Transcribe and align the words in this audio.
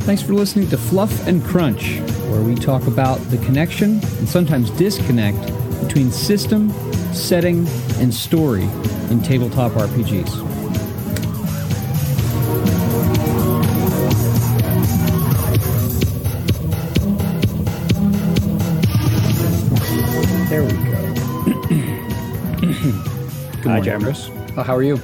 Thanks 0.00 0.22
for 0.22 0.32
listening 0.32 0.68
to 0.70 0.78
Fluff 0.78 1.26
and 1.28 1.44
Crunch, 1.44 2.00
where 2.30 2.40
we 2.40 2.54
talk 2.54 2.86
about 2.86 3.18
the 3.30 3.36
connection 3.38 4.00
and 4.18 4.28
sometimes 4.28 4.70
disconnect 4.70 5.38
between 5.80 6.10
system, 6.10 6.70
setting, 7.12 7.66
and 7.98 8.12
story 8.12 8.64
in 9.10 9.22
tabletop 9.22 9.72
RPGs. 9.72 10.48
There 20.48 20.64
we 20.64 20.72
go. 20.72 21.00
Good 23.52 23.64
morning, 23.66 23.84
Jeremy. 23.84 24.12
Oh, 24.56 24.62
how 24.64 24.74
are 24.74 24.82
you? 24.82 24.96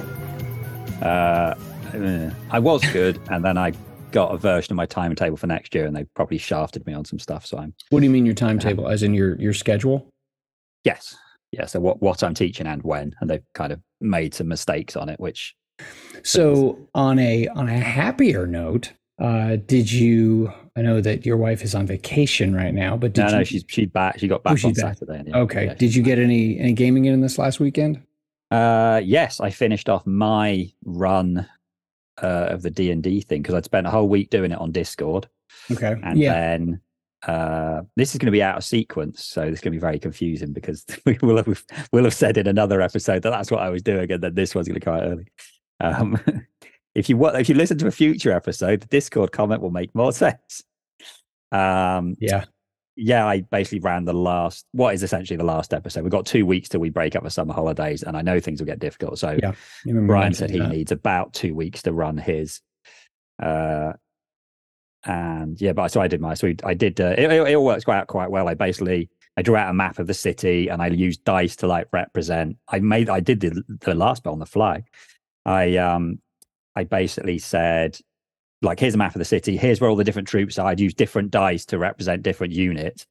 Uh, 1.00 1.54
eh, 1.92 2.30
I 2.50 2.58
was 2.58 2.82
good, 2.92 3.20
and 3.30 3.44
then 3.44 3.56
I 3.56 3.72
got 4.16 4.34
a 4.34 4.38
version 4.38 4.72
of 4.72 4.76
my 4.76 4.86
timetable 4.86 5.36
for 5.36 5.46
next 5.46 5.74
year, 5.74 5.84
and 5.84 5.94
they 5.94 6.04
probably 6.14 6.38
shafted 6.38 6.86
me 6.86 6.94
on 6.94 7.04
some 7.04 7.18
stuff. 7.18 7.44
So 7.44 7.58
I'm 7.58 7.74
What 7.90 8.00
do 8.00 8.06
you 8.06 8.10
mean 8.10 8.24
your 8.24 8.34
timetable? 8.34 8.88
As 8.88 9.02
in 9.02 9.12
your 9.12 9.36
your 9.38 9.52
schedule? 9.52 10.08
yes, 10.84 11.14
yeah. 11.52 11.66
So 11.66 11.80
what 11.80 12.00
what 12.00 12.22
I'm 12.24 12.32
teaching 12.32 12.66
and 12.66 12.82
when, 12.82 13.14
and 13.20 13.28
they've 13.28 13.44
kind 13.54 13.72
of 13.74 13.80
made 14.00 14.32
some 14.32 14.48
mistakes 14.48 14.96
on 14.96 15.10
it, 15.10 15.20
which 15.20 15.54
So 16.22 16.88
on 16.94 17.18
a 17.18 17.46
on 17.48 17.68
a 17.68 17.78
happier 17.78 18.46
note, 18.46 18.92
uh, 19.20 19.56
did 19.66 19.92
you? 19.92 20.50
I 20.78 20.80
know 20.82 21.02
that 21.02 21.26
your 21.26 21.36
wife 21.36 21.62
is 21.62 21.74
on 21.74 21.86
vacation 21.86 22.54
right 22.54 22.72
now, 22.72 22.96
but 22.96 23.12
did 23.12 23.22
no, 23.22 23.28
you? 23.28 23.36
no, 23.36 23.44
she's 23.44 23.64
she's 23.68 23.88
back. 23.88 24.18
She 24.18 24.28
got 24.28 24.42
back 24.42 24.56
she's 24.56 24.64
on 24.64 24.72
back. 24.72 24.98
Saturday. 24.98 25.24
yeah, 25.28 25.38
okay. 25.38 25.66
yeah. 25.66 25.74
Did 25.74 25.94
you 25.94 26.02
get 26.02 26.18
any 26.18 26.58
any 26.58 26.72
gaming 26.72 27.04
in 27.04 27.20
this 27.20 27.36
last 27.38 27.60
weekend? 27.60 28.00
Uh, 28.50 29.00
yes, 29.04 29.40
I 29.40 29.50
finished 29.50 29.88
off 29.90 30.06
my 30.06 30.70
run 30.84 31.46
uh, 32.22 32.46
of 32.50 32.62
the 32.62 32.70
D 32.70 32.90
and 32.90 33.02
D 33.02 33.20
thing 33.20 33.42
because 33.42 33.54
I'd 33.54 33.64
spent 33.64 33.86
a 33.86 33.90
whole 33.90 34.08
week 34.08 34.30
doing 34.30 34.52
it 34.52 34.58
on 34.58 34.72
Discord, 34.72 35.28
Okay. 35.70 35.94
and 36.02 36.18
yeah. 36.18 36.32
then 36.32 36.80
uh, 37.26 37.82
this 37.96 38.12
is 38.14 38.18
going 38.18 38.26
to 38.26 38.32
be 38.32 38.42
out 38.42 38.56
of 38.56 38.64
sequence, 38.64 39.24
so 39.24 39.42
this 39.42 39.54
is 39.54 39.60
going 39.60 39.72
to 39.72 39.76
be 39.76 39.80
very 39.80 39.98
confusing 39.98 40.52
because 40.52 40.84
we 41.04 41.18
will 41.22 41.36
have 41.36 41.64
we'll 41.92 42.04
have 42.04 42.14
said 42.14 42.36
in 42.38 42.46
another 42.46 42.80
episode 42.80 43.22
that 43.22 43.30
that's 43.30 43.50
what 43.50 43.60
I 43.62 43.70
was 43.70 43.82
doing, 43.82 44.10
and 44.12 44.22
then 44.22 44.34
this 44.34 44.54
one's 44.54 44.68
going 44.68 44.80
to 44.80 44.84
come 44.84 44.94
out 44.94 45.02
early. 45.02 45.26
Um, 45.80 46.18
if 46.94 47.08
you 47.08 47.16
wa- 47.16 47.30
if 47.30 47.48
you 47.48 47.54
listen 47.54 47.78
to 47.78 47.86
a 47.86 47.90
future 47.92 48.32
episode, 48.32 48.80
the 48.80 48.86
Discord 48.86 49.32
comment 49.32 49.60
will 49.60 49.70
make 49.70 49.94
more 49.94 50.12
sense. 50.24 50.62
Um, 51.52 52.16
yeah. 52.20 52.44
Yeah, 52.96 53.26
I 53.26 53.42
basically 53.42 53.80
ran 53.80 54.06
the 54.06 54.14
last 54.14 54.66
what 54.72 54.94
is 54.94 55.02
essentially 55.02 55.36
the 55.36 55.44
last 55.44 55.74
episode. 55.74 56.02
We've 56.02 56.10
got 56.10 56.26
two 56.26 56.46
weeks 56.46 56.68
till 56.70 56.80
we 56.80 56.90
break 56.90 57.14
up 57.14 57.22
for 57.22 57.30
summer 57.30 57.52
holidays, 57.54 58.02
and 58.02 58.16
I 58.16 58.22
know 58.22 58.40
things 58.40 58.60
will 58.60 58.66
get 58.66 58.78
difficult. 58.78 59.18
So 59.18 59.38
Yeah. 59.40 59.52
Brian 59.84 60.32
said 60.34 60.50
he 60.50 60.58
that. 60.58 60.70
needs 60.70 60.92
about 60.92 61.34
two 61.34 61.54
weeks 61.54 61.82
to 61.82 61.92
run 61.92 62.16
his. 62.16 62.60
Uh, 63.42 63.92
and 65.04 65.60
yeah, 65.60 65.72
but 65.72 65.88
so 65.88 66.00
I 66.00 66.08
did 66.08 66.20
my 66.20 66.34
so 66.34 66.52
I 66.64 66.74
did. 66.74 67.00
Uh, 67.00 67.14
it, 67.16 67.30
it, 67.30 67.48
it 67.48 67.54
all 67.54 67.64
works 67.64 67.84
quite 67.84 67.98
out 67.98 68.06
quite 68.08 68.30
well. 68.30 68.48
I 68.48 68.54
basically 68.54 69.08
I 69.36 69.42
drew 69.42 69.56
out 69.56 69.70
a 69.70 69.74
map 69.74 69.98
of 69.98 70.06
the 70.06 70.14
city 70.14 70.68
and 70.68 70.82
I 70.82 70.88
used 70.88 71.22
dice 71.24 71.56
to 71.56 71.66
like 71.66 71.88
represent. 71.92 72.56
I 72.68 72.80
made 72.80 73.08
I 73.08 73.20
did 73.20 73.40
the 73.40 73.62
the 73.82 73.94
last 73.94 74.24
bit 74.24 74.30
on 74.30 74.38
the 74.40 74.46
fly. 74.46 74.84
I 75.44 75.76
um 75.76 76.20
I 76.74 76.84
basically 76.84 77.38
said 77.38 77.98
like 78.62 78.80
here's 78.80 78.94
a 78.94 78.98
map 78.98 79.14
of 79.14 79.18
the 79.18 79.24
city. 79.24 79.56
Here's 79.56 79.80
where 79.80 79.90
all 79.90 79.96
the 79.96 80.04
different 80.04 80.28
troops 80.28 80.58
are. 80.58 80.68
I'd 80.68 80.80
use 80.80 80.94
different 80.94 81.30
dice 81.30 81.64
to 81.66 81.78
represent 81.78 82.22
different 82.22 82.52
units. 82.52 83.06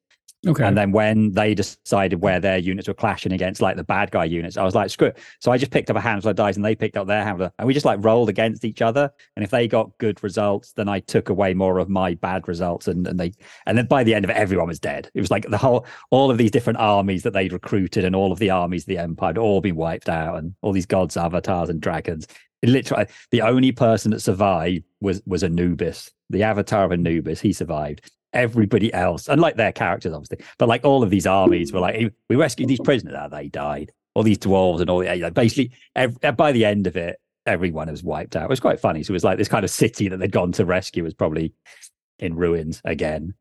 Okay. 0.47 0.63
And 0.63 0.77
then 0.77 0.91
when 0.91 1.31
they 1.31 1.55
decided 1.55 2.21
where 2.21 2.39
their 2.39 2.57
units 2.57 2.87
were 2.87 2.93
clashing 2.93 3.31
against 3.31 3.61
like 3.61 3.77
the 3.77 3.83
bad 3.83 4.11
guy 4.11 4.25
units, 4.25 4.57
I 4.57 4.63
was 4.63 4.75
like, 4.75 4.91
screw 4.91 5.07
it. 5.07 5.17
So 5.39 5.51
I 5.51 5.57
just 5.57 5.71
picked 5.71 5.89
up 5.89 5.95
a 5.95 6.01
handful 6.01 6.29
of 6.29 6.35
dice 6.35 6.55
and 6.55 6.63
they 6.63 6.75
picked 6.75 6.97
up 6.97 7.07
their 7.07 7.23
handful. 7.23 7.51
And 7.57 7.67
we 7.67 7.73
just 7.73 7.85
like 7.85 8.03
rolled 8.03 8.29
against 8.29 8.63
each 8.63 8.81
other. 8.81 9.11
And 9.35 9.43
if 9.43 9.49
they 9.49 9.67
got 9.67 9.97
good 9.97 10.21
results, 10.23 10.73
then 10.73 10.87
I 10.87 10.99
took 10.99 11.29
away 11.29 11.55
more 11.55 11.79
of 11.79 11.89
my 11.89 12.13
bad 12.13 12.47
results. 12.47 12.87
And, 12.87 13.07
and 13.07 13.19
they 13.19 13.31
and 13.65 13.77
then 13.77 13.87
by 13.87 14.03
the 14.03 14.13
end 14.13 14.23
of 14.23 14.29
it, 14.29 14.37
everyone 14.37 14.67
was 14.67 14.79
dead. 14.79 15.09
It 15.15 15.21
was 15.21 15.31
like 15.31 15.49
the 15.49 15.57
whole 15.57 15.85
all 16.11 16.29
of 16.29 16.37
these 16.37 16.51
different 16.51 16.77
armies 16.77 17.23
that 17.23 17.33
they'd 17.33 17.53
recruited 17.53 18.03
and 18.03 18.15
all 18.15 18.31
of 18.31 18.37
the 18.37 18.51
armies 18.51 18.83
of 18.83 18.87
the 18.87 18.99
Empire 18.99 19.29
had 19.29 19.37
all 19.39 19.61
been 19.61 19.75
wiped 19.75 20.09
out, 20.09 20.37
and 20.37 20.53
all 20.61 20.73
these 20.73 20.85
gods, 20.85 21.17
avatars, 21.17 21.69
and 21.69 21.81
dragons. 21.81 22.27
It 22.65 22.71
literally 22.71 23.05
the 23.29 23.43
only 23.43 23.71
person 23.71 24.09
that 24.11 24.21
survived 24.21 24.85
was 25.01 25.21
was 25.27 25.43
Anubis, 25.43 26.11
the 26.31 26.41
avatar 26.41 26.85
of 26.85 26.91
Anubis. 26.91 27.39
He 27.39 27.53
survived 27.53 28.09
everybody 28.33 28.91
else, 28.91 29.27
unlike 29.27 29.55
their 29.55 29.71
characters, 29.71 30.13
obviously, 30.13 30.43
but 30.57 30.67
like 30.67 30.83
all 30.83 31.03
of 31.03 31.11
these 31.11 31.27
armies 31.27 31.71
were 31.71 31.79
like, 31.79 32.11
we 32.27 32.35
rescued 32.35 32.67
these 32.67 32.79
prisoners, 32.79 33.15
ah, 33.15 33.27
they 33.27 33.49
died. 33.49 33.91
All 34.15 34.23
these 34.23 34.39
dwarves 34.39 34.81
and 34.81 34.89
all 34.89 34.99
the 34.99 35.15
like, 35.15 35.35
basically, 35.35 35.71
ev- 35.95 36.17
by 36.35 36.51
the 36.51 36.65
end 36.65 36.87
of 36.87 36.95
it, 36.97 37.19
everyone 37.45 37.91
was 37.91 38.03
wiped 38.03 38.35
out. 38.35 38.45
It 38.45 38.49
was 38.49 38.59
quite 38.59 38.79
funny. 38.79 39.03
So 39.03 39.11
it 39.11 39.13
was 39.13 39.23
like 39.23 39.37
this 39.37 39.47
kind 39.47 39.63
of 39.63 39.69
city 39.69 40.07
that 40.07 40.17
they'd 40.17 40.31
gone 40.31 40.51
to 40.53 40.65
rescue 40.65 41.03
was 41.03 41.13
probably 41.13 41.53
in 42.17 42.35
ruins 42.35 42.81
again. 42.83 43.35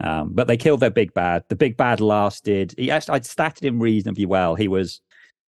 Um, 0.00 0.32
but 0.32 0.46
they 0.46 0.56
killed 0.56 0.80
their 0.80 0.90
big 0.90 1.12
bad. 1.12 1.44
The 1.48 1.56
big 1.56 1.76
bad 1.76 2.00
lasted. 2.00 2.74
He 2.78 2.90
actually, 2.90 3.16
I'd 3.16 3.24
statted 3.24 3.64
him 3.64 3.78
reasonably 3.78 4.24
well. 4.24 4.54
He 4.54 4.68
was 4.68 5.02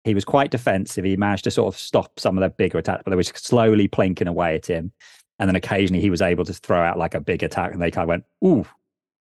he 0.03 0.13
was 0.13 0.25
quite 0.25 0.51
defensive. 0.51 1.03
He 1.05 1.17
managed 1.17 1.43
to 1.43 1.51
sort 1.51 1.73
of 1.73 1.79
stop 1.79 2.19
some 2.19 2.37
of 2.37 2.41
their 2.41 2.49
bigger 2.49 2.77
attacks, 2.77 3.03
but 3.03 3.11
they 3.11 3.17
were 3.17 3.23
slowly 3.23 3.87
plinking 3.87 4.27
away 4.27 4.55
at 4.55 4.65
him. 4.65 4.91
And 5.39 5.47
then 5.47 5.55
occasionally 5.55 6.01
he 6.01 6.09
was 6.09 6.21
able 6.21 6.45
to 6.45 6.53
throw 6.53 6.81
out 6.81 6.97
like 6.97 7.13
a 7.15 7.19
big 7.21 7.43
attack, 7.43 7.71
and 7.73 7.81
they 7.81 7.91
kind 7.91 8.03
of 8.03 8.09
went, 8.09 8.23
"Ooh, 8.43 8.65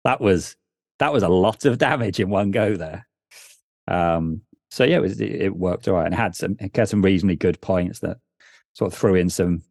that 0.04 0.20
was 0.22 0.56
that 1.00 1.14
was 1.14 1.24
a 1.24 1.30
lot 1.30 1.66
of 1.66 1.78
damage 1.78 2.20
in 2.20 2.30
one 2.30 2.52
go 2.52 2.76
there." 2.76 3.08
Um, 3.88 4.42
so 4.72 4.84
yeah, 4.84 4.98
it, 4.98 5.02
was, 5.02 5.20
it, 5.20 5.32
it 5.42 5.56
worked 5.56 5.88
all 5.88 5.96
right, 5.96 6.06
and 6.06 6.16
had 6.16 6.36
some 6.36 6.56
it 6.60 6.76
had 6.76 6.90
some 6.90 7.02
reasonably 7.02 7.36
good 7.36 7.60
points 7.62 8.00
that 8.00 8.18
sort 8.74 8.92
of 8.94 8.98
threw 8.98 9.16
in 9.16 9.30
some. 9.30 9.64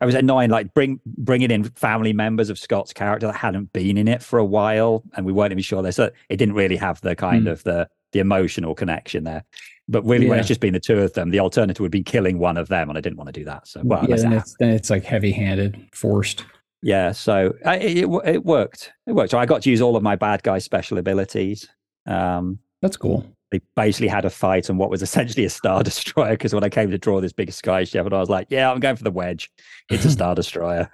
It 0.00 0.06
was 0.06 0.14
annoying, 0.14 0.48
like 0.50 0.72
bring 0.72 0.98
bringing 1.04 1.50
in 1.50 1.64
family 1.64 2.12
members 2.14 2.48
of 2.48 2.58
Scott's 2.58 2.92
character 2.92 3.26
that 3.26 3.34
hadn't 3.36 3.72
been 3.72 3.98
in 3.98 4.08
it 4.08 4.22
for 4.22 4.38
a 4.38 4.44
while, 4.44 5.02
and 5.14 5.26
we 5.26 5.32
weren't 5.32 5.52
even 5.52 5.62
sure 5.62 5.82
they 5.82 5.90
so 5.90 6.10
it 6.28 6.36
didn't 6.36 6.54
really 6.54 6.76
have 6.76 7.00
the 7.02 7.14
kind 7.14 7.46
Mm. 7.46 7.50
of 7.52 7.62
the 7.64 7.88
the 8.12 8.18
emotional 8.20 8.74
connection 8.74 9.24
there. 9.24 9.44
But 9.90 10.04
really, 10.04 10.28
when 10.28 10.38
it's 10.38 10.46
just 10.46 10.60
been 10.60 10.72
the 10.72 10.80
two 10.80 11.00
of 11.00 11.14
them, 11.14 11.30
the 11.30 11.40
alternative 11.40 11.80
would 11.80 11.90
be 11.90 12.04
killing 12.04 12.38
one 12.38 12.56
of 12.56 12.68
them, 12.68 12.88
and 12.88 12.96
I 12.96 13.00
didn't 13.00 13.16
want 13.16 13.26
to 13.26 13.32
do 13.32 13.44
that. 13.46 13.66
So, 13.66 13.80
well, 13.84 14.06
yeah, 14.08 14.16
then 14.16 14.32
it's, 14.34 14.56
then 14.60 14.70
it's 14.70 14.88
like 14.88 15.04
heavy 15.04 15.32
handed, 15.32 15.84
forced. 15.92 16.44
yeah. 16.80 17.10
So 17.10 17.54
I, 17.66 17.78
it, 17.78 18.08
it 18.24 18.44
worked. 18.44 18.92
It 19.08 19.14
worked. 19.14 19.32
So 19.32 19.38
I 19.38 19.46
got 19.46 19.62
to 19.62 19.70
use 19.70 19.80
all 19.80 19.96
of 19.96 20.02
my 20.04 20.14
bad 20.14 20.44
guy 20.44 20.60
special 20.60 20.98
abilities. 20.98 21.68
Um, 22.06 22.60
That's 22.82 22.96
cool. 22.96 23.26
they 23.50 23.60
basically 23.74 24.06
had 24.06 24.24
a 24.24 24.30
fight 24.30 24.70
on 24.70 24.78
what 24.78 24.90
was 24.90 25.02
essentially 25.02 25.44
a 25.44 25.50
star 25.50 25.82
destroyer. 25.82 26.30
Because 26.30 26.54
when 26.54 26.62
I 26.62 26.68
came 26.68 26.92
to 26.92 26.98
draw 26.98 27.20
this 27.20 27.32
big 27.32 27.50
sky 27.52 27.82
shepherd, 27.82 28.12
I 28.12 28.20
was 28.20 28.30
like, 28.30 28.46
"Yeah, 28.48 28.70
I'm 28.70 28.78
going 28.78 28.96
for 28.96 29.04
the 29.04 29.10
wedge. 29.10 29.50
It's 29.90 30.04
a 30.04 30.10
star 30.12 30.36
destroyer." 30.36 30.88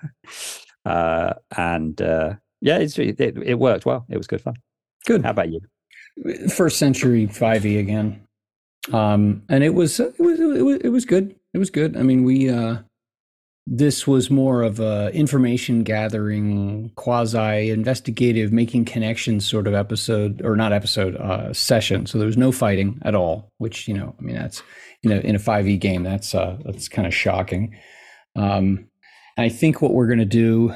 Uh, 0.86 1.34
and 1.54 2.00
uh, 2.00 2.34
yeah, 2.62 2.78
it's, 2.78 2.98
it, 2.98 3.20
it 3.20 3.58
worked 3.58 3.84
well. 3.84 4.06
It 4.08 4.16
was 4.16 4.26
good 4.26 4.40
fun. 4.40 4.54
Good. 5.04 5.22
How 5.22 5.32
about 5.32 5.52
you? 5.52 5.60
first 6.48 6.78
century 6.78 7.26
5e 7.26 7.78
again 7.78 8.25
um 8.92 9.42
and 9.48 9.64
it 9.64 9.74
was 9.74 9.98
it 10.00 10.18
was 10.18 10.40
it 10.40 10.62
was, 10.62 10.78
it 10.82 10.88
was 10.90 11.04
good. 11.04 11.34
It 11.54 11.58
was 11.58 11.70
good. 11.70 11.96
I 11.96 12.02
mean 12.02 12.24
we 12.24 12.50
uh 12.50 12.78
this 13.68 14.06
was 14.06 14.30
more 14.30 14.62
of 14.62 14.78
a 14.78 15.10
information 15.12 15.82
gathering 15.82 16.92
quasi 16.94 17.70
investigative 17.70 18.52
making 18.52 18.84
connections 18.84 19.44
sort 19.44 19.66
of 19.66 19.74
episode 19.74 20.40
or 20.44 20.54
not 20.54 20.72
episode 20.72 21.16
uh 21.16 21.52
session. 21.52 22.06
So 22.06 22.18
there 22.18 22.28
was 22.28 22.36
no 22.36 22.52
fighting 22.52 23.00
at 23.04 23.14
all 23.14 23.52
which 23.58 23.88
you 23.88 23.94
know 23.94 24.14
i 24.18 24.22
mean 24.22 24.36
that's 24.36 24.62
in 25.02 25.12
a 25.12 25.16
in 25.16 25.34
a 25.34 25.40
5e 25.40 25.78
game 25.80 26.02
that's 26.02 26.34
uh 26.34 26.58
that's 26.64 26.88
kind 26.88 27.06
of 27.06 27.14
shocking. 27.14 27.76
Um 28.36 28.88
i 29.38 29.48
think 29.48 29.82
what 29.82 29.92
we're 29.92 30.06
going 30.06 30.18
to 30.18 30.24
do 30.24 30.74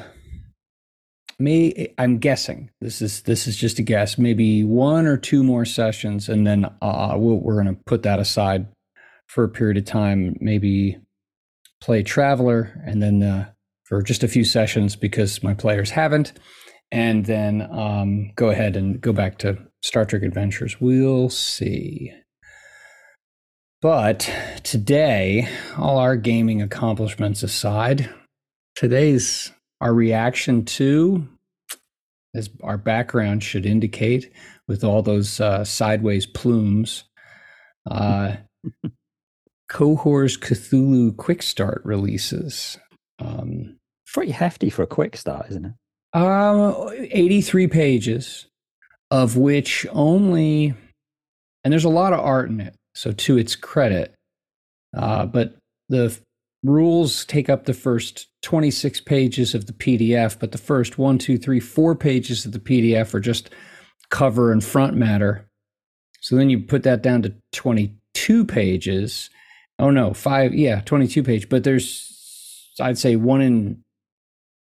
may 1.41 1.93
i'm 1.97 2.17
guessing 2.17 2.69
this 2.81 3.01
is 3.01 3.21
this 3.23 3.47
is 3.47 3.57
just 3.57 3.79
a 3.79 3.81
guess 3.81 4.17
maybe 4.17 4.63
one 4.63 5.05
or 5.05 5.17
two 5.17 5.43
more 5.43 5.65
sessions 5.65 6.29
and 6.29 6.45
then 6.45 6.65
uh 6.81 7.13
we'll, 7.15 7.37
we're 7.37 7.61
going 7.61 7.75
to 7.75 7.81
put 7.85 8.03
that 8.03 8.19
aside 8.19 8.67
for 9.27 9.43
a 9.43 9.49
period 9.49 9.77
of 9.77 9.85
time 9.85 10.35
maybe 10.39 10.97
play 11.81 12.03
traveler 12.03 12.79
and 12.85 13.01
then 13.01 13.23
uh, 13.23 13.49
for 13.83 14.01
just 14.01 14.23
a 14.23 14.27
few 14.27 14.45
sessions 14.45 14.95
because 14.95 15.43
my 15.43 15.53
players 15.53 15.89
haven't. 15.89 16.31
And 16.93 17.25
then 17.25 17.67
um, 17.71 18.31
go 18.35 18.49
ahead 18.49 18.77
and 18.77 19.01
go 19.01 19.11
back 19.11 19.37
to 19.39 19.57
star 19.81 20.05
trek 20.05 20.23
adventures. 20.23 20.79
We'll 20.79 21.29
see. 21.29 22.13
But 23.81 24.31
today 24.63 25.49
all 25.77 25.97
our 25.97 26.15
gaming 26.15 26.61
accomplishments 26.61 27.41
aside 27.41 28.09
today's 28.75 29.51
our 29.81 29.93
reaction 29.93 30.63
to, 30.63 31.27
as 32.33 32.49
our 32.63 32.77
background 32.77 33.43
should 33.43 33.65
indicate, 33.65 34.31
with 34.67 34.83
all 34.83 35.01
those 35.01 35.41
uh, 35.41 35.65
sideways 35.65 36.25
plumes, 36.25 37.03
uh, 37.89 38.35
Cohors 39.71 40.37
Cthulhu 40.39 41.15
Quick 41.17 41.41
Start 41.41 41.81
releases. 41.83 42.77
Um, 43.19 43.77
Pretty 44.13 44.31
hefty 44.31 44.69
for 44.69 44.83
a 44.83 44.87
quick 44.87 45.15
start, 45.17 45.47
isn't 45.49 45.65
it? 45.65 45.71
uh, 46.13 46.89
83 46.91 47.67
pages, 47.67 48.47
of 49.09 49.37
which 49.37 49.87
only, 49.91 50.73
and 51.63 51.71
there's 51.71 51.85
a 51.85 51.89
lot 51.89 52.11
of 52.11 52.19
art 52.19 52.49
in 52.49 52.59
it, 52.59 52.75
so 52.93 53.13
to 53.13 53.37
its 53.37 53.55
credit, 53.55 54.13
uh, 54.97 55.25
but 55.25 55.55
the 55.87 56.07
f- 56.07 56.19
rules 56.63 57.23
take 57.23 57.49
up 57.49 57.63
the 57.63 57.73
first 57.73 58.27
26 58.41 59.01
pages 59.01 59.53
of 59.53 59.67
the 59.67 59.73
PDF, 59.73 60.37
but 60.39 60.51
the 60.51 60.57
first 60.57 60.97
one, 60.97 61.17
two, 61.17 61.37
three, 61.37 61.59
four 61.59 61.95
pages 61.95 62.45
of 62.45 62.51
the 62.51 62.59
PDF 62.59 63.13
are 63.13 63.19
just 63.19 63.49
cover 64.09 64.51
and 64.51 64.63
front 64.63 64.95
matter. 64.95 65.47
So 66.21 66.35
then 66.35 66.49
you 66.49 66.59
put 66.59 66.83
that 66.83 67.01
down 67.01 67.21
to 67.23 67.33
22 67.53 68.45
pages. 68.45 69.29
Oh 69.79 69.89
no, 69.89 70.13
five, 70.13 70.53
yeah, 70.53 70.81
22 70.81 71.23
page, 71.23 71.49
but 71.49 71.63
there's, 71.63 72.71
I'd 72.79 72.97
say 72.97 73.15
one 73.15 73.41
in, 73.41 73.83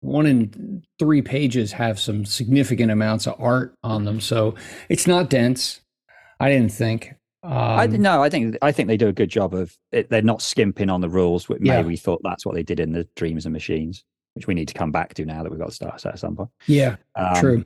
one 0.00 0.26
in 0.26 0.84
three 0.98 1.22
pages 1.22 1.72
have 1.72 1.98
some 1.98 2.24
significant 2.24 2.90
amounts 2.90 3.26
of 3.26 3.40
art 3.40 3.74
on 3.82 4.04
them. 4.04 4.20
So 4.20 4.54
it's 4.88 5.06
not 5.06 5.30
dense. 5.30 5.80
I 6.40 6.50
didn't 6.50 6.72
think. 6.72 7.14
Um, 7.42 7.52
I 7.52 7.86
no, 7.86 8.22
I 8.22 8.28
think 8.28 8.56
I 8.62 8.72
think 8.72 8.88
they 8.88 8.96
do 8.96 9.08
a 9.08 9.12
good 9.12 9.28
job 9.30 9.54
of 9.54 9.76
it. 9.92 10.10
They're 10.10 10.22
not 10.22 10.42
skimping 10.42 10.90
on 10.90 11.00
the 11.00 11.08
rules. 11.08 11.48
Maybe 11.48 11.66
Yeah. 11.66 11.82
we 11.82 11.96
thought 11.96 12.20
that's 12.24 12.44
what 12.44 12.54
they 12.54 12.62
did 12.64 12.80
in 12.80 12.92
the 12.92 13.06
Dreams 13.16 13.46
and 13.46 13.52
Machines, 13.52 14.04
which 14.34 14.46
we 14.46 14.54
need 14.54 14.68
to 14.68 14.74
come 14.74 14.90
back 14.90 15.14
to 15.14 15.24
now 15.24 15.42
that 15.42 15.50
we've 15.50 15.60
got 15.60 15.72
Star 15.72 15.96
Set 15.98 16.14
at 16.14 16.18
some 16.18 16.34
point. 16.36 16.50
yeah, 16.66 16.96
Um, 17.14 17.34
true. 17.36 17.64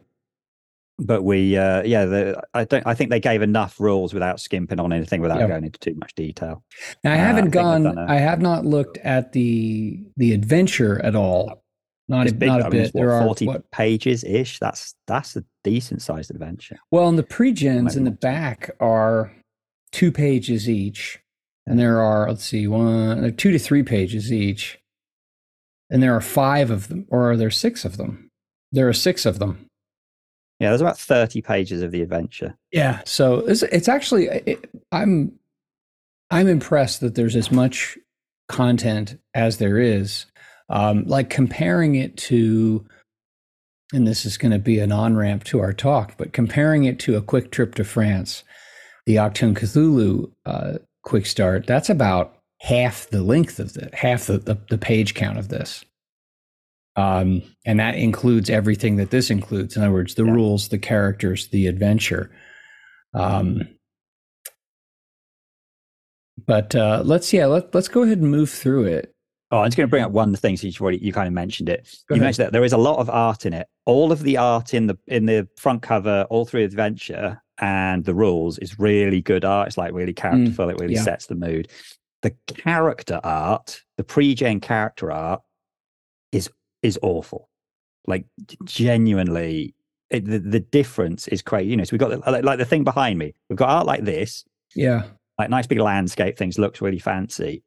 But 0.98 1.22
we, 1.22 1.56
uh, 1.56 1.82
yeah, 1.84 2.04
the, 2.04 2.42
I 2.52 2.64
don't. 2.64 2.86
I 2.86 2.94
think 2.94 3.10
they 3.10 3.19
gave 3.19 3.40
enough 3.40 3.80
rules 3.80 4.12
without 4.12 4.40
skimping 4.40 4.78
on 4.78 4.92
anything, 4.92 5.22
without 5.22 5.40
Yeah. 5.40 5.48
going 5.48 5.64
into 5.64 5.80
too 5.80 5.94
much 5.94 6.14
detail. 6.14 6.62
Now, 7.02 7.12
I 7.12 7.14
Uh, 7.14 7.18
haven't 7.18 7.42
think 7.44 7.54
they've 7.54 7.62
gone. 7.62 7.98
a- 7.98 8.06
I 8.08 8.16
have 8.16 8.40
not 8.42 8.66
looked 8.66 8.98
at 8.98 9.32
the 9.32 10.04
the 10.18 10.32
adventure 10.34 11.00
at 11.02 11.16
all. 11.16 11.62
Not 12.08 12.28
a, 12.28 12.34
big. 12.34 12.48
not 12.48 12.62
I 12.62 12.66
a 12.66 12.70
mean, 12.70 12.80
it's 12.82 12.90
bit. 12.92 12.98
There 13.00 13.08
what, 13.08 13.14
are 13.14 13.25
forty 13.25 13.46
what, 13.46 13.70
pages 13.70 14.22
ish. 14.22 14.58
That's 14.58 14.94
that's 15.06 15.34
a 15.34 15.44
decent 15.64 16.02
sized 16.02 16.30
adventure. 16.30 16.76
well, 16.90 17.08
and 17.08 17.18
the 17.18 17.22
pre-gens 17.22 17.94
Maybe 17.94 17.98
in 17.98 18.04
the 18.04 18.10
back 18.10 18.70
are 18.78 19.32
two 19.92 20.10
pages 20.10 20.68
each, 20.68 21.20
and 21.66 21.78
there 21.78 22.00
are 22.00 22.28
let's 22.28 22.44
see, 22.44 22.66
one, 22.66 23.24
are 23.24 23.30
two 23.30 23.52
to 23.52 23.58
three 23.58 23.82
pages 23.82 24.32
each, 24.32 24.80
and 25.90 26.02
there 26.02 26.14
are 26.16 26.20
five 26.20 26.70
of 26.70 26.88
them, 26.88 27.06
or 27.08 27.30
are 27.30 27.36
there 27.36 27.50
six 27.50 27.84
of 27.84 27.96
them? 27.98 28.30
There 28.72 28.88
are 28.88 28.94
six 28.94 29.26
of 29.26 29.38
them. 29.38 29.66
Yeah, 30.58 30.70
there's 30.70 30.80
about 30.80 30.98
thirty 30.98 31.42
pages 31.42 31.82
of 31.82 31.90
the 31.90 32.02
adventure. 32.02 32.56
Yeah. 32.70 33.02
So 33.04 33.40
it's, 33.46 33.62
it's 33.62 33.88
actually 33.88 34.26
it, 34.28 34.70
I'm 34.90 35.32
I'm 36.30 36.48
impressed 36.48 37.00
that 37.00 37.14
there's 37.14 37.36
as 37.36 37.50
much 37.50 37.98
content 38.48 39.18
as 39.34 39.58
there 39.58 39.78
is. 39.78 40.26
Um, 40.68 41.04
like 41.04 41.28
comparing 41.28 41.96
it 41.96 42.16
to, 42.16 42.86
and 43.92 44.06
this 44.06 44.24
is 44.24 44.38
going 44.38 44.52
to 44.52 44.58
be 44.58 44.78
an 44.78 44.90
on 44.90 45.16
ramp 45.16 45.44
to 45.44 45.60
our 45.60 45.74
talk, 45.74 46.14
but 46.16 46.32
comparing 46.32 46.84
it 46.84 46.98
to 47.00 47.16
a 47.16 47.20
quick 47.20 47.50
trip 47.50 47.74
to 47.74 47.84
France, 47.84 48.42
the 49.06 49.16
Achtung 49.16 49.54
Cthulhu 49.54 50.31
uh, 50.46 50.78
quick 51.02 51.26
start, 51.26 51.66
that's 51.66 51.90
about 51.90 52.37
half 52.60 53.08
the 53.10 53.22
length 53.22 53.58
of 53.58 53.72
the 53.75 53.90
half 53.93 54.26
the, 54.26 54.38
the, 54.38 54.56
the 54.70 54.78
page 54.78 55.14
count 55.14 55.38
of 55.38 55.49
this. 55.49 55.84
Um, 56.94 57.43
and 57.64 57.81
that 57.81 57.94
includes 57.96 58.50
everything 58.50 58.96
that 58.96 59.10
this 59.10 59.31
includes. 59.31 59.76
In 59.76 59.82
other 59.82 59.93
words, 59.93 60.14
the 60.14 60.25
Yeah. 60.25 60.32
rules, 60.32 60.69
the 60.69 60.78
characters, 60.78 61.49
the 61.49 61.66
adventure. 61.66 62.31
Um, 63.14 63.66
but 66.46 66.75
uh, 66.75 67.02
let's 67.04 67.32
yeah, 67.32 67.46
let, 67.46 67.75
let's 67.75 67.88
go 67.88 68.02
ahead 68.02 68.19
and 68.19 68.31
move 68.31 68.50
through 68.50 68.84
it. 68.84 69.12
Oh, 69.50 69.58
I'm 69.58 69.66
just 69.66 69.76
going 69.76 69.87
to 69.87 69.90
bring 69.90 70.02
up 70.02 70.12
one 70.12 70.34
thing 70.34 70.56
since 70.56 70.78
you 70.78 70.82
already 70.82 70.99
you 70.99 71.12
kind 71.12 71.26
of 71.28 71.34
mentioned 71.34 71.69
it. 71.69 71.84
Go 72.08 72.14
you 72.14 72.20
ahead. 72.20 72.26
mentioned 72.28 72.46
that 72.46 72.52
there 72.52 72.64
is 72.64 72.72
a 72.72 72.78
lot 72.78 72.99
of 72.99 73.10
art 73.10 73.44
in 73.44 73.52
it. 73.52 73.66
All 73.84 74.12
of 74.12 74.22
the 74.22 74.38
art 74.38 74.72
in 74.72 74.87
the 74.87 74.96
in 75.06 75.26
the 75.26 75.46
front 75.58 75.82
cover, 75.82 76.26
all 76.31 76.46
through 76.46 76.64
adventure 76.64 77.41
and 77.60 78.04
the 78.04 78.14
rules 78.14 78.58
is 78.58 78.78
really 78.78 79.20
good 79.20 79.44
art. 79.44 79.69
It's 79.69 79.78
like 79.78 79.93
really 79.93 80.12
characterful. 80.14 80.69
it 80.70 80.78
really 80.78 80.94
Mm, 80.94 80.96
yeah. 80.99 81.02
sets 81.02 81.26
the 81.26 81.34
mood. 81.34 81.69
The 82.22 82.34
character 82.46 83.20
art, 83.25 83.82
the 83.96 84.04
pre-gen 84.04 84.60
character 84.60 85.10
art, 85.12 85.43
is 86.32 86.50
is 86.82 86.99
awful. 87.02 87.49
Like 88.06 88.25
genuinely, 88.64 89.75
it, 90.10 90.25
the 90.25 90.38
the 90.38 90.60
difference 90.60 91.28
is 91.28 91.43
crazy. 91.43 91.70
You 91.70 91.76
know, 91.76 91.84
so 91.84 91.90
we've 91.93 92.00
got 92.00 92.26
like, 92.31 92.44
like 92.44 92.58
the 92.58 92.64
thing 92.64 92.84
behind 92.84 93.19
me. 93.19 93.34
We've 93.49 93.56
got 93.56 93.69
art 93.70 93.87
like 93.87 94.04
this, 94.04 94.44
Yeah, 94.75 95.04
like 95.38 95.50
nice 95.50 95.66
big 95.66 95.78
landscape 95.81 96.37
things 96.37 96.58
looks 96.58 96.81
really 96.81 96.99
fancy 96.99 97.62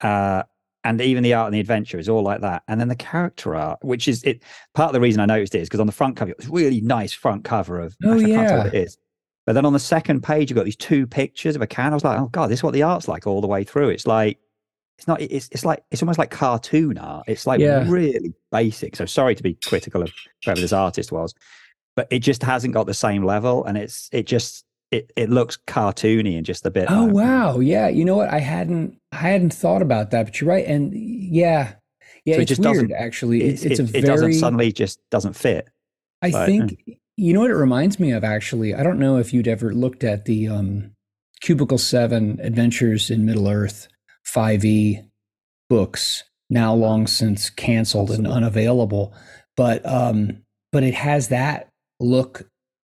uh 0.00 0.42
and 0.82 1.00
even 1.00 1.22
the 1.22 1.32
art 1.32 1.46
and 1.46 1.54
the 1.54 1.60
adventure 1.60 1.98
is 2.00 2.08
all 2.08 2.22
like 2.22 2.40
that 2.40 2.62
and 2.66 2.80
then 2.80 2.88
the 2.88 2.96
character 2.96 3.54
art 3.54 3.78
which 3.82 4.08
is 4.08 4.22
it 4.24 4.42
part 4.74 4.88
of 4.88 4.92
the 4.92 5.00
reason 5.00 5.20
i 5.20 5.24
noticed 5.24 5.54
it 5.54 5.60
is 5.60 5.68
because 5.68 5.78
on 5.80 5.86
the 5.86 5.92
front 5.92 6.16
cover 6.16 6.32
it's 6.32 6.48
really 6.48 6.80
nice 6.80 7.12
front 7.12 7.44
cover 7.44 7.80
of 7.80 7.96
Oh, 8.04 8.12
actually, 8.14 8.34
I 8.36 8.42
what 8.56 8.66
yeah. 8.66 8.66
it 8.66 8.74
is 8.74 8.98
but 9.46 9.52
then 9.54 9.64
on 9.66 9.72
the 9.72 9.78
second 9.78 10.22
page 10.22 10.50
you've 10.50 10.56
got 10.56 10.64
these 10.64 10.76
two 10.76 11.06
pictures 11.06 11.56
of 11.56 11.62
a 11.62 11.66
can 11.66 11.92
i 11.92 11.94
was 11.94 12.04
like 12.04 12.18
oh 12.18 12.26
god 12.26 12.48
this 12.48 12.60
is 12.60 12.62
what 12.62 12.72
the 12.74 12.82
art's 12.82 13.08
like 13.08 13.26
all 13.26 13.40
the 13.40 13.46
way 13.46 13.64
through 13.64 13.88
it's 13.88 14.06
like 14.06 14.38
it's 14.98 15.08
not 15.08 15.20
it's, 15.20 15.48
it's 15.50 15.64
like 15.64 15.82
it's 15.90 16.02
almost 16.02 16.18
like 16.18 16.30
cartoon 16.30 16.98
art 16.98 17.24
it's 17.26 17.46
like 17.46 17.60
Yeah. 17.60 17.84
really 17.88 18.32
basic 18.52 18.94
so 18.96 19.06
sorry 19.06 19.34
to 19.34 19.42
be 19.42 19.54
critical 19.64 20.02
of 20.02 20.12
whoever 20.44 20.60
this 20.60 20.72
artist 20.72 21.10
was 21.12 21.34
but 21.96 22.06
it 22.10 22.20
just 22.20 22.42
hasn't 22.42 22.74
got 22.74 22.86
the 22.86 22.94
same 22.94 23.24
level 23.24 23.64
and 23.64 23.76
it's 23.76 24.08
it 24.12 24.26
just 24.26 24.64
it, 24.90 25.10
it 25.16 25.28
looks 25.30 25.58
cartoony 25.66 26.36
and 26.36 26.46
just 26.46 26.64
a 26.66 26.70
bit 26.70 26.88
Oh 26.88 27.06
like, 27.06 27.12
wow, 27.14 27.58
yeah. 27.58 27.88
You 27.88 28.04
know 28.04 28.14
what? 28.16 28.28
I 28.28 28.38
hadn't 28.38 28.96
I 29.10 29.16
hadn't 29.16 29.52
thought 29.52 29.82
about 29.82 30.12
that, 30.12 30.24
but 30.26 30.40
you're 30.40 30.48
right. 30.48 30.64
And 30.66 30.94
yeah, 30.94 31.72
yeah, 32.24 32.34
So 32.34 32.38
it 32.38 32.42
it's 32.42 32.48
just 32.50 32.60
weird. 32.60 32.74
doesn't- 32.74 32.92
Actually, 32.92 33.42
it, 33.42 33.54
it's 33.54 33.64
it's 33.64 33.80
it, 33.80 33.94
a 33.94 33.98
it 33.98 34.02
doesn't 34.02 34.34
suddenly 34.34 34.70
just 34.70 35.00
doesn't 35.10 35.32
fit. 35.32 35.68
I 36.22 36.30
but, 36.30 36.46
think 36.46 36.80
hmm. 36.86 36.92
You 37.16 37.32
know 37.32 37.40
what 37.40 37.50
it 37.50 37.56
reminds 37.56 38.00
me 38.00 38.12
of. 38.12 38.24
Actually, 38.24 38.74
I 38.74 38.82
don't 38.82 38.98
know 38.98 39.18
if 39.18 39.32
you'd 39.32 39.48
ever 39.48 39.72
looked 39.72 40.04
at 40.04 40.24
the 40.24 40.48
um, 40.48 40.92
Cubicle 41.40 41.78
Seven 41.78 42.40
Adventures 42.42 43.10
in 43.10 43.26
Middle 43.26 43.48
Earth 43.48 43.88
Five 44.24 44.64
E 44.64 45.00
books, 45.68 46.24
now 46.50 46.74
long 46.74 47.06
since 47.06 47.50
canceled 47.50 48.10
and 48.10 48.26
unavailable. 48.26 49.14
But 49.56 49.86
um, 49.86 50.42
but 50.72 50.82
it 50.82 50.94
has 50.94 51.28
that 51.28 51.68
look 52.00 52.48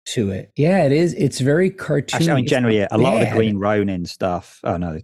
to 0.08 0.32
it. 0.32 0.52
Yeah, 0.56 0.84
it 0.84 0.92
is. 0.92 1.14
It's 1.14 1.40
very 1.40 1.70
cartoony. 1.70 2.14
Actually, 2.14 2.32
I 2.32 2.36
mean, 2.36 2.48
generally, 2.48 2.80
a 2.82 2.98
lot 2.98 3.22
of 3.22 3.30
the. 3.30 3.36
Green 3.36 3.58
Ronin 3.58 4.06
stuff. 4.06 4.60
Oh 4.64 4.78
no, 4.78 5.00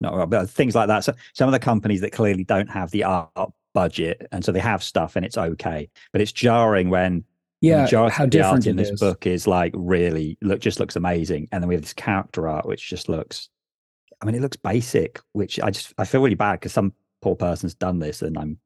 not 0.00 0.30
but 0.30 0.48
things 0.48 0.74
like 0.74 0.88
that. 0.88 1.04
So 1.04 1.14
some 1.34 1.48
of 1.48 1.52
the 1.52 1.58
companies 1.58 2.00
that 2.00 2.12
clearly 2.12 2.44
don't 2.44 2.70
have 2.70 2.90
the 2.90 3.04
art 3.04 3.52
budget, 3.74 4.26
and 4.32 4.44
so 4.44 4.52
they 4.52 4.60
have 4.60 4.82
stuff, 4.82 5.16
and 5.16 5.26
it's 5.26 5.36
okay. 5.36 5.90
But 6.12 6.22
it's 6.22 6.32
jarring 6.32 6.90
when 6.90 7.24
Yeah, 7.60 7.86
how 7.86 8.26
the 8.26 8.40
art 8.42 8.62
different 8.62 8.66
in 8.66 8.76
this 8.76 8.90
is. 8.90 9.00
book 9.00 9.26
is 9.26 9.46
like 9.46 9.72
really 9.76 10.38
look 10.42 10.60
just 10.60 10.80
looks 10.80 10.96
amazing, 10.96 11.48
and 11.52 11.62
then 11.62 11.68
we 11.68 11.74
have 11.74 11.82
this 11.82 11.92
character 11.92 12.48
art 12.48 12.66
which 12.66 12.88
just 12.88 13.08
looks. 13.08 13.48
I 14.22 14.26
mean, 14.26 14.34
it 14.34 14.42
looks 14.42 14.56
basic, 14.56 15.20
which 15.32 15.60
I 15.60 15.70
just 15.70 15.92
I 15.98 16.04
feel 16.04 16.22
really 16.22 16.34
bad 16.34 16.54
because 16.60 16.72
some 16.72 16.92
poor 17.22 17.36
person's 17.36 17.74
done 17.74 17.98
this, 17.98 18.22
and 18.22 18.36
I'm 18.38 18.58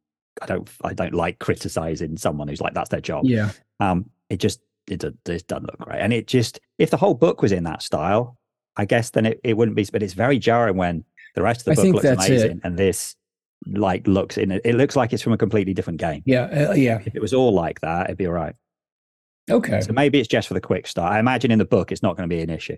I 0.42 0.46
don't 0.46 0.68
I 0.82 0.94
don't 0.94 1.14
like 1.14 1.38
criticizing 1.38 2.16
someone 2.16 2.48
who's 2.48 2.60
like 2.60 2.74
that's 2.74 2.90
their 2.90 3.00
job. 3.00 3.24
Yeah. 3.24 3.50
um 3.80 4.10
it 4.30 4.38
just 4.38 4.60
it, 4.86 5.02
it 5.04 5.46
doesn't 5.46 5.64
look 5.64 5.78
great 5.78 6.00
and 6.00 6.12
it 6.12 6.26
just 6.26 6.60
if 6.78 6.90
the 6.90 6.96
whole 6.96 7.14
book 7.14 7.40
was 7.40 7.52
in 7.52 7.64
that 7.64 7.80
style 7.82 8.36
i 8.76 8.84
guess 8.84 9.10
then 9.10 9.24
it, 9.26 9.40
it 9.42 9.56
wouldn't 9.56 9.76
be 9.76 9.86
but 9.90 10.02
it's 10.02 10.12
very 10.12 10.38
jarring 10.38 10.76
when 10.76 11.02
the 11.34 11.40
rest 11.42 11.60
of 11.66 11.74
the 11.74 11.80
I 11.80 11.84
book 11.86 11.94
looks 11.94 12.02
that's 12.04 12.28
it. 12.28 12.30
amazing 12.32 12.60
and 12.64 12.76
this 12.76 13.16
like 13.66 14.06
looks 14.06 14.36
in 14.36 14.50
it 14.50 14.60
it 14.64 14.74
looks 14.74 14.94
like 14.96 15.12
it's 15.14 15.22
from 15.22 15.32
a 15.32 15.38
completely 15.38 15.72
different 15.72 16.00
game 16.00 16.22
Yeah. 16.26 16.68
Uh, 16.70 16.74
yeah. 16.74 16.98
if 17.06 17.14
it 17.14 17.22
was 17.22 17.32
all 17.32 17.52
like 17.54 17.80
that 17.80 18.06
it'd 18.06 18.18
be 18.18 18.26
all 18.26 18.32
right 18.34 18.54
Okay. 19.50 19.80
so 19.82 19.92
maybe 19.92 20.18
it's 20.18 20.28
just 20.28 20.48
for 20.48 20.54
the 20.54 20.60
quick 20.60 20.86
start. 20.86 21.12
I 21.12 21.18
imagine 21.18 21.50
in 21.50 21.58
the 21.58 21.64
book 21.64 21.92
it's 21.92 22.02
not 22.02 22.16
going 22.16 22.28
to 22.28 22.34
be 22.34 22.40
an 22.42 22.50
issue. 22.50 22.76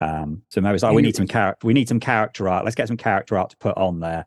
Um 0.00 0.42
so 0.50 0.60
maybe 0.60 0.74
it's 0.74 0.82
like 0.82 0.94
we 0.94 1.02
need 1.02 1.16
some 1.16 1.26
character 1.26 1.66
we 1.66 1.74
need 1.74 1.88
some 1.88 2.00
character 2.00 2.48
art. 2.48 2.64
Let's 2.64 2.74
get 2.76 2.88
some 2.88 2.96
character 2.96 3.36
art 3.36 3.50
to 3.50 3.56
put 3.58 3.76
on 3.76 4.00
there. 4.00 4.26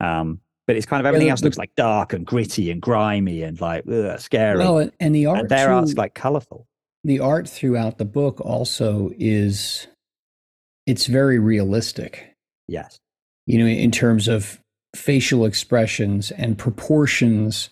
Um 0.00 0.40
but 0.66 0.76
it's 0.76 0.86
kind 0.86 1.00
of 1.00 1.06
everything 1.06 1.26
the- 1.26 1.30
else 1.32 1.42
looks 1.42 1.58
like 1.58 1.74
dark 1.76 2.12
and 2.12 2.24
gritty 2.24 2.70
and 2.70 2.80
grimy 2.80 3.42
and 3.42 3.60
like 3.60 3.84
ugh, 3.90 4.18
scary. 4.20 4.58
Well, 4.58 4.78
and- 4.78 4.92
and 5.00 5.14
the 5.14 5.26
art 5.26 5.40
and 5.40 5.48
their 5.48 5.66
too- 5.66 5.72
art's 5.74 5.94
like 5.94 6.14
colorful 6.14 6.66
the 7.04 7.18
art 7.20 7.48
throughout 7.48 7.98
the 7.98 8.04
book 8.04 8.40
also 8.42 9.10
is 9.18 9.86
it's 10.86 11.06
very 11.06 11.38
realistic. 11.38 12.34
Yes. 12.68 12.98
You 13.46 13.58
know 13.58 13.66
in 13.66 13.90
terms 13.90 14.28
of 14.28 14.60
facial 14.96 15.44
expressions 15.44 16.30
and 16.30 16.56
proportions 16.56 17.68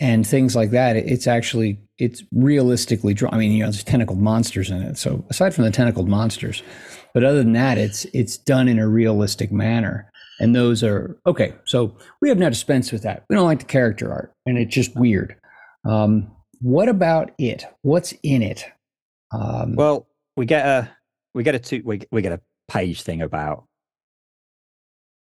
and 0.00 0.26
things 0.26 0.56
like 0.56 0.70
that 0.70 0.96
it's 0.96 1.26
actually 1.26 1.78
it's 1.98 2.22
realistically 2.32 3.14
drawn 3.14 3.32
i 3.32 3.38
mean 3.38 3.52
you 3.52 3.60
know 3.60 3.70
there's 3.70 3.84
tentacled 3.84 4.20
monsters 4.20 4.70
in 4.70 4.82
it 4.82 4.98
so 4.98 5.24
aside 5.30 5.54
from 5.54 5.64
the 5.64 5.70
tentacled 5.70 6.08
monsters 6.08 6.62
but 7.14 7.24
other 7.24 7.38
than 7.38 7.52
that 7.52 7.78
it's 7.78 8.04
it's 8.12 8.36
done 8.36 8.68
in 8.68 8.78
a 8.78 8.88
realistic 8.88 9.50
manner 9.50 10.10
and 10.40 10.54
those 10.54 10.82
are 10.82 11.18
okay 11.26 11.54
so 11.64 11.96
we 12.20 12.28
have 12.28 12.38
now 12.38 12.48
dispensed 12.48 12.92
with 12.92 13.02
that 13.02 13.24
we 13.28 13.36
don't 13.36 13.46
like 13.46 13.60
the 13.60 13.64
character 13.64 14.12
art 14.12 14.32
and 14.44 14.58
it's 14.58 14.74
just 14.74 14.94
weird 14.96 15.36
um, 15.84 16.30
what 16.60 16.88
about 16.88 17.30
it 17.38 17.64
what's 17.82 18.12
in 18.22 18.42
it 18.42 18.64
um, 19.32 19.74
Well, 19.74 20.06
we 20.36 20.46
get 20.46 20.66
a 20.66 20.90
we 21.34 21.42
get 21.42 21.54
a 21.54 21.58
two 21.58 21.82
we 21.84 22.00
we 22.10 22.22
get 22.22 22.32
a 22.32 22.40
page 22.68 23.02
thing 23.02 23.22
about 23.22 23.64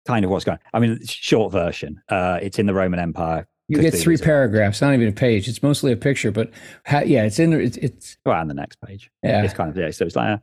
kind 0.08 0.26
of 0.26 0.32
what's 0.32 0.46
going. 0.46 0.60
I 0.74 0.80
mean, 0.80 1.06
short 1.06 1.52
version. 1.52 2.02
Uh, 2.10 2.40
it's 2.42 2.60
in 2.60 2.66
the 2.66 2.74
Roman 2.74 3.00
Empire. 3.00 3.48
You 3.70 3.80
get 3.82 3.94
three 3.94 4.18
paragraphs 4.18 4.82
not 4.82 4.94
even 4.94 5.08
a 5.08 5.12
page 5.12 5.48
it's 5.48 5.64
mostly 5.64 5.92
a 5.92 5.96
picture 5.98 6.32
but 6.32 6.50
yeah 7.06 7.24
it's 7.24 7.40
in 7.40 7.52
there 7.52 7.62
it's, 7.62 7.78
it's 7.78 8.18
Well, 8.26 8.42
and 8.42 8.50
the 8.50 8.54
next 8.56 8.82
page. 8.82 9.10
yeah 9.24 9.44
It's 9.44 9.54
kind 9.54 9.70
of 9.70 9.78
yeah. 9.78 9.92
So 9.92 10.06
it's 10.06 10.16
like, 10.16 10.40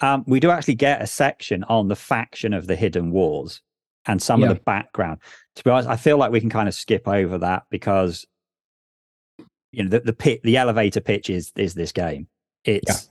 uh, 0.00 0.04
um, 0.04 0.24
we 0.26 0.40
do 0.40 0.50
actually 0.50 0.74
get 0.76 1.00
a 1.02 1.06
section 1.06 1.64
on 1.64 1.88
the 1.88 1.96
faction 1.96 2.52
of 2.52 2.66
the 2.66 2.76
hidden 2.76 3.10
wars 3.10 3.62
and 4.06 4.20
some 4.22 4.40
Yeah. 4.42 4.50
of 4.50 4.56
the 4.58 4.62
background. 4.62 5.20
to 5.56 5.64
be 5.64 5.70
honest, 5.70 5.88
I 5.88 5.96
feel 5.96 6.18
like 6.18 6.30
we 6.30 6.40
can 6.40 6.50
kind 6.50 6.68
of 6.68 6.74
skip 6.74 7.08
over 7.08 7.38
that 7.38 7.64
because 7.70 8.26
you 9.72 9.82
know 9.82 9.88
the 9.90 10.00
the 10.00 10.12
pit 10.12 10.40
the 10.42 10.56
elevator 10.56 11.00
pitch 11.00 11.28
is 11.30 11.52
is 11.56 11.74
this 11.74 11.92
game. 11.92 12.28
It's 12.64 13.10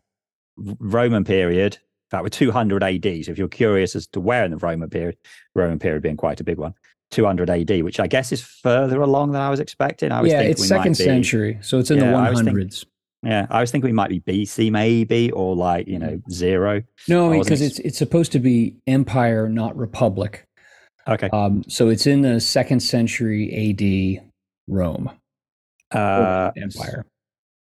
yeah. 0.58 0.74
Roman 0.80 1.24
period. 1.24 1.76
In 1.76 2.10
fact, 2.12 2.24
with 2.24 2.34
200 2.34 2.84
AD. 2.84 3.26
So 3.26 3.32
if 3.32 3.38
you're 3.40 3.48
curious 3.48 3.96
as 3.96 4.06
to 4.08 4.20
where 4.20 4.46
in 4.46 4.52
the 4.52 4.58
Roman 4.58 4.90
period, 4.92 5.18
Roman 5.56 5.80
period 5.80 6.04
being 6.04 6.18
quite 6.18 6.40
a 6.40 6.44
big 6.44 6.58
one, 6.60 6.76
200 7.16 7.50
AD, 7.50 7.84
which 7.84 8.00
I 8.00 8.08
guess 8.08 8.32
is 8.32 8.42
further 8.42 9.02
along 9.02 9.32
than 9.32 9.42
I 9.42 9.50
was 9.50 9.62
expecting. 9.62 10.12
I 10.12 10.22
was 10.22 10.32
yeah, 10.32 10.42
it's 10.42 10.68
second 10.68 10.96
century, 10.96 11.58
so 11.62 11.80
it's 11.80 11.90
in 11.90 11.98
yeah, 11.98 12.12
the 12.12 12.42
100s. 12.42 12.86
Yeah, 13.24 13.48
I 13.50 13.62
was 13.62 13.72
thinking 13.72 13.90
we 13.90 13.94
might 13.94 14.10
be 14.10 14.20
BC 14.20 14.70
maybe 14.70 15.32
or 15.32 15.56
like 15.56 15.88
you 15.88 15.98
know 15.98 16.22
zero. 16.30 16.84
No, 17.08 17.32
because 17.32 17.62
it's 17.62 17.80
it's 17.80 17.98
supposed 17.98 18.34
to 18.34 18.40
be 18.40 18.76
empire, 18.86 19.50
not 19.50 19.76
republic. 19.76 20.46
Okay. 21.08 21.30
Um, 21.30 21.64
so 21.68 21.90
it's 21.90 22.06
in 22.06 22.22
the 22.22 22.40
second 22.40 22.82
century 22.82 24.20
AD 24.20 24.30
Rome. 24.68 25.10
Uh, 25.92 26.52
empire. 26.58 27.06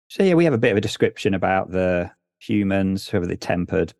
So 0.07 0.23
yeah, 0.23 0.33
we 0.33 0.45
have 0.45 0.53
a 0.53 0.57
bit 0.57 0.71
of 0.71 0.77
a 0.77 0.81
description 0.81 1.33
about 1.33 1.71
the 1.71 2.11
humans, 2.39 3.07
whoever 3.09 3.27
they 3.27 3.35
tempered, 3.35 3.93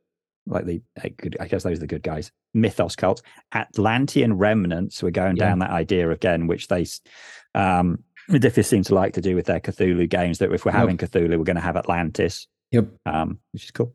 like 0.46 0.66
the 0.66 0.82
good, 1.18 1.38
I 1.40 1.48
guess 1.48 1.64
those 1.64 1.78
are 1.78 1.82
the 1.82 1.88
good 1.88 2.04
guys. 2.04 2.32
Mythos 2.54 2.96
cults, 2.96 3.22
Atlantean 3.54 4.34
remnants. 4.34 5.02
We're 5.02 5.12
going 5.12 5.38
yeah. 5.38 5.50
down 5.50 5.60
that 5.60 5.72
idea 5.72 6.10
again, 6.10 6.48
which 6.48 6.68
they 6.68 6.86
um 7.56 8.04
Modiphius 8.30 8.66
seem 8.66 8.84
to 8.84 8.96
like 8.96 9.14
to 9.14 9.22
do 9.22 9.36
with 9.36 9.46
their 9.46 9.60
Cthulhu 9.60 10.10
games. 10.10 10.40
That 10.40 10.52
if 10.52 10.66
we're 10.66 10.72
having 10.72 10.98
yep. 11.00 11.12
Cthulhu, 11.12 11.38
we're 11.38 11.44
going 11.44 11.56
to 11.56 11.62
have 11.62 11.78
Atlantis. 11.78 12.48
Yep. 12.72 12.88
Um, 13.06 13.40
which 13.52 13.66
is 13.66 13.72
cool. 13.72 13.94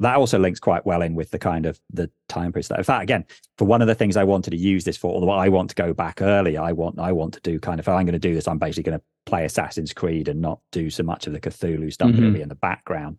That 0.00 0.16
also 0.16 0.38
links 0.38 0.58
quite 0.58 0.84
well 0.84 1.02
in 1.02 1.14
with 1.14 1.30
the 1.30 1.38
kind 1.38 1.66
of 1.66 1.78
the 1.92 2.10
time 2.28 2.52
period. 2.52 2.70
In 2.76 2.82
fact, 2.82 3.02
again, 3.02 3.24
for 3.58 3.66
one 3.66 3.82
of 3.82 3.88
the 3.88 3.94
things 3.94 4.16
I 4.16 4.24
wanted 4.24 4.50
to 4.50 4.56
use 4.56 4.84
this 4.84 4.96
for, 4.96 5.12
although 5.12 5.30
I 5.30 5.48
want 5.48 5.70
to 5.70 5.76
go 5.76 5.92
back 5.92 6.22
early, 6.22 6.56
I 6.56 6.72
want 6.72 6.98
I 6.98 7.12
want 7.12 7.34
to 7.34 7.40
do 7.40 7.58
kind 7.60 7.78
of 7.78 7.84
if 7.84 7.88
I'm 7.88 8.06
going 8.06 8.12
to 8.12 8.18
do 8.18 8.34
this, 8.34 8.48
I'm 8.48 8.58
basically 8.58 8.90
going 8.90 8.98
to 8.98 9.04
play 9.26 9.44
Assassin's 9.44 9.92
Creed 9.92 10.28
and 10.28 10.40
not 10.40 10.60
do 10.72 10.90
so 10.90 11.02
much 11.02 11.26
of 11.26 11.32
the 11.32 11.40
Cthulhu 11.40 11.92
stuff 11.92 12.10
mm-hmm. 12.10 12.32
be 12.32 12.42
in 12.42 12.48
the 12.48 12.54
background. 12.54 13.18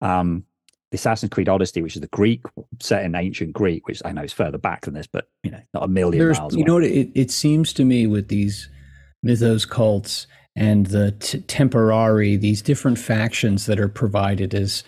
Um, 0.00 0.44
the 0.92 0.96
Assassin's 0.96 1.30
Creed 1.30 1.48
Odyssey, 1.48 1.82
which 1.82 1.96
is 1.96 2.02
the 2.02 2.08
Greek 2.08 2.42
set 2.80 3.04
in 3.04 3.14
ancient 3.14 3.54
Greek, 3.54 3.88
which 3.88 4.00
I 4.04 4.12
know 4.12 4.22
is 4.22 4.32
further 4.32 4.58
back 4.58 4.82
than 4.82 4.94
this, 4.94 5.08
but 5.08 5.26
you 5.42 5.50
know, 5.50 5.60
not 5.74 5.84
a 5.84 5.88
million 5.88 6.22
There's, 6.22 6.38
miles. 6.38 6.54
You 6.54 6.60
away. 6.60 6.66
know 6.66 6.74
what? 6.74 6.84
It, 6.84 7.10
it 7.14 7.30
seems 7.30 7.72
to 7.72 7.84
me 7.84 8.06
with 8.06 8.28
these 8.28 8.68
mythos 9.22 9.64
cults 9.64 10.26
and 10.54 10.86
the 10.86 11.12
t- 11.12 11.40
temporary 11.40 12.36
these 12.36 12.60
different 12.60 12.98
factions 12.98 13.66
that 13.66 13.80
are 13.80 13.88
provided 13.88 14.54
as 14.54 14.84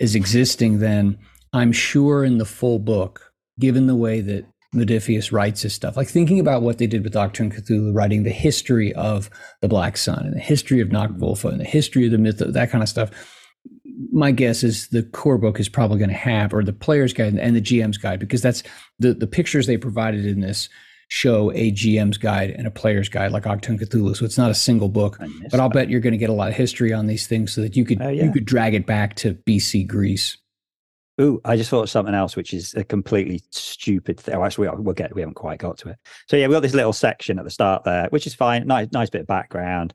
as 0.00 0.14
existing 0.14 0.78
then 0.78 1.18
i'm 1.52 1.72
sure 1.72 2.24
in 2.24 2.38
the 2.38 2.44
full 2.44 2.78
book 2.78 3.32
given 3.58 3.86
the 3.86 3.96
way 3.96 4.20
that 4.20 4.46
Modiphius 4.74 5.32
writes 5.32 5.60
his 5.60 5.74
stuff, 5.74 5.98
like 5.98 6.08
thinking 6.08 6.40
about 6.40 6.62
what 6.62 6.78
they 6.78 6.86
did 6.86 7.04
with 7.04 7.12
Achtung 7.12 7.54
Cthulhu, 7.54 7.94
writing 7.94 8.22
the 8.22 8.30
history 8.30 8.90
of 8.94 9.28
the 9.60 9.68
Black 9.68 9.98
Sun 9.98 10.24
and 10.24 10.34
the 10.34 10.40
history 10.40 10.80
of 10.80 10.90
Nacht-Wölfe 10.90 11.44
and 11.44 11.60
the 11.60 11.64
history 11.64 12.06
of 12.06 12.12
the 12.12 12.16
myth, 12.16 12.38
that 12.38 12.70
kind 12.70 12.82
of 12.82 12.88
stuff. 12.88 13.10
My 14.10 14.30
guess 14.30 14.62
is 14.62 14.88
the 14.88 15.02
core 15.02 15.38
book 15.38 15.60
is 15.60 15.68
probably 15.68 15.98
going 15.98 16.10
to 16.10 16.16
have, 16.16 16.54
or 16.54 16.62
the 16.62 16.72
player's 16.72 17.12
guide 17.12 17.34
and 17.36 17.56
the 17.56 17.60
GM's 17.60 17.98
guide, 17.98 18.20
because 18.20 18.42
that's 18.42 18.62
the 18.98 19.14
the 19.14 19.26
pictures 19.26 19.66
they 19.66 19.76
provided 19.76 20.26
in 20.26 20.40
this 20.40 20.68
show 21.12 21.52
a 21.52 21.70
GM's 21.72 22.16
guide 22.16 22.50
and 22.50 22.66
a 22.66 22.70
player's 22.70 23.10
guide 23.10 23.32
like 23.32 23.42
Achtung 23.42 23.78
Cthulhu. 23.78 24.16
So 24.16 24.24
it's 24.24 24.38
not 24.38 24.50
a 24.50 24.54
single 24.54 24.88
book, 24.88 25.18
but 25.50 25.60
I'll 25.60 25.68
bet 25.68 25.90
you're 25.90 26.00
going 26.00 26.12
to 26.12 26.18
get 26.18 26.30
a 26.30 26.32
lot 26.32 26.48
of 26.48 26.54
history 26.54 26.92
on 26.94 27.06
these 27.06 27.26
things 27.26 27.52
so 27.52 27.60
that 27.60 27.76
you 27.76 27.84
could 27.84 28.00
uh, 28.00 28.08
yeah. 28.08 28.24
you 28.24 28.32
could 28.32 28.46
drag 28.46 28.74
it 28.74 28.86
back 28.86 29.14
to 29.16 29.34
BC 29.46 29.86
Greece. 29.86 30.38
Ooh, 31.20 31.40
I 31.44 31.56
just 31.56 31.68
thought 31.68 31.82
of 31.82 31.90
something 31.90 32.14
else, 32.14 32.34
which 32.34 32.54
is 32.54 32.74
a 32.74 32.82
completely 32.82 33.42
stupid 33.50 34.18
thing. 34.18 34.34
Oh, 34.34 34.42
actually, 34.42 34.68
we'll 34.78 34.94
get 34.94 35.14
we 35.14 35.20
haven't 35.20 35.34
quite 35.34 35.58
got 35.58 35.76
to 35.78 35.90
it. 35.90 35.98
So 36.28 36.36
yeah, 36.36 36.46
we 36.46 36.54
got 36.54 36.60
this 36.60 36.74
little 36.74 36.94
section 36.94 37.38
at 37.38 37.44
the 37.44 37.50
start 37.50 37.84
there, 37.84 38.06
which 38.08 38.26
is 38.26 38.34
fine. 38.34 38.66
Nice, 38.66 38.88
nice 38.92 39.10
bit 39.10 39.20
of 39.20 39.26
background. 39.26 39.92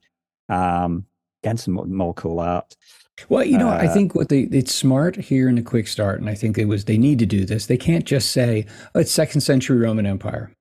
Um, 0.49 1.05
again, 1.47 1.57
some 1.57 1.75
more, 1.75 1.85
more 1.85 2.13
cool 2.13 2.39
art. 2.39 2.75
Well, 3.29 3.43
you 3.43 3.57
know, 3.57 3.69
uh, 3.69 3.77
I 3.77 3.87
think 3.87 4.13
what 4.13 4.29
they 4.29 4.41
it's 4.41 4.73
smart 4.73 5.15
here 5.15 5.49
in 5.49 5.55
the 5.55 5.63
quick 5.63 5.87
start, 5.87 6.19
and 6.19 6.29
I 6.29 6.35
think 6.35 6.57
it 6.57 6.65
was 6.65 6.85
they 6.85 6.99
need 6.99 7.17
to 7.19 7.25
do 7.25 7.45
this. 7.45 7.65
They 7.65 7.77
can't 7.77 8.05
just 8.05 8.31
say, 8.31 8.67
"Oh, 8.93 8.99
it's 8.99 9.11
second 9.11 9.41
century 9.41 9.77
Roman 9.77 10.05
Empire." 10.05 10.51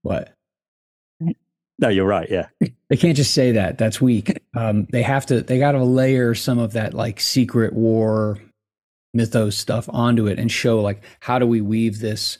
What? 0.00 0.32
No, 1.78 1.88
you're 1.88 2.06
right. 2.06 2.28
Yeah. 2.30 2.48
They 2.88 2.96
can't 2.96 3.16
just 3.16 3.34
say 3.34 3.50
that. 3.50 3.78
That's 3.78 4.00
weak. 4.00 4.40
Um, 4.54 4.86
they 4.92 5.02
have 5.02 5.26
to, 5.26 5.40
they 5.40 5.58
got 5.58 5.72
to 5.72 5.82
layer 5.82 6.36
some 6.36 6.60
of 6.60 6.74
that 6.74 6.94
like 6.94 7.18
secret 7.18 7.72
war 7.72 8.38
mythos 9.12 9.56
stuff 9.56 9.88
onto 9.92 10.28
it 10.28 10.38
and 10.38 10.52
show 10.52 10.80
like, 10.80 11.02
how 11.18 11.40
do 11.40 11.48
we 11.48 11.60
weave 11.60 11.98
this 11.98 12.38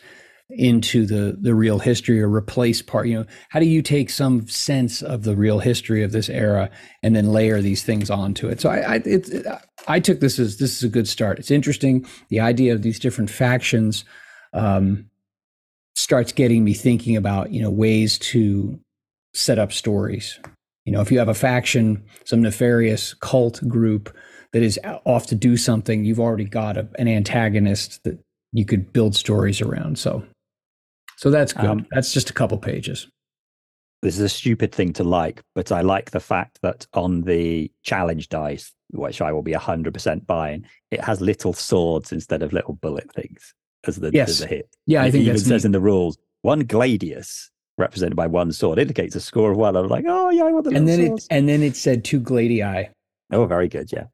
into 0.57 1.07
the, 1.07 1.37
the 1.41 1.55
real 1.55 1.79
history 1.79 2.21
or 2.21 2.29
replace 2.29 2.83
part, 2.83 3.07
you 3.07 3.19
know, 3.19 3.27
how 3.51 3.61
do 3.61 3.67
you 3.67 3.83
take 3.83 4.11
some 4.11 4.49
sense 4.49 5.03
of 5.03 5.23
the 5.23 5.37
real 5.37 5.59
history 5.59 6.03
of 6.03 6.13
this 6.13 6.29
era 6.29 6.71
and 7.03 7.15
then 7.15 7.33
layer 7.33 7.61
these 7.61 7.83
things 7.83 8.11
onto 8.11 8.49
it? 8.49 8.61
So 8.61 8.71
I, 8.71 8.95
I, 8.95 8.95
it, 9.05 9.47
I 9.87 10.01
took 10.01 10.21
this 10.21 10.39
as, 10.39 10.59
this 10.59 10.77
is 10.77 10.83
a 10.83 10.89
good 10.89 11.09
start. 11.09 11.39
It's 11.39 11.51
interesting. 11.51 12.07
The 12.29 12.41
idea 12.41 12.75
of 12.75 12.83
these 12.83 12.99
different 12.99 13.31
factions, 13.31 14.05
um, 14.53 15.11
starts 15.97 16.31
getting 16.31 16.63
me 16.63 16.75
thinking 16.75 17.17
about 17.17 17.51
you 17.51 17.61
know 17.61 17.71
ways 17.71 18.19
to 18.19 18.79
set 19.35 19.59
up 19.59 19.73
stories 19.73 20.39
you 20.85 20.93
know 20.93 21.01
if 21.01 21.11
you 21.11 21.19
have 21.19 21.29
a 21.29 21.35
faction 21.35 22.05
some 22.25 22.43
nefarious 22.43 23.15
cult 23.15 23.67
group 23.67 24.15
that 24.53 24.63
is 24.63 24.79
off 25.05 25.27
to 25.27 25.35
do 25.35 25.57
something 25.57 26.05
you've 26.05 26.21
already 26.21 26.45
got 26.45 26.77
a, 26.77 26.87
an 26.99 27.09
antagonist 27.09 28.05
that 28.05 28.19
you 28.53 28.65
could 28.65 28.93
build 28.93 29.17
stories 29.17 29.61
around 29.61 29.99
so 29.99 30.23
so 31.17 31.31
that's 31.31 31.53
good 31.53 31.67
um, 31.67 31.87
that's 31.91 32.13
just 32.13 32.31
a 32.31 32.33
couple 32.33 32.59
pages 32.59 33.09
this 34.03 34.15
is 34.15 34.21
a 34.21 34.29
stupid 34.29 34.73
thing 34.73 34.93
to 34.93 35.05
like 35.05 35.43
but 35.55 35.73
i 35.73 35.81
like 35.81 36.11
the 36.11 36.21
fact 36.21 36.59
that 36.63 36.87
on 36.95 37.23
the 37.23 37.71
challenge 37.83 38.29
dice 38.29 38.73
which 38.91 39.21
i 39.21 39.33
will 39.33 39.43
be 39.43 39.53
100% 39.53 40.27
buying 40.27 40.65
it 40.91 41.01
has 41.01 41.21
little 41.21 41.53
swords 41.53 42.13
instead 42.13 42.43
of 42.43 42.53
little 42.53 42.75
bullet 42.75 43.13
things 43.13 43.55
as 43.89 43.97
the, 43.97 44.11
yes. 44.13 44.29
as 44.29 44.39
the 44.41 44.47
hit. 44.47 44.77
Yeah, 44.87 45.01
and 45.01 45.09
I 45.09 45.11
think 45.11 45.25
it 45.25 45.29
even 45.29 45.39
says 45.39 45.63
neat. 45.63 45.67
in 45.67 45.73
the 45.73 45.81
rules 45.81 46.19
one 46.43 46.63
gladius 46.65 47.51
represented 47.79 48.17
by 48.17 48.27
one 48.27 48.53
sword 48.53 48.79
indicates 48.79 49.15
a 49.17 49.21
score 49.21 49.51
of 49.51 49.59
one. 49.59 49.77
I'm 49.77 49.89
like, 49.89 50.05
oh 50.07 50.31
yeah, 50.31 50.45
I 50.45 50.53
want 50.53 50.65
the 50.65 50.75
and 50.75 50.87
then 50.89 51.07
swords. 51.07 51.25
it 51.25 51.35
and 51.35 51.49
then 51.49 51.63
it 51.63 51.77
said 51.77 52.05
two 52.05 52.21
gladii. 52.21 52.89
Oh, 53.33 53.47
very 53.47 53.69
good. 53.69 53.93
Yeah. 53.93 54.05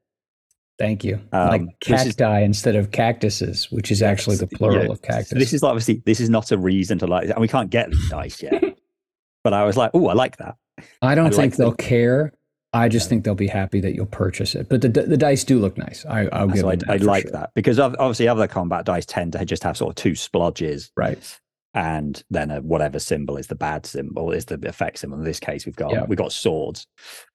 Thank 0.79 1.03
you. 1.03 1.21
Um, 1.31 1.47
like 1.49 1.79
cacti 1.81 2.41
is, 2.41 2.45
instead 2.45 2.75
of 2.75 2.91
cactuses, 2.91 3.71
which 3.71 3.91
is 3.91 4.01
actually 4.01 4.37
the 4.37 4.47
plural 4.47 4.85
yeah. 4.85 4.91
of 4.91 5.01
cactus. 5.01 5.29
So 5.29 5.35
this 5.35 5.53
is 5.53 5.63
obviously 5.63 6.01
this 6.05 6.19
is 6.19 6.29
not 6.29 6.51
a 6.51 6.57
reason 6.57 6.97
to 6.99 7.07
like, 7.07 7.29
and 7.29 7.39
we 7.39 7.47
can't 7.47 7.69
get 7.69 7.91
dice 8.09 8.41
yet. 8.41 8.63
but 9.43 9.53
I 9.53 9.65
was 9.65 9.77
like, 9.77 9.91
oh, 9.93 10.07
I 10.07 10.13
like 10.13 10.37
that. 10.37 10.55
I 11.01 11.15
don't 11.15 11.27
I 11.27 11.29
think 11.29 11.39
like 11.39 11.55
they'll 11.57 11.75
care. 11.75 12.33
I 12.75 12.89
just 12.89 13.07
think 13.07 13.23
they'll 13.23 13.35
be 13.35 13.47
happy 13.47 13.79
that 13.81 13.93
you'll 13.93 14.07
purchase 14.07 14.55
it. 14.55 14.67
But 14.67 14.81
the 14.81 14.89
the 14.89 15.17
dice 15.17 15.43
do 15.43 15.59
look 15.59 15.77
nice. 15.77 16.05
I, 16.09 16.23
will 16.23 16.47
give 16.47 16.61
so 16.61 16.69
I, 16.71 16.77
I 16.89 16.95
like 16.97 17.23
sure. 17.23 17.31
that 17.33 17.51
because 17.53 17.77
obviously 17.77 18.27
other 18.27 18.47
combat 18.47 18.85
dice 18.85 19.05
tend 19.05 19.33
to 19.33 19.45
just 19.45 19.61
have 19.63 19.77
sort 19.77 19.91
of 19.91 19.95
two 19.95 20.13
splodges, 20.13 20.89
right? 20.97 21.39
And 21.75 22.23
then 22.31 22.49
a, 22.49 22.61
whatever 22.61 22.97
symbol 22.97 23.37
is 23.37 23.47
the 23.47 23.55
bad 23.55 23.85
symbol 23.85 24.31
is 24.31 24.45
the 24.45 24.59
effect 24.67 24.99
symbol. 24.99 25.19
In 25.19 25.23
this 25.23 25.39
case, 25.39 25.67
we've 25.67 25.75
got 25.75 25.91
yeah. 25.91 26.05
we've 26.05 26.17
got 26.17 26.31
swords 26.31 26.87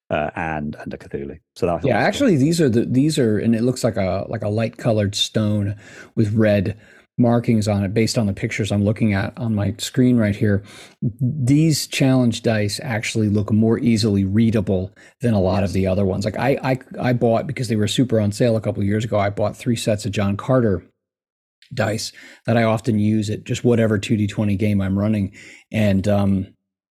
uh, 0.09 0.29
and 0.35 0.75
and 0.79 0.93
a 0.93 0.97
Cthulhu. 0.97 1.39
So 1.55 1.65
that 1.65 1.85
yeah, 1.85 1.97
actually 1.97 2.33
cool. 2.33 2.39
these 2.39 2.61
are 2.61 2.69
the 2.69 2.85
these 2.85 3.19
are 3.19 3.37
and 3.37 3.55
it 3.55 3.63
looks 3.63 3.83
like 3.83 3.97
a 3.97 4.25
like 4.29 4.41
a 4.41 4.49
light 4.49 4.77
colored 4.77 5.15
stone 5.15 5.75
with 6.15 6.33
red 6.33 6.79
markings 7.19 7.67
on 7.67 7.83
it 7.83 7.93
based 7.93 8.17
on 8.17 8.25
the 8.25 8.33
pictures 8.33 8.71
I'm 8.71 8.83
looking 8.83 9.13
at 9.13 9.37
on 9.37 9.53
my 9.53 9.75
screen 9.77 10.17
right 10.17 10.35
here. 10.35 10.63
These 11.19 11.85
challenge 11.87 12.41
dice 12.41 12.79
actually 12.81 13.27
look 13.27 13.51
more 13.51 13.77
easily 13.77 14.23
readable 14.23 14.91
than 15.21 15.33
a 15.33 15.41
lot 15.41 15.61
yes. 15.61 15.69
of 15.69 15.73
the 15.73 15.85
other 15.85 16.05
ones. 16.05 16.25
Like 16.25 16.39
I, 16.39 16.57
I, 16.63 16.79
I 16.99 17.13
bought 17.13 17.45
because 17.45 17.67
they 17.67 17.75
were 17.75 17.89
super 17.89 18.19
on 18.19 18.31
sale 18.31 18.55
a 18.55 18.61
couple 18.61 18.83
years 18.83 19.03
ago. 19.03 19.19
I 19.19 19.29
bought 19.29 19.57
three 19.57 19.75
sets 19.75 20.05
of 20.05 20.11
John 20.11 20.37
Carter 20.37 20.83
dice 21.73 22.11
that 22.45 22.57
I 22.57 22.63
often 22.63 22.97
use 22.97 23.29
at 23.29 23.43
just 23.43 23.63
whatever 23.63 23.99
2d20 23.99 24.57
game 24.57 24.81
I'm 24.81 24.97
running, 24.97 25.35
and 25.71 26.07
um, 26.07 26.55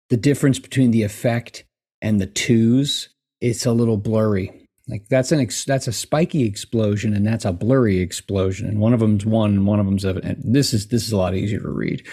the 0.08 0.16
difference 0.16 0.58
between 0.58 0.92
the 0.92 1.02
effect 1.02 1.64
and 2.02 2.20
the 2.20 2.26
twos, 2.26 3.08
it's 3.40 3.64
a 3.64 3.72
little 3.72 3.96
blurry 3.96 4.62
like 4.88 5.08
that's 5.08 5.32
an 5.32 5.40
ex- 5.40 5.64
that's 5.64 5.86
a 5.86 5.92
spiky 5.92 6.44
explosion 6.44 7.14
and 7.14 7.26
that's 7.26 7.44
a 7.44 7.52
blurry 7.52 8.00
explosion, 8.00 8.68
and 8.68 8.78
one 8.78 8.92
of 8.92 9.00
them's 9.00 9.24
one 9.24 9.50
and 9.50 9.66
one 9.66 9.78
of 9.78 9.86
them's. 9.86 10.04
And 10.04 10.42
this 10.42 10.74
is 10.74 10.88
this 10.88 11.06
is 11.06 11.12
a 11.12 11.16
lot 11.16 11.34
easier 11.34 11.60
to 11.60 11.70
read. 11.70 12.06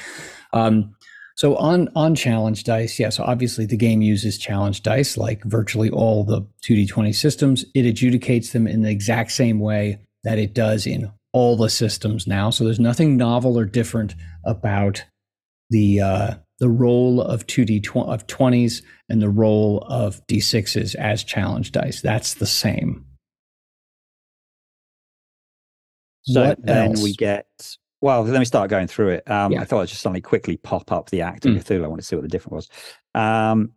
Um, 0.54 0.96
so 1.36 1.56
on 1.56 1.90
on 1.96 2.16
challenge 2.16 2.64
dice, 2.64 3.00
yes, 3.00 3.20
obviously 3.20 3.66
the 3.66 3.78
game 3.78 4.02
uses 4.02 4.38
challenge 4.38 4.84
dice 4.84 5.18
like 5.18 5.44
virtually 5.46 5.90
all 5.90 6.24
the 6.24 6.42
2d20 6.64 7.16
systems. 7.16 7.66
It 7.74 7.84
adjudicates 7.84 8.52
them 8.52 8.68
in 8.68 8.82
the 8.84 8.92
exact 8.92 9.32
same 9.32 9.60
way 9.60 10.00
that 10.24 10.38
it 10.38 10.54
does 10.54 10.86
in 10.86 11.12
all 11.34 11.56
the 11.56 11.70
systems 11.70 12.28
now. 12.28 12.50
So 12.50 12.66
there's 12.66 12.80
nothing 12.80 13.18
novel 13.18 13.58
or 13.58 13.66
different 13.66 14.16
about 14.46 15.04
the 15.70 16.02
uh, 16.02 16.34
the 16.60 16.70
role 16.70 17.20
of 17.22 17.48
2d 17.48 17.84
tw- 17.84 18.08
of 18.08 18.28
20s 18.28 18.84
and 19.10 19.22
the 19.22 19.30
role 19.30 19.84
of 19.88 20.26
d6s 20.28 20.96
as 20.96 21.24
challenge 21.24 21.72
dice 21.72 22.02
that's 22.02 22.36
the 22.36 22.46
same 22.46 23.06
so 26.24 26.46
what 26.50 26.66
then 26.66 26.90
else? 26.90 27.02
we 27.04 27.14
get 27.14 27.48
Well, 28.02 28.24
let 28.24 28.40
me 28.40 28.46
start 28.46 28.70
going 28.70 28.88
through 28.88 29.10
it. 29.10 29.30
Um, 29.30 29.52
Yeah. 29.52 29.62
I 29.62 29.66
thought 29.66 29.82
I'd 29.82 29.88
just 29.90 30.02
suddenly 30.02 30.22
quickly 30.22 30.58
pop 30.58 30.92
up 30.92 31.10
the 31.10 31.20
Achtung 31.20 31.56
Mm. 31.56 31.64
Cthulhu. 31.64 31.84
I 31.84 31.88
want 31.88 32.00
to 32.02 32.06
see 32.06 32.16
what 32.16 32.22
the 32.22 32.28
difference 32.30 32.68
was. 32.68 32.70
Um, 33.16 33.72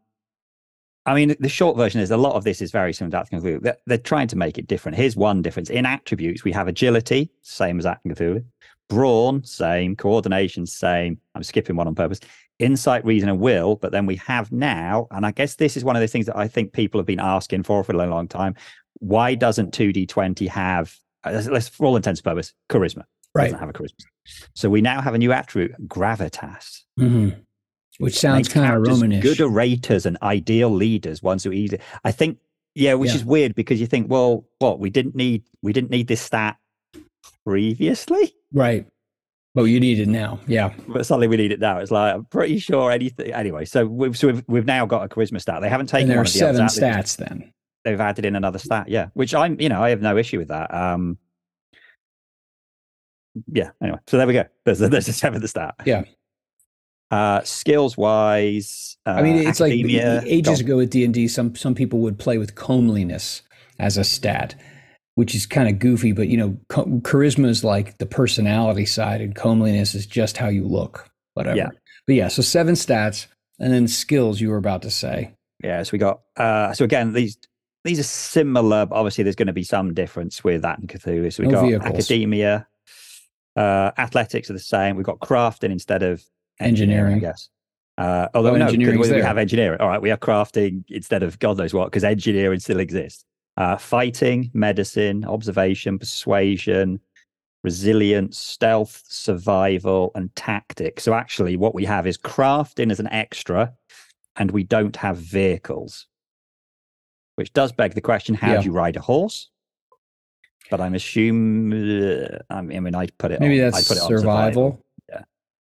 I 1.05 1.15
mean, 1.15 1.35
the 1.41 1.49
short 1.49 1.77
version 1.77 2.01
is 2.01 2.13
a 2.13 2.17
lot 2.17 2.35
of 2.37 2.45
this 2.45 2.63
is 2.63 2.71
very 2.71 2.93
similar 2.93 3.11
to 3.25 3.25
Achtung 3.31 3.41
Cthulhu. 3.43 3.63
They're, 3.63 3.79
they're 3.87 3.99
trying 3.99 4.29
to 4.29 4.37
make 4.37 4.59
it 4.59 4.69
different. 4.69 4.97
Here's 4.97 5.17
one 5.17 5.43
difference. 5.43 5.71
In 5.71 5.87
attributes, 5.87 6.45
we 6.45 6.53
have 6.53 6.69
agility, 6.69 7.31
same 7.43 7.79
as 7.81 7.85
Achtung 7.87 8.15
Cthulhu. 8.15 8.45
Brawn, 8.89 9.43
same. 9.45 9.97
Coordination, 9.97 10.67
same. 10.67 11.19
I'm 11.35 11.43
skipping 11.43 11.75
one 11.77 11.89
on 11.89 11.95
purpose. 11.95 12.21
Insight, 12.63 13.05
reason, 13.05 13.29
and 13.29 13.41
will. 13.41 13.77
But 13.77 13.93
then 13.93 14.07
we 14.07 14.17
have 14.17 14.51
now, 14.53 15.07
and 15.11 15.27
I 15.27 15.33
guess 15.33 15.57
this 15.57 15.77
is 15.77 15.85
one 15.85 15.97
of 15.97 16.01
the 16.01 16.09
things 16.09 16.27
that 16.27 16.37
I 16.37 16.49
think 16.49 16.73
people 16.73 16.99
have 17.01 17.07
been 17.07 17.21
asking 17.21 17.65
for 17.65 17.83
for 17.85 17.93
a 17.93 18.07
long, 18.07 18.29
time. 18.29 18.55
Why 19.01 19.35
doesn't 19.35 19.73
2D20 19.75 20.47
have, 20.49 20.97
uh, 21.25 21.43
let's- 21.51 21.69
for 21.69 21.87
all 21.87 21.97
intents 21.97 22.21
and 22.21 22.25
purposes, 22.25 22.55
charisma? 22.71 23.05
Right. 23.35 23.45
Doesn't 23.45 23.59
have 23.59 23.69
a 23.69 23.73
charisma. 23.73 24.05
So 24.55 24.69
we 24.71 24.81
now 24.81 25.01
have 25.01 25.15
a 25.15 25.19
new 25.19 25.33
attribute, 25.33 25.89
gravitas. 25.89 26.83
hmm 26.97 27.31
Which 27.99 28.19
sounds 28.19 28.49
kind 28.49 28.73
of 28.75 28.83
Romanish. 28.83 29.23
Good 29.23 29.41
orators 29.41 30.07
and 30.07 30.17
ideal 30.23 30.71
leaders, 30.71 31.23
ones 31.23 31.45
who 31.45 31.53
easily. 31.53 31.81
I 32.05 32.13
think, 32.13 32.39
yeah, 32.75 32.95
which 32.95 33.11
Yeah. 33.11 33.17
is 33.17 33.25
weird 33.25 33.55
because 33.55 33.81
you 33.81 33.87
think, 33.87 34.11
well, 34.11 34.47
what 34.61 34.79
we 34.79 34.89
didn't 34.91 35.15
need, 35.15 35.43
we 35.63 35.73
didn't 35.73 35.91
need 35.91 36.07
this 36.09 36.21
stat 36.21 36.57
previously, 37.45 38.35
Right. 38.53 38.87
But 39.55 39.65
you 39.65 39.81
need 39.81 39.99
it 40.01 40.09
now. 40.09 40.41
Yeah. 40.47 40.73
but 40.89 41.05
suddenly 41.05 41.29
we 41.29 41.37
need 41.37 41.53
it 41.53 41.61
now. 41.61 41.79
It's 41.79 41.91
like 41.91 42.15
I'm 42.15 42.25
pretty 42.25 42.59
sure 42.59 42.91
anything. 42.91 43.33
Anyway, 43.33 43.67
so 43.67 43.85
we've 43.87 44.17
so 44.17 44.29
we've, 44.29 44.45
we've 44.49 44.65
now 44.67 44.87
got 44.87 45.05
a 45.05 45.09
charisma 45.15 45.41
stat. 45.41 45.61
They 45.61 45.69
haven't 45.69 45.89
taken 45.89 46.05
And 46.05 46.11
there 46.11 46.17
one 46.17 46.25
are 46.25 46.29
of 46.29 46.33
the 46.33 46.39
seven 46.39 46.61
out. 46.63 46.71
Just- 46.71 46.81
stats 46.81 47.17
then. 47.19 47.53
They've 47.85 48.01
added 48.01 48.25
in 48.25 48.37
another 48.37 48.61
stat, 48.61 48.89
yeah. 48.89 49.09
Which 49.15 49.35
I'm, 49.35 49.61
you 49.61 49.69
know, 49.69 49.83
I 49.83 49.91
have 49.91 50.01
no 50.01 50.17
issue 50.17 50.39
with 50.39 50.49
that. 50.49 50.73
Um, 50.73 51.19
yeah. 53.53 53.71
Anyway, 53.83 53.99
so 54.07 54.19
there 54.19 54.27
we 54.27 54.35
go. 54.35 54.45
There's 54.65 54.81
a, 54.81 54.89
there's 54.89 55.09
a 55.09 55.13
seventh 55.13 55.49
stat. 55.49 55.75
Yeah. 55.85 56.05
Uh, 57.11 57.43
skills 57.43 57.97
wise, 57.97 58.97
uh, 59.05 59.11
I 59.11 59.23
mean, 59.23 59.37
it's 59.49 59.61
academia, 59.61 60.19
like 60.19 60.27
ages 60.27 60.61
go- 60.63 60.67
ago 60.67 60.77
with 60.79 60.91
D 60.91 61.05
and 61.05 61.13
D. 61.13 61.29
Some 61.29 61.55
some 61.57 61.75
people 61.75 61.99
would 61.99 62.19
play 62.19 62.39
with 62.39 62.55
comeliness 62.55 63.43
as 63.79 63.99
a 63.99 64.05
stat, 64.05 64.55
which 65.15 65.35
is 65.35 65.47
kind 65.47 65.69
of 65.69 65.79
goofy. 65.79 66.13
But 66.13 66.29
you 66.29 66.37
know, 66.37 66.57
charisma 66.71 67.47
is 67.49 67.65
like 67.65 67.99
the 67.99 68.07
personality 68.07 68.87
side, 68.87 69.21
and 69.21 69.35
comeliness 69.35 69.95
is 69.95 70.07
just 70.07 70.37
how 70.37 70.49
you 70.49 70.67
look. 70.67 71.09
Whatever. 71.35 71.57
Yeah. 71.57 71.69
But 72.07 72.17
yeah, 72.17 72.29
so 72.29 72.43
seven 72.43 72.75
stats, 72.75 73.27
and 73.59 73.73
then 73.73 73.89
skills. 73.89 74.41
You 74.41 74.51
were 74.51 74.57
about 74.57 74.83
to 74.83 74.91
say. 74.91 75.35
Yeah, 75.63 75.83
so 75.85 75.91
we 75.93 75.99
got 75.99 76.21
uh 76.37 76.73
so 76.73 76.85
again 76.85 77.13
these 77.13 77.39
these 77.85 77.99
are 78.01 78.05
similar, 78.05 78.87
but 78.87 78.97
obviously 78.97 79.23
there's 79.25 79.37
going 79.37 79.47
to 79.47 79.53
be 79.53 79.63
some 79.65 79.95
difference 79.95 80.43
with 80.43 80.63
that 80.63 80.79
and 80.79 80.89
Cthulhu. 80.89 81.33
So 81.33 81.43
we 81.45 81.49
No 81.49 81.61
got 81.61 81.67
vehicles. 81.69 81.95
academia, 81.95 82.67
uh 83.57 83.91
athletics 83.97 84.51
are 84.51 84.55
the 84.55 84.59
same. 84.59 84.97
We've 84.97 85.07
got 85.07 85.21
crafting 85.21 85.71
instead 85.71 86.03
of 86.03 86.23
engineering, 86.59 87.13
Engineering. 87.15 87.17
I 87.17 87.19
guess. 87.19 87.49
Uh 87.99 88.29
although 88.35 88.51
Oh, 88.51 88.57
no, 88.57 88.67
we 88.67 89.21
have 89.21 89.39
engineering. 89.39 89.81
All 89.81 89.89
right, 89.89 90.03
we 90.03 90.11
are 90.11 90.17
crafting 90.17 90.85
instead 90.89 91.23
of 91.23 91.39
God 91.39 91.59
knows 91.59 91.73
what, 91.75 91.87
because 91.87 92.03
engineering 92.05 92.59
still 92.61 92.81
exists. 92.81 93.25
Uh 93.57 93.77
fighting, 93.77 94.51
medicine, 94.55 95.25
observation, 95.25 95.99
persuasion, 95.99 97.01
resilience, 97.63 98.39
stealth, 98.39 99.03
survival, 99.09 100.11
and 100.15 100.35
tactics. 100.35 101.03
So 101.05 101.15
actually 101.15 101.57
what 101.57 101.75
we 101.75 101.85
have 101.85 102.07
is 102.07 102.17
crafting 102.19 102.91
as 102.91 103.01
an 103.01 103.09
extra 103.09 103.75
and 104.37 104.51
we 104.51 104.65
don't 104.65 104.97
have 104.97 105.19
vehicles. 105.19 106.07
Which 107.37 107.53
does 107.53 107.73
beg 107.73 107.95
the 107.95 108.01
question: 108.01 108.35
How 108.35 108.53
Yeah. 108.53 108.61
do 108.61 108.67
you 108.67 108.73
ride 108.73 108.97
a 108.97 109.01
horse? 109.01 109.51
But 110.71 110.81
I'm 110.81 110.95
assuming. 110.95 112.03
Uh, 112.03 112.39
I 112.49 112.63
mean, 112.63 112.95
I 112.95 113.07
put 113.19 113.33
it. 113.33 113.41
Maybe 113.41 113.61
on, 113.61 113.71
that's 113.71 113.91
I'd 113.91 113.95
put 113.95 113.97
it 113.99 114.03
on 114.03 114.21
survival. 114.21 114.83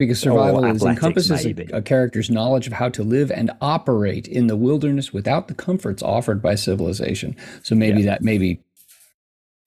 Yeah. 0.02 0.08
Because 0.08 0.20
Or 0.26 0.32
survival 0.32 0.66
is 0.66 0.84
encompasses 0.84 1.46
a, 1.46 1.78
a 1.78 1.82
character's 1.82 2.30
knowledge 2.30 2.68
of 2.68 2.74
how 2.74 2.90
to 2.90 3.04
live 3.04 3.32
and 3.32 3.52
operate 3.62 4.28
in 4.28 4.48
the 4.48 4.56
wilderness 4.56 5.14
without 5.14 5.48
the 5.48 5.54
comforts 5.54 6.02
offered 6.02 6.42
by 6.42 6.56
civilization. 6.56 7.36
So 7.64 7.76
maybe 7.76 8.04
that 8.04 8.22
maybe 8.22 8.60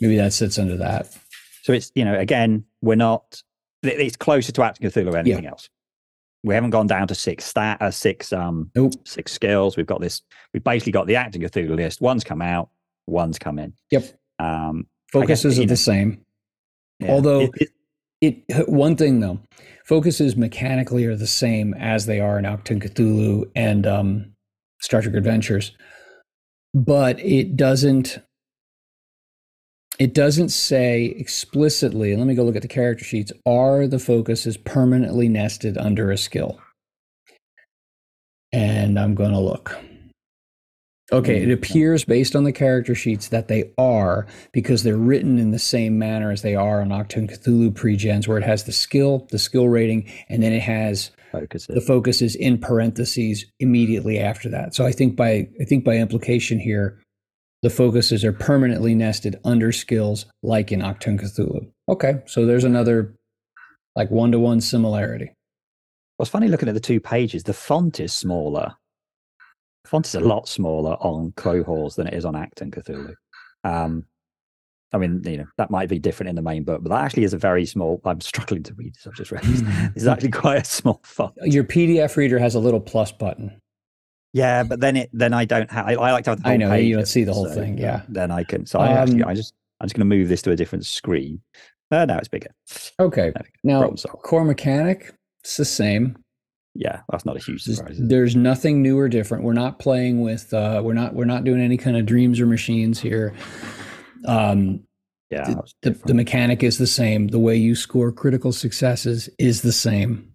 maybe 0.00 0.16
that 0.16 0.32
sits 0.32 0.58
under 0.58 0.76
that. 0.78 1.16
So 1.62 1.72
it's 1.72 1.90
you 1.94 2.04
know 2.04 2.18
again 2.18 2.64
we're 2.82 2.94
not. 2.96 3.42
It's 3.82 4.16
closer 4.16 4.50
to 4.52 4.60
Achtung 4.62 4.80
Cthulhu 4.90 5.12
than 5.12 5.16
anything 5.16 5.46
else. 5.46 5.68
We 6.42 6.54
haven't 6.54 6.70
gone 6.70 6.86
down 6.86 7.06
to 7.08 7.14
six 7.14 7.44
stat, 7.44 7.78
uh, 7.80 7.90
six 7.90 8.32
um, 8.32 8.70
Nope. 8.74 8.92
six 9.04 9.32
skills. 9.32 9.76
We've 9.76 9.86
got 9.86 10.00
this. 10.00 10.22
We've 10.52 10.64
basically 10.64 10.92
got 10.92 11.06
the 11.06 11.14
Achtung 11.14 11.42
Cthulhu 11.42 11.76
list. 11.76 12.00
One's 12.00 12.24
come 12.24 12.42
out, 12.42 12.70
one's 13.06 13.38
come 13.38 13.58
in. 13.58 13.72
Yep. 13.90 14.04
Um, 14.38 14.86
guess, 15.12 15.20
Focuses 15.42 15.56
you 15.58 15.62
are 15.62 15.66
know, 15.66 15.68
the 15.70 15.76
same. 15.76 16.24
yeah. 17.00 17.12
Although- 17.12 17.40
It- 17.42 17.50
it- 17.60 17.68
It 18.26 18.44
one 18.68 18.96
thing 18.96 19.20
though, 19.20 19.40
focuses 19.84 20.36
mechanically 20.36 21.04
are 21.06 21.16
the 21.16 21.26
same 21.26 21.74
as 21.74 22.06
they 22.06 22.20
are 22.20 22.38
in 22.38 22.44
Achtung 22.44 22.82
Cthulhu 22.82 23.50
and 23.54 23.86
um, 23.86 24.32
Star 24.80 25.02
Trek 25.02 25.14
Adventures, 25.14 25.72
but 26.72 27.18
it 27.20 27.56
doesn't. 27.56 28.18
It 29.96 30.12
doesn't 30.12 30.48
say 30.48 31.04
explicitly. 31.04 32.16
Let 32.16 32.26
me 32.26 32.34
go 32.34 32.42
look 32.42 32.56
at 32.56 32.62
the 32.62 32.68
character 32.68 33.04
sheets. 33.04 33.30
Are 33.46 33.86
the 33.86 34.00
focuses 34.00 34.56
permanently 34.56 35.28
nested 35.28 35.78
under 35.78 36.10
a 36.10 36.18
skill? 36.18 36.58
And 38.52 38.98
I'm 38.98 39.14
going 39.14 39.30
to 39.30 39.38
look. 39.38 39.78
Okay, 41.14 41.42
it 41.42 41.50
appears 41.50 42.04
based 42.04 42.34
on 42.34 42.42
the 42.44 42.52
character 42.52 42.94
sheets 42.94 43.28
that 43.28 43.46
they 43.48 43.70
are 43.78 44.26
because 44.52 44.82
they're 44.82 44.96
written 44.96 45.38
in 45.38 45.52
the 45.52 45.58
same 45.58 45.98
manner 45.98 46.32
as 46.32 46.42
they 46.42 46.56
are 46.56 46.80
on 46.80 46.88
Achtung 46.88 47.30
Cthulhu 47.30 47.70
pregens, 47.70 48.26
where 48.26 48.38
it 48.38 48.44
has 48.44 48.64
the 48.64 48.72
skill, 48.72 49.26
the 49.30 49.38
skill 49.38 49.68
rating, 49.68 50.10
and 50.28 50.42
then 50.42 50.52
it 50.52 50.62
has 50.62 51.12
focus 51.30 51.66
the 51.66 51.80
focuses 51.80 52.34
in 52.34 52.58
parentheses 52.58 53.44
immediately 53.60 54.18
after 54.18 54.48
that. 54.48 54.74
So 54.74 54.84
I 54.84 54.92
think 54.92 55.16
by 55.16 55.48
I 55.60 55.64
think 55.64 55.84
by 55.84 55.96
implication 55.96 56.58
here, 56.58 57.00
the 57.62 57.70
focuses 57.70 58.24
are 58.24 58.32
permanently 58.32 58.94
nested 58.94 59.36
under 59.44 59.72
skills 59.72 60.26
like 60.42 60.72
in 60.72 60.80
Achtung 60.80 61.20
Cthulhu. 61.20 61.70
Okay, 61.88 62.22
so 62.26 62.44
there's 62.44 62.64
another 62.64 63.14
like 63.94 64.10
one 64.10 64.32
to 64.32 64.38
one 64.40 64.60
similarity. 64.60 65.26
Well, 66.18 66.24
it's 66.24 66.30
funny 66.30 66.48
looking 66.48 66.68
at 66.68 66.74
the 66.74 66.80
two 66.80 67.00
pages. 67.00 67.44
The 67.44 67.54
font 67.54 68.00
is 68.00 68.12
smaller. 68.12 68.74
The 69.84 69.88
font 69.88 70.06
is 70.06 70.14
a 70.14 70.20
lot 70.20 70.48
smaller 70.48 70.94
on 71.00 71.32
Cohors 71.32 71.94
than 71.94 72.06
it 72.06 72.14
is 72.14 72.24
on 72.24 72.34
Achtung 72.34 72.70
Cthulhu. 72.70 73.14
Um, 73.64 74.06
I 74.92 74.98
mean, 74.98 75.22
you 75.24 75.38
know, 75.38 75.46
that 75.58 75.70
might 75.70 75.88
be 75.88 75.98
different 75.98 76.30
in 76.30 76.36
the 76.36 76.42
main 76.42 76.62
book, 76.64 76.82
but 76.82 76.90
that 76.90 77.04
actually 77.04 77.24
is 77.24 77.34
a 77.34 77.38
very 77.38 77.66
small. 77.66 78.00
I'm 78.04 78.20
struggling 78.20 78.62
to 78.62 78.74
read 78.74 78.94
this. 78.94 79.06
I've 79.06 79.14
just 79.14 79.32
read 79.32 79.42
this. 79.42 79.62
It's 79.96 80.06
actually 80.06 80.30
quite 80.30 80.62
a 80.62 80.64
small 80.64 81.00
font. 81.04 81.34
Your 81.42 81.64
PDF 81.64 82.16
reader 82.16 82.38
has 82.38 82.54
a 82.54 82.60
little 82.60 82.80
plus 82.80 83.12
button. 83.12 83.60
Yeah, 84.32 84.62
but 84.62 84.80
then 84.80 84.96
it 84.96 85.10
then 85.12 85.32
I 85.34 85.44
don't 85.44 85.70
have. 85.70 85.86
I, 85.86 85.94
I 85.94 86.12
like 86.12 86.24
to 86.24 86.30
have 86.30 86.42
the 86.42 86.48
whole 86.48 86.52
I 86.52 86.56
know, 86.56 86.74
you 86.74 86.96
don't 86.96 87.06
see 87.06 87.24
the 87.24 87.32
whole 87.32 87.46
so 87.46 87.54
thing, 87.54 87.76
yeah. 87.78 88.02
Then 88.08 88.30
I 88.30 88.44
can. 88.44 88.66
So 88.66 88.78
I 88.78 88.88
actually, 88.88 89.22
Um, 89.22 89.28
I 89.28 89.34
just, 89.34 89.54
I'm 89.80 89.86
just 89.86 89.94
going 89.96 90.08
to 90.08 90.16
move 90.16 90.28
this 90.28 90.42
to 90.42 90.50
a 90.50 90.56
different 90.56 90.86
screen. 90.86 91.40
Uh, 91.90 92.04
now 92.04 92.18
it's 92.18 92.28
bigger. 92.28 92.50
Okay, 92.98 93.32
now 93.62 93.90
core 94.22 94.44
mechanic, 94.44 95.14
it's 95.42 95.56
the 95.56 95.64
same. 95.64 96.16
Yeah, 96.74 97.00
that's 97.10 97.24
not 97.24 97.36
a 97.36 97.40
huge 97.40 97.62
surprise. 97.62 97.96
there's 98.00 98.34
nothing 98.34 98.82
new 98.82 98.98
or 98.98 99.08
different. 99.08 99.44
We're 99.44 99.52
not 99.52 99.78
playing 99.78 100.20
with. 100.22 100.52
Uh, 100.52 100.80
we're 100.84 100.94
not. 100.94 101.14
We're 101.14 101.24
not 101.24 101.44
doing 101.44 101.60
any 101.60 101.76
kind 101.76 101.96
of 101.96 102.04
dreams 102.06 102.40
or 102.40 102.46
machines 102.46 102.98
here. 103.00 103.32
Um, 104.26 104.80
Yeah, 105.30 105.54
the, 105.82 105.90
the, 105.90 106.00
the 106.06 106.14
mechanic 106.14 106.62
is 106.62 106.78
the 106.78 106.86
same. 106.86 107.28
The 107.28 107.38
way 107.38 107.56
you 107.56 107.74
score 107.74 108.10
critical 108.12 108.52
successes 108.52 109.28
is 109.38 109.62
the 109.62 109.72
same. 109.72 110.32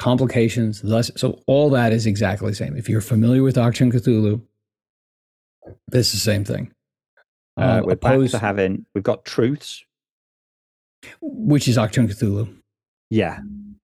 Complications, 0.00 0.80
thus, 0.82 1.10
so 1.16 1.40
all 1.48 1.70
that 1.70 1.92
is 1.92 2.06
exactly 2.06 2.48
the 2.50 2.54
same. 2.56 2.76
If 2.76 2.88
you're 2.88 3.00
familiar 3.00 3.42
with 3.42 3.56
Achtung 3.56 3.92
Cthulhu, 3.92 4.40
it's 5.92 6.12
the 6.12 6.18
same 6.18 6.44
thing. 6.44 6.72
Uh, 7.56 7.80
Um, 7.80 7.84
we're 7.86 7.96
back 7.96 8.12
opposed- 8.14 8.30
to 8.32 8.38
having. 8.38 8.86
We've 8.94 9.02
got 9.04 9.24
truths. 9.24 9.84
which 11.20 11.68
is 11.68 11.76
Achtung 11.76 12.08
Cthulhu. 12.08 12.52
Yeah. 13.10 13.38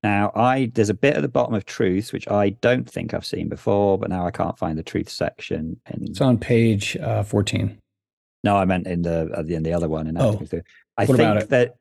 Now, 0.05 0.31
I 0.37 0.71
there's 0.75 0.91
a 0.91 0.95
bit 0.95 1.17
at 1.17 1.23
the 1.23 1.29
bottom 1.29 1.55
of 1.55 1.65
truths 1.65 2.13
which 2.13 2.29
I 2.29 2.51
don't 2.51 2.89
think 2.89 3.15
I've 3.15 3.25
seen 3.25 3.49
before, 3.49 3.99
but 3.99 4.11
now 4.11 4.27
I 4.27 4.31
can't 4.31 4.57
find 4.59 4.79
the 4.79 4.83
truth 4.83 5.09
section. 5.09 5.81
And 5.87 6.11
It's 6.11 6.21
on 6.21 6.37
page 6.39 6.97
uh, 6.99 7.23
14. 7.23 7.79
no, 8.45 8.57
I 8.59 8.67
meant 8.67 8.87
in 8.87 9.01
the 9.01 9.31
uh, 9.35 9.41
in 9.41 9.63
the 9.63 9.73
other 9.73 9.89
one. 9.89 10.07
In 10.07 10.19
Oh. 10.21 10.39
I 10.99 11.07
What 11.07 11.17
think 11.17 11.49
that 11.49 11.77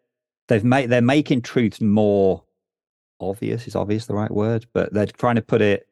they've 0.47 0.63
made 0.63 0.89
they're 0.89 1.01
making 1.01 1.41
truths 1.41 1.81
more 1.81 2.43
obvious. 3.19 3.67
Is 3.67 3.75
obvious 3.75 4.05
the 4.05 4.13
right 4.15 4.31
word? 4.31 4.65
But 4.73 4.93
they're 4.93 5.05
trying 5.05 5.35
to 5.35 5.41
put 5.41 5.61
it. 5.61 5.85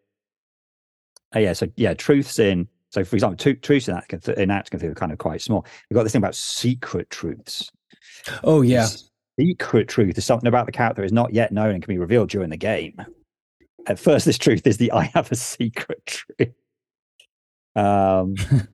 Oh, 1.36 1.40
yeah. 1.40 1.52
So 1.54 1.68
yeah, 1.76 1.94
truths 1.94 2.40
in. 2.40 2.68
So 2.92 3.04
for 3.04 3.18
example, 3.18 3.38
two, 3.38 3.56
truths 3.56 3.90
in 3.90 3.96
Cthulhu- 3.96 4.38
in 4.38 4.52
are 4.52 4.94
kind 4.96 5.12
of 5.12 5.18
quite 5.18 5.42
small. 5.42 5.66
We've 5.90 5.96
got 5.96 6.04
this 6.04 6.14
thing 6.14 6.20
about 6.22 6.36
secret 6.36 7.10
truths. 7.10 7.72
Oh 8.44 8.62
yeah, 8.62 8.88
secret 9.40 9.88
truth 9.88 10.18
is 10.18 10.26
something 10.26 10.48
about 10.48 10.66
the 10.66 10.72
character 10.72 11.04
is 11.04 11.12
not 11.12 11.34
yet 11.34 11.52
known 11.52 11.74
and 11.74 11.84
can 11.84 11.94
be 11.94 12.00
revealed 12.00 12.30
during 12.30 12.50
the 12.50 12.58
game. 12.58 13.04
At 13.88 14.00
first, 14.00 14.26
this 14.26 14.38
truth 14.38 14.66
is 14.68 14.78
the 14.78 14.92
I 14.92 15.06
have 15.14 15.32
a 15.32 15.36
secret 15.36 16.06
truth. 16.38 16.54
Um, 17.76 18.36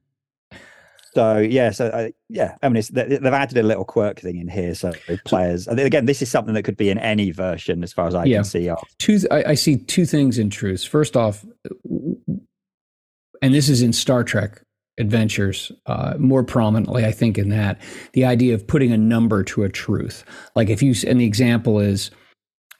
So 1.18 1.38
yeah, 1.38 1.70
so 1.70 1.86
uh, 1.86 2.10
yeah, 2.28 2.56
I 2.62 2.68
mean, 2.68 2.76
it's, 2.76 2.90
they've 2.90 3.24
added 3.24 3.58
a 3.58 3.64
little 3.64 3.84
quirk 3.84 4.20
thing 4.20 4.36
in 4.36 4.46
here, 4.46 4.72
so 4.76 4.92
players. 5.24 5.66
Again, 5.66 6.06
this 6.06 6.22
is 6.22 6.30
something 6.30 6.54
that 6.54 6.62
could 6.62 6.76
be 6.76 6.90
in 6.90 6.98
any 6.98 7.32
version, 7.32 7.82
as 7.82 7.92
far 7.92 8.06
as 8.06 8.14
I 8.14 8.24
yeah. 8.24 8.36
can 8.36 8.44
see. 8.44 8.68
Of. 8.68 8.78
Two, 8.98 9.18
I, 9.30 9.44
I 9.48 9.54
see 9.54 9.78
two 9.78 10.06
things 10.06 10.38
in 10.38 10.48
truth. 10.48 10.86
First 10.86 11.16
off, 11.16 11.44
and 13.42 13.54
this 13.54 13.68
is 13.68 13.82
in 13.82 13.92
Star 13.92 14.22
Trek 14.22 14.62
adventures 14.98 15.72
uh, 15.86 16.14
more 16.18 16.44
prominently, 16.44 17.04
I 17.04 17.12
think, 17.12 17.38
in 17.38 17.48
that 17.50 17.80
the 18.12 18.24
idea 18.24 18.54
of 18.54 18.66
putting 18.66 18.92
a 18.92 18.98
number 18.98 19.42
to 19.44 19.62
a 19.62 19.68
truth. 19.68 20.24
Like 20.54 20.70
if 20.70 20.82
you, 20.82 20.94
and 21.06 21.20
the 21.20 21.26
example 21.26 21.78
is, 21.78 22.10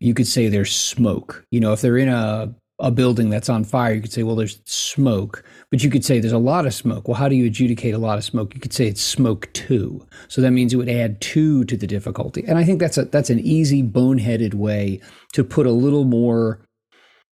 you 0.00 0.14
could 0.14 0.26
say 0.26 0.48
there's 0.48 0.74
smoke. 0.74 1.44
You 1.50 1.60
know, 1.60 1.72
if 1.72 1.80
they're 1.80 1.98
in 1.98 2.08
a 2.08 2.54
a 2.80 2.90
building 2.92 3.28
that's 3.28 3.48
on 3.48 3.64
fire, 3.64 3.92
you 3.92 4.00
could 4.00 4.12
say, 4.12 4.22
well, 4.22 4.36
there's 4.36 4.60
smoke. 4.64 5.42
But 5.70 5.82
you 5.82 5.90
could 5.90 6.04
say 6.04 6.20
there's 6.20 6.32
a 6.32 6.38
lot 6.38 6.64
of 6.64 6.72
smoke. 6.72 7.08
Well, 7.08 7.16
how 7.16 7.28
do 7.28 7.34
you 7.34 7.46
adjudicate 7.46 7.92
a 7.92 7.98
lot 7.98 8.18
of 8.18 8.24
smoke? 8.24 8.54
You 8.54 8.60
could 8.60 8.72
say 8.72 8.86
it's 8.86 9.02
smoke 9.02 9.52
two. 9.52 10.06
So 10.28 10.40
that 10.40 10.52
means 10.52 10.72
it 10.72 10.76
would 10.76 10.88
add 10.88 11.20
two 11.20 11.64
to 11.64 11.76
the 11.76 11.86
difficulty. 11.86 12.44
And 12.46 12.56
I 12.56 12.64
think 12.64 12.78
that's 12.78 12.96
a 12.96 13.06
that's 13.06 13.30
an 13.30 13.40
easy, 13.40 13.82
boneheaded 13.82 14.54
way 14.54 15.00
to 15.32 15.42
put 15.42 15.66
a 15.66 15.72
little 15.72 16.04
more 16.04 16.60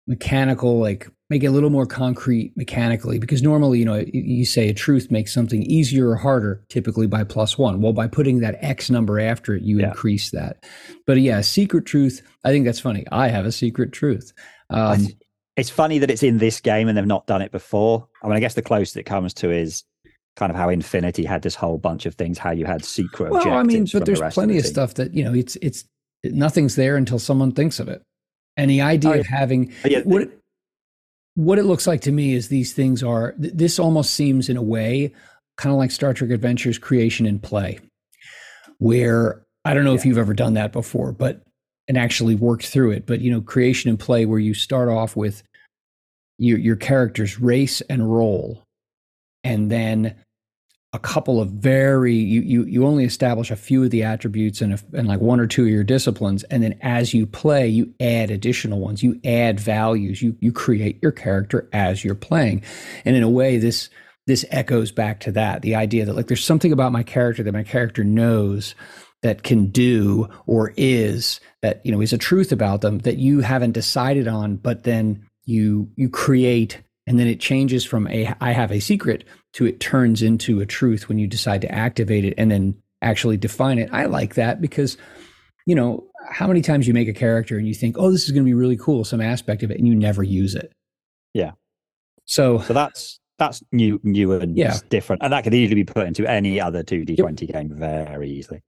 mechanical, 0.07 0.79
like 0.79 1.09
make 1.29 1.43
it 1.43 1.47
a 1.47 1.51
little 1.51 1.69
more 1.69 1.85
concrete 1.85 2.53
mechanically. 2.55 3.19
Because 3.19 3.41
normally, 3.41 3.79
you 3.79 3.85
know, 3.85 4.03
you 4.13 4.45
say 4.45 4.69
a 4.69 4.73
truth 4.73 5.11
makes 5.11 5.33
something 5.33 5.63
easier 5.63 6.09
or 6.09 6.15
harder, 6.15 6.63
typically 6.69 7.07
by 7.07 7.23
plus 7.23 7.57
one. 7.57 7.81
Well, 7.81 7.93
by 7.93 8.07
putting 8.07 8.39
that 8.39 8.57
X 8.63 8.89
number 8.89 9.19
after 9.19 9.55
it, 9.55 9.63
you 9.63 9.79
yeah. 9.79 9.89
increase 9.89 10.31
that. 10.31 10.65
But 11.05 11.19
yeah, 11.19 11.41
secret 11.41 11.85
truth, 11.85 12.21
I 12.43 12.49
think 12.49 12.65
that's 12.65 12.79
funny. 12.79 13.05
I 13.11 13.27
have 13.27 13.45
a 13.45 13.51
secret 13.51 13.91
truth. 13.91 14.33
Um, 14.69 15.07
it's 15.55 15.69
funny 15.69 15.99
that 15.99 16.09
it's 16.09 16.23
in 16.23 16.37
this 16.37 16.61
game 16.61 16.87
and 16.87 16.97
they've 16.97 17.05
not 17.05 17.27
done 17.27 17.41
it 17.41 17.51
before. 17.51 18.07
I 18.23 18.27
mean, 18.27 18.37
I 18.37 18.39
guess 18.39 18.53
the 18.53 18.61
closest 18.61 18.97
it 18.97 19.03
comes 19.03 19.33
to 19.35 19.51
is 19.51 19.83
kind 20.35 20.51
of 20.51 20.55
how 20.55 20.69
Infinity 20.69 21.25
had 21.25 21.41
this 21.41 21.55
whole 21.55 21.77
bunch 21.77 22.05
of 22.05 22.15
things, 22.15 22.37
how 22.37 22.51
you 22.51 22.65
had 22.65 22.85
secret 22.85 23.31
well, 23.31 23.51
I 23.51 23.63
mean, 23.63 23.85
but 23.91 24.05
there's 24.05 24.19
the 24.19 24.29
plenty 24.29 24.57
of, 24.57 24.63
of 24.63 24.69
stuff 24.69 24.93
that 24.95 25.13
you 25.13 25.23
know, 25.23 25.33
it's 25.33 25.57
it's 25.57 25.83
nothing's 26.23 26.75
there 26.75 26.95
until 26.95 27.19
someone 27.19 27.51
thinks 27.51 27.79
of 27.79 27.89
it. 27.89 28.01
And 28.55 28.69
the 28.69 28.81
idea 28.81 29.11
oh, 29.11 29.19
of 29.19 29.25
having 29.25 29.73
oh, 29.85 29.89
yeah, 29.89 30.01
what 30.01 30.29
what 31.39 31.57
it 31.57 31.63
looks 31.63 31.87
like 31.87 32.01
to 32.01 32.11
me 32.11 32.33
is 32.33 32.49
these 32.49 32.73
things 32.73 33.01
are. 33.01 33.33
This 33.37 33.79
almost 33.79 34.13
seems 34.13 34.49
in 34.49 34.57
a 34.57 34.61
way 34.61 35.13
kind 35.55 35.71
of 35.71 35.77
like 35.77 35.89
Star 35.89 36.13
Trek 36.13 36.31
Adventures 36.31 36.77
creation 36.77 37.25
and 37.25 37.41
play, 37.41 37.79
where 38.79 39.41
I 39.63 39.73
don't 39.73 39.85
know 39.85 39.93
yeah. 39.93 39.99
if 39.99 40.05
you've 40.05 40.17
ever 40.17 40.33
done 40.33 40.55
that 40.55 40.73
before, 40.73 41.13
but 41.13 41.41
and 41.87 41.97
actually 41.97 42.35
worked 42.35 42.65
through 42.65 42.91
it. 42.91 43.05
But 43.05 43.21
you 43.21 43.31
know, 43.31 43.39
creation 43.39 43.89
and 43.89 43.97
play 43.97 44.25
where 44.25 44.39
you 44.39 44.53
start 44.53 44.89
off 44.89 45.15
with 45.15 45.41
your 46.37 46.59
your 46.59 46.75
character's 46.75 47.39
race 47.39 47.79
and 47.81 48.13
role, 48.13 48.65
and 49.45 49.71
then 49.71 50.15
a 50.91 50.99
couple 50.99 51.39
of 51.39 51.49
very 51.49 52.15
you 52.15 52.41
you 52.41 52.63
you 52.65 52.85
only 52.85 53.03
establish 53.03 53.51
a 53.51 53.55
few 53.55 53.83
of 53.83 53.91
the 53.91 54.03
attributes 54.03 54.59
and 54.61 54.81
and 54.93 55.07
like 55.07 55.19
one 55.19 55.39
or 55.39 55.45
two 55.45 55.63
of 55.63 55.69
your 55.69 55.83
disciplines, 55.83 56.43
and 56.45 56.63
then 56.63 56.77
as 56.81 57.13
you 57.13 57.27
play, 57.27 57.67
you 57.67 57.93
add 57.99 58.31
additional 58.31 58.79
ones. 58.79 59.03
You 59.03 59.19
add 59.23 59.59
values. 59.59 60.21
You 60.21 60.35
you 60.39 60.51
create 60.51 60.97
your 61.01 61.11
character 61.11 61.69
as 61.73 62.03
you're 62.03 62.15
playing, 62.15 62.63
and 63.05 63.15
in 63.15 63.23
a 63.23 63.29
way, 63.29 63.57
this 63.57 63.89
this 64.25 64.45
echoes 64.51 64.91
back 64.91 65.19
to 65.19 65.31
that 65.31 65.63
the 65.63 65.75
idea 65.75 66.05
that 66.05 66.15
like 66.15 66.27
there's 66.27 66.45
something 66.45 66.71
about 66.71 66.91
my 66.91 67.01
character 67.01 67.41
that 67.41 67.51
my 67.51 67.63
character 67.63 68.03
knows 68.03 68.75
that 69.23 69.41
can 69.41 69.67
do 69.67 70.29
or 70.45 70.71
is 70.77 71.39
that 71.63 71.83
you 71.83 71.91
know 71.91 71.99
is 71.99 72.13
a 72.13 72.17
truth 72.17 72.51
about 72.51 72.81
them 72.81 72.99
that 72.99 73.17
you 73.17 73.39
haven't 73.39 73.71
decided 73.71 74.27
on 74.27 74.55
but 74.55 74.83
then 74.83 75.27
you 75.45 75.89
you 75.95 76.07
create 76.07 76.79
and 77.09 77.19
then 77.19 77.27
it 77.27 77.39
changes 77.39 77.83
from 77.83 78.07
a 78.07 78.33
I 78.39 78.51
have 78.51 78.71
a 78.71 78.79
secret 78.79 79.25
to 79.53 79.65
it 79.65 79.79
turns 79.79 80.21
into 80.21 80.61
a 80.61 80.65
truth 80.65 81.09
when 81.09 81.17
you 81.17 81.25
decide 81.25 81.61
to 81.61 81.71
activate 81.71 82.23
it 82.23 82.35
and 82.37 82.51
then 82.51 82.77
actually 83.01 83.35
define 83.35 83.79
it. 83.79 83.89
I 83.91 84.05
like 84.05 84.35
that 84.35 84.61
because 84.61 84.95
you 85.65 85.75
know, 85.75 86.07
how 86.29 86.47
many 86.47 86.61
times 86.61 86.87
you 86.87 86.93
make 86.93 87.07
a 87.07 87.13
character 87.13 87.57
and 87.57 87.67
you 87.67 87.73
think, 87.73 87.97
"Oh, 87.97 88.11
this 88.11 88.25
is 88.25 88.31
going 88.31 88.43
to 88.43 88.49
be 88.49 88.53
really 88.53 88.77
cool," 88.77 89.03
some 89.03 89.21
aspect 89.21 89.63
of 89.63 89.71
it 89.71 89.79
and 89.79 89.87
you 89.87 89.95
never 89.95 90.21
use 90.21 90.53
it. 90.53 90.71
Yeah. 91.33 91.53
So 92.25 92.59
So 92.59 92.73
that's 92.73 93.19
that's 93.39 93.63
new 93.71 93.99
new 94.03 94.33
and 94.33 94.55
yeah. 94.55 94.77
different 94.89 95.23
and 95.23 95.33
that 95.33 95.43
could 95.43 95.53
easily 95.55 95.83
be 95.83 95.91
put 95.91 96.05
into 96.05 96.29
any 96.29 96.61
other 96.61 96.83
2d20 96.83 97.41
yep. 97.41 97.49
game 97.49 97.71
very 97.73 98.29
easily. 98.29 98.61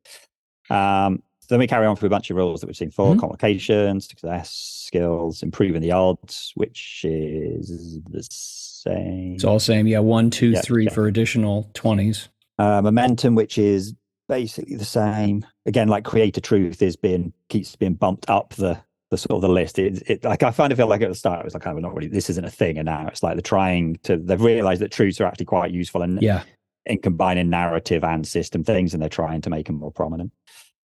Um 0.71 1.21
then 1.51 1.59
we 1.59 1.67
carry 1.67 1.85
on 1.85 1.97
through 1.97 2.07
a 2.07 2.09
bunch 2.09 2.29
of 2.29 2.37
rules 2.37 2.61
that 2.61 2.67
we've 2.67 2.77
seen 2.77 2.91
for 2.91 3.11
mm-hmm. 3.11 3.19
complications, 3.19 4.07
success, 4.07 4.51
skills, 4.51 5.43
improving 5.43 5.81
the 5.81 5.91
odds, 5.91 6.53
which 6.55 7.03
is 7.03 7.99
the 8.09 8.25
same. 8.31 9.33
It's 9.35 9.43
all 9.43 9.59
same. 9.59 9.85
Yeah, 9.85 9.99
one, 9.99 10.29
two, 10.29 10.51
yeah, 10.51 10.61
three 10.61 10.87
for 10.87 11.07
additional 11.07 11.69
20s. 11.73 12.29
Uh, 12.57 12.81
momentum, 12.81 13.35
which 13.35 13.57
is 13.57 13.93
basically 14.29 14.77
the 14.77 14.85
same. 14.85 15.45
Again, 15.65 15.89
like 15.89 16.05
create 16.05 16.37
a 16.37 16.41
truth 16.41 16.81
is 16.81 16.95
being 16.95 17.33
keeps 17.49 17.75
being 17.75 17.95
bumped 17.95 18.29
up 18.29 18.53
the 18.53 18.79
the 19.09 19.17
sort 19.17 19.35
of 19.35 19.41
the 19.41 19.49
list. 19.49 19.77
It, 19.77 20.03
it 20.09 20.23
like 20.23 20.41
I 20.41 20.51
find 20.51 20.71
it 20.71 20.77
feel 20.77 20.87
like 20.87 21.01
at 21.01 21.09
the 21.09 21.15
start 21.15 21.41
it 21.41 21.45
was 21.45 21.53
like, 21.53 21.67
I'm 21.67 21.75
oh, 21.75 21.79
not 21.79 21.93
really 21.93 22.07
this 22.07 22.29
isn't 22.29 22.45
a 22.45 22.49
thing, 22.49 22.77
and 22.77 22.85
now 22.85 23.07
it's 23.07 23.21
like 23.21 23.35
they're 23.35 23.41
trying 23.41 23.97
to 24.03 24.15
they've 24.15 24.41
realized 24.41 24.81
that 24.81 24.91
truths 24.91 25.19
are 25.19 25.25
actually 25.25 25.47
quite 25.47 25.71
useful 25.71 26.01
and 26.01 26.21
yeah, 26.21 26.43
in 26.85 26.99
combining 26.99 27.49
narrative 27.49 28.05
and 28.05 28.25
system 28.25 28.63
things, 28.63 28.93
and 28.93 29.01
they're 29.01 29.09
trying 29.09 29.41
to 29.41 29.49
make 29.49 29.67
them 29.67 29.75
more 29.75 29.91
prominent. 29.91 30.31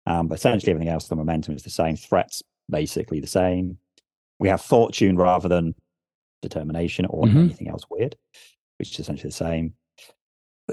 Um, 0.07 0.27
but 0.27 0.35
essentially, 0.35 0.71
everything 0.71 0.91
else, 0.91 1.07
the 1.07 1.15
momentum 1.15 1.55
is 1.55 1.63
the 1.63 1.69
same. 1.69 1.97
Threats 1.97 2.41
basically 2.69 3.19
the 3.19 3.27
same. 3.27 3.77
We 4.39 4.47
have 4.47 4.61
fortune 4.61 5.17
rather 5.17 5.49
than 5.49 5.75
determination 6.41 7.05
or 7.07 7.25
mm-hmm. 7.25 7.37
anything 7.39 7.67
else 7.67 7.83
weird, 7.89 8.15
which 8.79 8.93
is 8.93 8.99
essentially 9.01 9.29
the 9.29 9.35
same. 9.35 9.73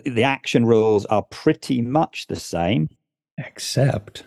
The 0.05 0.23
action 0.23 0.67
rules 0.67 1.05
are 1.07 1.25
pretty 1.31 1.83
much 1.83 2.27
the 2.29 2.37
same, 2.37 2.89
except 3.39 4.25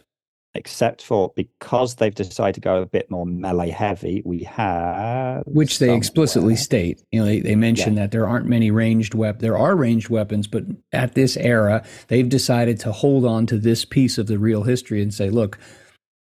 except 0.58 1.04
for 1.04 1.32
because 1.36 1.96
they've 1.96 2.14
decided 2.14 2.56
to 2.56 2.62
go 2.62 2.82
a 2.82 2.86
bit 2.86 3.10
more 3.10 3.26
melee 3.26 3.70
heavy, 3.70 4.22
we 4.26 4.44
have 4.44 5.44
which 5.46 5.80
they 5.80 5.86
somewhere. 5.86 5.98
explicitly 5.98 6.56
state. 6.56 7.04
You 7.12 7.20
know, 7.20 7.26
they, 7.26 7.40
they 7.40 7.56
mention 7.56 7.94
yeah. 7.94 8.02
that 8.02 8.12
there 8.12 8.28
aren't 8.28 8.48
many 8.48 8.72
ranged 8.72 9.14
weapons. 9.14 9.42
There 9.42 9.58
are 9.58 9.76
ranged 9.76 10.10
weapons, 10.10 10.48
but 10.48 10.64
at 10.92 11.14
this 11.14 11.38
era, 11.38 11.86
they've 12.08 12.28
decided 12.28 12.80
to 12.82 12.92
hold 12.92 13.26
on 13.26 13.46
to 13.48 13.58
this 13.58 13.86
piece 13.86 14.18
of 14.18 14.28
the 14.28 14.40
real 14.40 14.64
history 14.64 15.02
and 15.02 15.14
say, 15.14 15.30
look, 15.30 15.60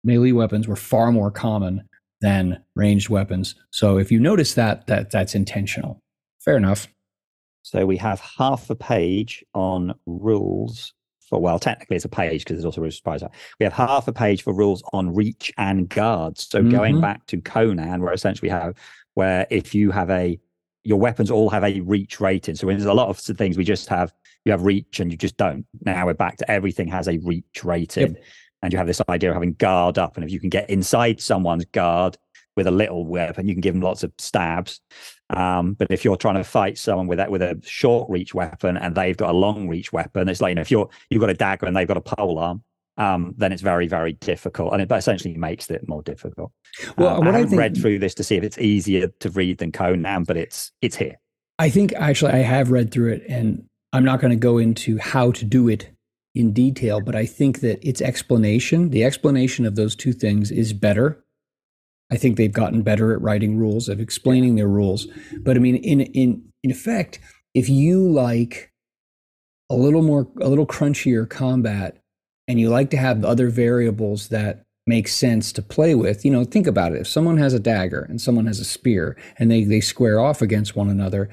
melee 0.03 0.33
weapons 0.33 0.67
were 0.67 0.75
far 0.75 1.11
more 1.11 1.31
common 1.31 1.87
than 2.21 2.61
ranged 2.75 3.09
weapons. 3.09 3.55
So 3.71 3.97
if 3.97 4.11
you 4.11 4.19
notice 4.19 4.53
that, 4.55 4.87
that 4.87 5.11
that's 5.11 5.35
intentional. 5.35 5.99
Fair 6.39 6.57
enough. 6.57 6.87
So 7.61 7.85
we 7.85 7.97
have 7.97 8.19
half 8.19 8.69
a 8.69 8.75
page 8.75 9.43
on 9.53 9.95
rules 10.05 10.93
for 11.29 11.41
well, 11.41 11.59
technically 11.59 11.95
it's 11.95 12.05
a 12.05 12.09
page 12.09 12.43
because 12.43 12.57
there's 12.57 12.65
also 12.65 12.81
rules 12.81 12.97
surprise. 12.97 13.23
We 13.59 13.63
have 13.63 13.73
half 13.73 14.07
a 14.07 14.13
page 14.13 14.43
for 14.43 14.53
rules 14.53 14.83
on 14.93 15.13
reach 15.13 15.51
and 15.57 15.89
guards. 15.89 16.47
So 16.47 16.59
mm-hmm. 16.59 16.69
going 16.69 17.01
back 17.01 17.25
to 17.27 17.41
Conan, 17.41 18.01
where 18.01 18.13
essentially 18.13 18.47
we 18.47 18.51
have 18.51 18.75
where 19.15 19.47
if 19.49 19.73
you 19.73 19.91
have 19.91 20.09
a 20.09 20.39
your 20.83 20.99
weapons 20.99 21.31
all 21.31 21.49
have 21.49 21.63
a 21.63 21.81
reach 21.81 22.19
rating. 22.19 22.55
So 22.55 22.67
there's 22.67 22.85
a 22.85 22.93
lot 22.93 23.09
of 23.09 23.17
things 23.17 23.57
we 23.57 23.63
just 23.63 23.89
have 23.89 24.13
you 24.45 24.51
have 24.51 24.61
reach 24.61 24.99
and 24.99 25.11
you 25.11 25.17
just 25.17 25.37
don't. 25.37 25.65
Now 25.81 26.05
we're 26.05 26.13
back 26.13 26.37
to 26.37 26.51
everything 26.51 26.87
has 26.89 27.07
a 27.07 27.17
reach 27.17 27.63
rating. 27.63 28.13
Yep. 28.13 28.23
And 28.61 28.73
you 28.73 28.77
have 28.77 28.87
this 28.87 29.01
idea 29.09 29.29
of 29.29 29.35
having 29.35 29.53
guard 29.53 29.97
up. 29.97 30.15
And 30.15 30.23
if 30.23 30.31
you 30.31 30.39
can 30.39 30.49
get 30.49 30.69
inside 30.69 31.19
someone's 31.19 31.65
guard, 31.65 32.17
with 32.55 32.67
a 32.67 32.71
little 32.71 33.05
weapon, 33.05 33.47
you 33.47 33.53
can 33.53 33.61
give 33.61 33.73
them 33.73 33.81
lots 33.81 34.03
of 34.03 34.11
stabs. 34.17 34.81
Um, 35.31 35.73
but 35.73 35.87
if 35.89 36.05
you're 36.05 36.17
trying 36.17 36.35
to 36.35 36.43
fight 36.43 36.77
someone 36.77 37.07
with 37.07 37.17
that 37.17 37.31
with 37.31 37.41
a 37.41 37.59
short 37.63 38.09
reach 38.09 38.35
weapon 38.35 38.77
and 38.77 38.93
they've 38.93 39.17
got 39.17 39.31
a 39.31 39.33
long 39.33 39.67
reach 39.67 39.91
weapon, 39.91 40.29
it's 40.29 40.41
like 40.41 40.51
you 40.51 40.55
know 40.55 40.61
if 40.61 40.71
you're 40.71 40.89
you've 41.09 41.21
got 41.21 41.29
a 41.29 41.33
dagger 41.33 41.65
and 41.65 41.75
they've 41.75 41.87
got 41.87 41.97
a 41.97 42.01
pole 42.01 42.37
arm, 42.37 42.63
um, 42.97 43.33
then 43.37 43.51
it's 43.51 43.61
very 43.61 43.87
very 43.87 44.13
difficult, 44.13 44.73
and 44.73 44.81
it 44.81 44.91
essentially 44.91 45.35
makes 45.35 45.69
it 45.71 45.87
more 45.87 46.03
difficult. 46.03 46.51
Well, 46.97 47.17
um, 47.17 47.23
I 47.23 47.25
haven't 47.31 47.45
I 47.45 47.47
think, 47.47 47.59
read 47.59 47.77
through 47.77 47.99
this 47.99 48.13
to 48.15 48.23
see 48.23 48.35
if 48.35 48.43
it's 48.43 48.57
easier 48.59 49.07
to 49.07 49.29
read 49.31 49.57
than 49.57 49.71
Conan, 49.71 50.23
but 50.25 50.37
it's 50.37 50.71
it's 50.81 50.95
here. 50.95 51.15
I 51.57 51.69
think 51.69 51.93
actually 51.93 52.33
I 52.33 52.39
have 52.39 52.69
read 52.69 52.91
through 52.91 53.13
it, 53.13 53.23
and 53.27 53.67
I'm 53.93 54.03
not 54.03 54.19
going 54.19 54.31
to 54.31 54.37
go 54.37 54.59
into 54.59 54.99
how 54.99 55.31
to 55.31 55.45
do 55.45 55.69
it 55.69 55.89
in 56.35 56.51
detail, 56.51 57.01
but 57.01 57.15
I 57.15 57.25
think 57.25 57.61
that 57.61 57.83
its 57.87 58.01
explanation, 58.01 58.89
the 58.89 59.05
explanation 59.05 59.65
of 59.65 59.75
those 59.75 59.95
two 59.95 60.13
things, 60.13 60.51
is 60.51 60.73
better 60.73 61.24
I 62.11 62.17
think 62.17 62.37
they've 62.37 62.51
gotten 62.51 62.83
better 62.83 63.13
at 63.13 63.21
writing 63.21 63.57
rules, 63.57 63.89
of 63.89 63.99
explaining 63.99 64.55
their 64.55 64.67
rules. 64.67 65.07
But 65.39 65.57
I 65.57 65.59
mean, 65.59 65.77
in 65.77 66.01
in 66.01 66.43
in 66.63 66.71
effect, 66.71 67.19
if 67.53 67.69
you 67.69 68.07
like 68.07 68.71
a 69.69 69.75
little 69.75 70.01
more, 70.01 70.27
a 70.41 70.49
little 70.49 70.67
crunchier 70.67 71.27
combat, 71.27 71.97
and 72.47 72.59
you 72.59 72.69
like 72.69 72.89
to 72.91 72.97
have 72.97 73.25
other 73.25 73.49
variables 73.49 74.29
that 74.29 74.63
make 74.87 75.07
sense 75.07 75.51
to 75.51 75.63
play 75.63 75.95
with, 75.95 76.23
you 76.23 76.29
know, 76.29 76.43
think 76.43 76.67
about 76.67 76.93
it. 76.93 77.01
If 77.01 77.07
someone 77.07 77.37
has 77.37 77.55
a 77.55 77.59
dagger 77.59 78.05
and 78.07 78.21
someone 78.21 78.45
has 78.45 78.59
a 78.59 78.65
spear, 78.65 79.17
and 79.37 79.49
they 79.49 79.63
they 79.63 79.81
square 79.81 80.19
off 80.19 80.41
against 80.41 80.75
one 80.75 80.89
another, 80.89 81.29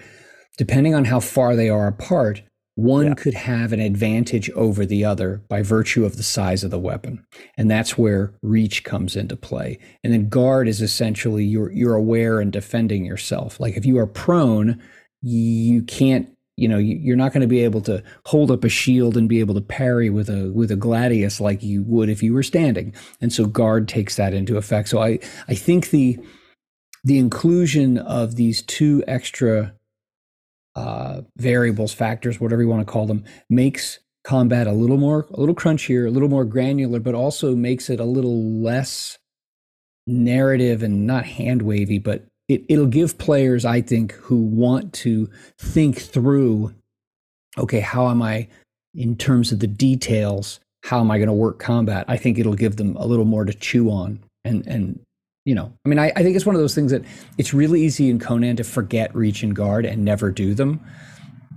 depending 0.57 0.95
on 0.95 1.05
how 1.05 1.21
far 1.21 1.55
they 1.55 1.69
are 1.69 1.87
apart, 1.87 2.43
one 2.75 3.09
yeah. 3.09 3.15
could 3.15 3.35
have 3.35 3.73
an 3.73 3.81
advantage 3.81 4.49
over 4.51 4.87
the 4.87 5.05
other 5.05 5.43
by 5.49 5.63
virtue 5.63 6.05
of 6.05 6.17
the 6.17 6.23
size 6.23 6.65
of 6.65 6.71
the 6.71 6.79
weapon. 6.79 7.25
And 7.59 7.71
that's 7.71 7.99
where 7.99 8.35
reach 8.43 8.83
comes 8.85 9.15
into 9.15 9.37
play. 9.37 9.79
And 10.03 10.13
then 10.13 10.29
guard 10.29 10.69
is 10.69 10.81
essentially 10.81 11.45
you're 11.45 11.71
you're 11.73 11.95
aware 11.95 12.41
and 12.41 12.51
defending 12.51 13.05
yourself. 13.05 13.61
Like 13.61 13.77
if 13.77 13.85
you 13.85 13.99
are 13.99 14.07
prone, 14.07 14.83
you 15.21 15.83
can't 15.83 16.29
you 16.57 16.69
know 16.69 16.79
you're 16.79 17.17
not 17.17 17.33
going 17.33 17.41
to 17.41 17.47
be 17.47 17.65
able 17.65 17.81
to 17.83 18.03
hold 18.27 18.51
up 18.51 18.65
a 18.65 18.69
shield 18.69 19.17
and 19.17 19.29
be 19.29 19.41
able 19.41 19.55
to 19.55 19.61
parry 19.61 20.11
with 20.11 20.29
a 20.29 20.51
with 20.53 20.71
a 20.71 20.77
gladius 20.77 21.41
like 21.41 21.63
you 21.63 21.83
would 21.85 22.11
if 22.11 22.23
you 22.23 22.35
were 22.35 22.43
standing 22.43 22.95
and 23.23 23.33
so 23.33 23.47
guard 23.47 23.89
takes 23.89 24.17
that 24.17 24.35
into 24.35 24.59
effect 24.59 24.91
so 24.91 25.01
i 25.01 25.19
i 25.49 25.55
think 25.55 25.89
the 25.89 26.19
the 27.05 27.19
inclusion 27.19 27.97
of 27.97 28.37
these 28.37 28.61
two 28.63 29.03
extra 29.09 29.75
uh, 30.75 31.23
variables 31.37 31.93
factors 31.93 32.41
whatever 32.41 32.63
you 32.63 32.69
want 32.69 32.87
to 32.87 32.91
call 32.91 33.07
them 33.07 33.25
makes 33.51 33.99
combat 34.25 34.67
a 34.67 34.73
little 34.73 34.97
more 34.97 35.27
a 35.33 35.41
little 35.41 35.55
crunchier 35.55 36.07
a 36.07 36.11
little 36.11 36.29
more 36.29 36.45
granular 36.45 37.01
but 37.01 37.15
also 37.15 37.55
makes 37.55 37.91
it 37.91 38.01
a 38.01 38.05
little 38.05 38.43
less 38.43 39.19
narrative 40.07 40.83
and 40.83 41.07
not 41.07 41.25
hand 41.25 41.63
wavy 41.63 41.99
but 41.99 42.27
it, 42.53 42.65
it'll 42.69 42.87
give 42.87 43.19
players, 43.19 43.65
I 43.65 43.81
think, 43.81 44.13
who 44.13 44.37
want 44.37 44.93
to 44.95 45.29
think 45.59 45.99
through, 45.99 46.75
okay, 47.57 47.81
how 47.81 48.09
am 48.09 48.23
I, 48.23 48.49
in 48.95 49.17
terms 49.17 49.53
of 49.53 49.61
the 49.61 49.67
details, 49.67 50.61
how 50.85 51.01
am 51.01 51.11
I 51.11 51.19
going 51.19 51.29
to 51.29 51.33
work 51.33 51.59
combat? 51.59 52.05
I 52.09 52.17
think 52.17 52.39
it'll 52.39 52.55
give 52.55 52.77
them 52.77 52.97
a 52.97 53.07
little 53.07 53.25
more 53.25 53.45
to 53.45 53.55
chew 53.55 53.91
on. 53.91 54.21
And, 54.45 54.67
and 54.67 55.01
you 55.45 55.55
know, 55.55 55.73
I 55.85 55.89
mean, 55.89 55.99
I, 55.99 56.13
I 56.15 56.23
think 56.23 56.37
it's 56.37 56.47
one 56.47 56.55
of 56.55 56.61
those 56.61 56.75
things 56.75 56.93
that 56.93 57.05
it's 57.39 57.53
really 57.53 57.83
easy 57.83 58.11
in 58.11 58.19
Conan 58.19 58.57
to 58.57 58.65
forget 58.65 59.15
reach 59.15 59.43
and 59.43 59.55
guard 59.55 59.85
and 59.85 60.05
never 60.05 60.31
do 60.31 60.55
them. 60.55 60.81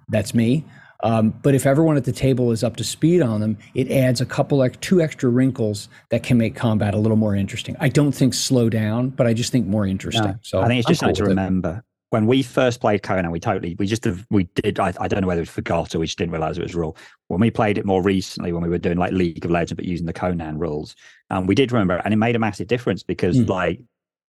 That's 0.10 0.34
me. 0.34 0.66
Um, 1.04 1.32
but 1.44 1.54
if 1.54 1.66
everyone 1.68 1.98
at 1.98 2.06
the 2.06 2.12
table 2.12 2.52
is 2.52 2.64
up 2.64 2.78
to 2.78 2.84
speed 2.84 3.22
on 3.22 3.42
them, 3.42 3.58
it 3.76 3.92
adds 3.92 4.22
a 4.22 4.26
couple, 4.26 4.58
like 4.58 4.80
two 4.82 5.02
extra 5.02 5.30
wrinkles 5.30 5.88
that 6.10 6.24
can 6.24 6.38
make 6.38 6.56
combat 6.56 6.96
a 6.96 6.98
little 6.98 7.18
more 7.18 7.36
interesting. 7.36 7.76
I 7.80 7.90
don't 7.90 8.12
think 8.12 8.34
slow 8.34 8.70
down, 8.70 9.10
but 9.10 9.28
I 9.28 9.34
just 9.34 9.52
think 9.52 9.68
more 9.68 9.86
interesting. 9.86 10.24
No, 10.24 10.36
so 10.42 10.62
I 10.62 10.68
think 10.68 10.80
it's 10.80 10.88
just 10.88 11.02
something 11.02 11.16
to 11.16 11.26
remember. 11.26 11.78
It. 11.78 11.95
When 12.16 12.28
we 12.28 12.44
first 12.44 12.80
played 12.80 13.04
Conan, 13.04 13.30
we 13.30 13.42
totally, 13.42 13.76
we 13.78 13.88
just, 13.88 14.08
we 14.30 14.46
did, 14.56 14.80
I, 14.80 14.94
I 15.02 15.10
don't 15.10 15.20
know 15.20 15.28
whether 15.28 15.42
we 15.42 15.46
forgot 15.46 15.94
or 15.94 16.00
we 16.00 16.06
just 16.06 16.18
didn't 16.18 16.32
realize 16.32 16.58
it 16.58 16.64
was 16.64 16.74
a 16.74 16.80
rule. 16.80 16.96
When 17.28 17.42
we 17.42 17.52
played 17.52 17.78
it 17.78 17.86
more 17.86 18.02
recently, 18.02 18.54
when 18.54 18.64
we 18.64 18.70
were 18.70 18.78
doing 18.78 18.98
like 18.98 19.12
League 19.12 19.44
of 19.44 19.52
Legends, 19.52 19.74
but 19.74 19.84
using 19.84 20.06
the 20.06 20.14
Conan 20.14 20.58
rules, 20.58 20.96
um, 21.30 21.46
we 21.46 21.56
did 21.56 21.74
remember, 21.74 22.02
and 22.06 22.14
it 22.14 22.18
made 22.18 22.38
a 22.38 22.40
massive 22.40 22.68
difference 22.68 23.04
because 23.04 23.36
mm. 23.38 23.50
like 23.50 23.82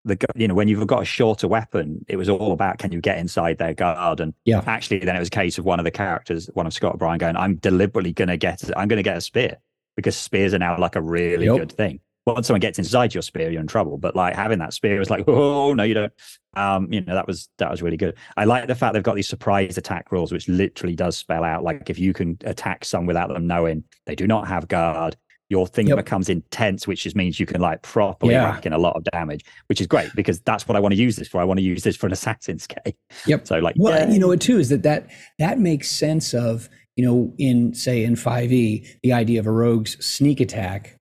the 0.07 0.17
you 0.35 0.49
know 0.49 0.55
when 0.55 0.67
you've 0.67 0.87
got 0.87 1.03
a 1.03 1.05
shorter 1.05 1.47
weapon, 1.47 2.07
it 2.09 2.17
was 2.17 2.31
all 2.31 2.53
about 2.53 2.79
can 2.79 2.91
you 2.91 3.03
get 3.03 3.19
inside 3.19 3.59
their 3.59 3.75
guard, 3.75 4.19
and 4.21 4.33
yeah, 4.47 4.63
actually 4.67 5.01
then 5.01 5.15
it 5.15 5.19
was 5.19 5.29
a 5.29 5.31
case 5.31 5.59
of 5.59 5.67
one 5.67 5.79
of 5.79 5.85
the 5.85 5.91
characters, 5.91 6.49
one 6.55 6.67
of 6.67 6.73
Scott 6.73 6.95
O'Brien, 6.95 7.19
going, 7.19 7.37
I'm 7.37 7.57
deliberately 7.57 8.15
going 8.15 8.29
to 8.29 8.39
get, 8.39 8.63
I'm 8.79 8.89
going 8.89 8.97
to 8.97 9.03
get 9.03 9.19
a 9.19 9.21
spear 9.21 9.59
because 9.95 10.17
spears 10.17 10.55
are 10.55 10.59
now 10.59 10.79
like 10.79 10.97
a 10.97 11.03
really 11.03 11.45
yep. 11.45 11.59
good 11.59 11.73
thing. 11.73 12.01
Once 12.27 12.47
someone 12.47 12.61
gets 12.61 12.79
inside 12.79 13.13
your 13.13 13.23
spear, 13.23 13.51
you're 13.51 13.61
in 13.61 13.67
trouble. 13.67 13.99
But 13.99 14.17
like 14.17 14.35
having 14.35 14.59
that 14.61 14.73
spear 14.73 14.99
was 14.99 15.11
like, 15.11 15.25
oh 15.29 15.75
no, 15.75 15.83
you 15.83 15.95
don't. 15.95 16.13
Um, 16.57 16.93
you 16.93 17.01
know 17.01 17.15
that 17.15 17.27
was 17.27 17.49
that 17.59 17.71
was 17.71 17.83
really 17.83 17.97
good. 17.97 18.17
I 18.37 18.45
like 18.45 18.67
the 18.67 18.75
fact 18.75 18.95
they've 18.95 19.03
got 19.03 19.17
these 19.17 19.29
surprise 19.29 19.77
attack 19.77 20.13
rules, 20.13 20.33
which 20.33 20.49
literally 20.49 20.95
does 20.95 21.17
spell 21.17 21.45
out 21.45 21.65
like 21.65 21.91
if 21.91 21.99
you 21.99 22.13
can 22.13 22.39
attack 22.45 22.85
some 22.85 23.07
without 23.07 23.29
them 23.29 23.47
knowing 23.47 23.85
they 24.07 24.15
do 24.15 24.27
not 24.27 24.47
have 24.47 24.69
guard, 24.69 25.17
your 25.49 25.67
thing 25.67 25.87
yep. 25.87 25.97
becomes 25.97 26.29
intense, 26.29 26.87
which 26.87 27.03
just 27.03 27.17
means 27.17 27.39
you 27.39 27.47
can 27.47 27.61
like 27.61 27.83
properly 27.83 28.35
yeah. 28.35 28.45
rack 28.45 28.67
in 28.67 28.73
a 28.73 28.79
lot 28.79 28.97
of 28.97 29.05
damage, 29.05 29.45
which 29.67 29.81
is 29.81 29.87
great 29.87 30.11
because 30.15 30.41
that's 30.41 30.67
what 30.67 30.77
I 30.77 30.81
want 30.81 30.95
to 30.95 31.01
use 31.01 31.17
this 31.17 31.29
for. 31.29 31.41
I 31.41 31.45
want 31.45 31.59
to 31.59 31.65
use 31.65 31.83
this 31.83 31.97
for 31.97 32.07
an 32.07 32.13
assassin's 32.13 32.67
game. 32.85 32.95
Yep. 33.27 33.47
So 33.47 33.59
like, 33.59 33.75
well, 33.79 33.97
yeah. 33.99 34.13
you 34.13 34.19
know, 34.19 34.31
it 34.31 34.41
too 34.41 34.59
is 34.59 34.69
that 34.71 34.83
that 34.85 35.11
that 35.39 35.59
makes 35.59 35.91
sense 35.91 36.35
of 36.35 36.69
you 36.97 37.05
know 37.05 37.33
in 37.39 37.75
say 37.75 38.05
in 38.05 38.15
5e 38.15 39.01
the 39.03 39.13
idea 39.13 39.41
of 39.41 39.47
a 39.47 39.53
rogue's 39.53 40.03
sneak 40.05 40.41
attack, 40.41 40.99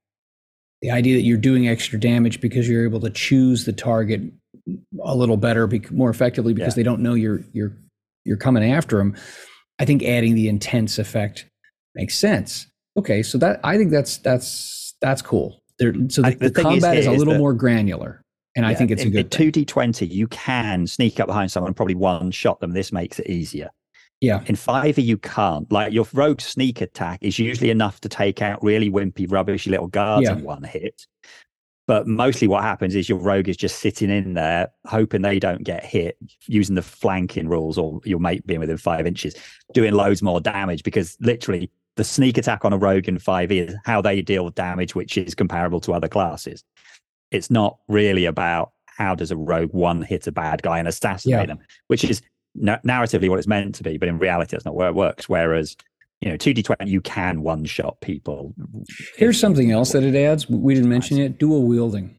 the 0.84 0.91
idea 0.91 1.15
that 1.15 1.24
you're 1.24 1.38
doing 1.38 1.67
extra 1.67 2.00
damage 2.00 2.39
because 2.39 2.69
you're 2.69 2.86
able 2.86 3.00
to 3.00 3.10
choose 3.10 3.65
the 3.65 3.74
target 3.74 4.22
a 5.04 5.15
little 5.15 5.38
better, 5.38 5.67
more 5.89 6.12
effectively 6.12 6.54
because 6.54 6.74
yeah. 6.74 6.76
they 6.76 6.84
don't 6.84 7.02
know 7.02 7.15
you're 7.15 7.43
you're 7.54 7.76
you're 8.24 8.38
coming 8.38 8.72
after 8.72 8.98
them. 8.98 9.15
I 9.80 9.86
think 9.86 10.04
adding 10.04 10.36
the 10.36 10.48
intense 10.48 11.00
effect 11.00 11.50
makes 11.96 12.15
sense 12.15 12.67
Okay, 12.98 13.24
so 13.24 13.38
that 13.39 13.60
I 13.63 13.78
think 13.78 13.91
that's 13.91 14.17
that's 14.17 14.96
that's 15.02 15.22
cool. 15.22 15.62
There, 15.80 15.93
so 16.10 16.22
the, 16.22 16.36
the, 16.36 16.50
the 16.50 16.62
combat 16.62 16.98
is, 16.98 17.08
is, 17.08 17.08
a 17.08 17.12
little 17.12 17.38
more 17.38 17.54
granular, 17.54 18.22
and 18.56 18.63
yeah, 18.63 18.69
I 18.69 18.76
think 18.76 18.91
it's 18.91 19.04
a 19.04 19.10
good. 19.10 19.32
Two 19.32 19.52
D 19.52 19.65
twenty, 19.65 20.06
you 20.06 20.28
can 20.28 20.86
sneak 20.86 21.19
up 21.19 21.28
behind 21.28 21.52
someone 21.52 21.69
and 21.69 21.76
probably 21.76 21.96
one 21.96 22.30
shot 22.30 22.60
them. 22.60 22.72
This 22.72 22.91
makes 22.91 23.19
it 23.19 23.28
easier. 23.28 23.72
Yeah. 24.23 24.41
In 24.45 24.55
five 24.55 24.97
you 24.97 25.17
can't. 25.17 25.69
Like 25.69 25.91
your 25.91 26.07
rogue 26.13 26.39
sneak 26.39 26.79
attack 26.79 27.19
is 27.21 27.38
usually 27.38 27.69
enough 27.69 27.99
to 28.01 28.09
take 28.09 28.41
out 28.41 28.63
really 28.63 28.89
wimpy, 28.89 29.29
rubbishy 29.29 29.69
little 29.69 29.88
guards 29.88 30.23
yeah. 30.29 30.38
in 30.38 30.43
one 30.43 30.63
hit. 30.63 31.05
But 31.88 32.07
mostly 32.07 32.47
what 32.47 32.63
happens 32.63 32.95
is 32.95 33.09
your 33.09 33.17
rogue 33.17 33.49
is 33.49 33.57
just 33.57 33.79
sitting 33.79 34.09
in 34.09 34.33
there, 34.33 34.69
hoping 34.88 35.21
they 35.21 35.39
don't 35.39 35.63
get 35.63 35.83
hit, 35.83 36.17
using 36.47 36.75
the 36.75 36.81
flanking 36.81 37.49
rules 37.49 37.77
or 37.77 37.99
your 38.05 38.19
mate 38.19 38.47
being 38.47 38.62
within 38.62 38.77
five 38.77 39.05
inches, 39.05 39.36
doing 39.73 39.93
loads 39.93 40.21
more 40.21 40.39
damage 40.39 40.83
because 40.83 41.17
literally 41.19 41.69
the 41.97 42.05
sneak 42.05 42.38
attack 42.38 42.63
on 42.63 42.71
a 42.71 42.77
rogue 42.77 43.09
in 43.09 43.17
5e 43.17 43.67
is 43.67 43.75
how 43.83 44.01
they 44.01 44.21
deal 44.21 44.45
with 44.45 44.55
damage, 44.55 44.95
which 44.95 45.17
is 45.17 45.36
comparable 45.36 45.81
to 45.81 45.91
other 45.91 46.07
classes. 46.07 46.63
It's 47.31 47.51
not 47.51 47.77
really 47.89 48.23
about 48.23 48.71
how 48.86 49.15
does 49.15 49.31
a 49.31 49.38
rogue 49.38 49.73
one 49.73 50.01
hit 50.01 50.27
a 50.27 50.31
bad 50.31 50.62
guy 50.62 50.79
and 50.79 50.88
assassinate 50.88 51.41
yeah. 51.41 51.45
them, 51.45 51.59
which 51.88 52.05
is 52.05 52.21
narratively 52.58 53.30
what 53.30 53.39
it's 53.39 53.48
meant 53.48 53.76
to 53.76 53.84
be, 53.84 53.98
but 53.98 54.08
in 54.08 54.20
reality, 54.20 54.52
that's 54.52 54.66
not 54.66 54.76
where 54.76 54.88
it 54.88 54.96
works. 54.96 55.28
Whereas, 55.28 55.76
you 56.22 56.30
know, 56.30 56.38
2d20, 56.38 56.88
you 56.88 57.02
can 57.02 57.42
one 57.42 57.66
shot 57.66 58.00
people. 58.02 58.54
Here's 59.18 59.39
something 59.39 59.72
else 59.72 59.92
that 59.92 60.04
it 60.04 60.16
adds. 60.16 60.50
We 60.50 60.74
didn't 60.74 60.89
mention 60.89 61.20
it 61.20 61.38
dual 61.38 61.63
wielding. 61.63 62.18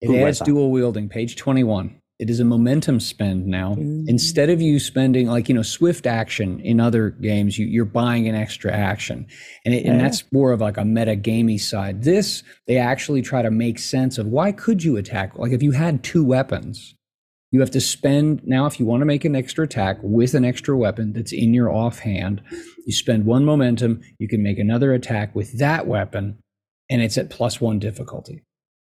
It 0.00 0.10
Ooh, 0.10 0.26
adds 0.26 0.40
dual 0.40 0.70
wielding, 0.70 1.08
page 1.08 1.36
21. 1.36 2.00
It 2.20 2.30
is 2.30 2.38
a 2.38 2.44
momentum 2.44 3.00
spend 3.00 3.46
now. 3.46 3.74
Mm. 3.74 4.08
Instead 4.08 4.48
of 4.48 4.62
you 4.62 4.78
spending 4.78 5.26
like 5.26 5.48
you 5.48 5.54
know 5.54 5.62
swift 5.62 6.06
action 6.06 6.60
in 6.60 6.78
other 6.78 7.10
games, 7.10 7.58
you, 7.58 7.82
are 7.82 7.86
buying 7.86 8.28
an 8.28 8.36
extra 8.36 8.72
action, 8.72 9.26
and 9.64 9.74
it, 9.74 9.84
yeah. 9.84 9.90
and 9.90 10.00
that's 10.00 10.22
more 10.32 10.52
of 10.52 10.60
like 10.60 10.76
a 10.76 10.84
meta 10.84 11.16
gamey 11.16 11.58
side. 11.58 12.04
This 12.04 12.44
they 12.68 12.76
actually 12.76 13.20
try 13.20 13.42
to 13.42 13.50
make 13.50 13.80
sense 13.80 14.16
of 14.16 14.26
why 14.26 14.52
could 14.52 14.84
you 14.84 14.96
attack? 14.96 15.36
Like 15.36 15.50
if 15.50 15.62
you 15.62 15.72
had 15.72 16.04
two 16.04 16.24
weapons, 16.24 16.94
you 17.54 17.60
have 17.60 17.70
to 17.70 17.80
spend 17.80 18.44
now 18.44 18.66
if 18.66 18.80
you 18.80 18.84
want 18.84 19.00
to 19.00 19.06
make 19.06 19.24
an 19.24 19.36
extra 19.36 19.64
attack 19.64 19.98
with 20.02 20.34
an 20.34 20.44
extra 20.44 20.76
weapon 20.76 21.12
that's 21.12 21.30
in 21.30 21.54
your 21.54 21.70
offhand. 21.70 22.42
You 22.84 22.92
spend 22.92 23.26
one 23.26 23.44
momentum, 23.44 24.00
you 24.18 24.26
can 24.26 24.42
make 24.42 24.58
another 24.58 24.92
attack 24.92 25.36
with 25.36 25.56
that 25.60 25.86
weapon, 25.86 26.36
and 26.90 27.00
it's 27.00 27.16
at 27.16 27.30
plus 27.30 27.60
one 27.60 27.78
difficulty. 27.78 28.42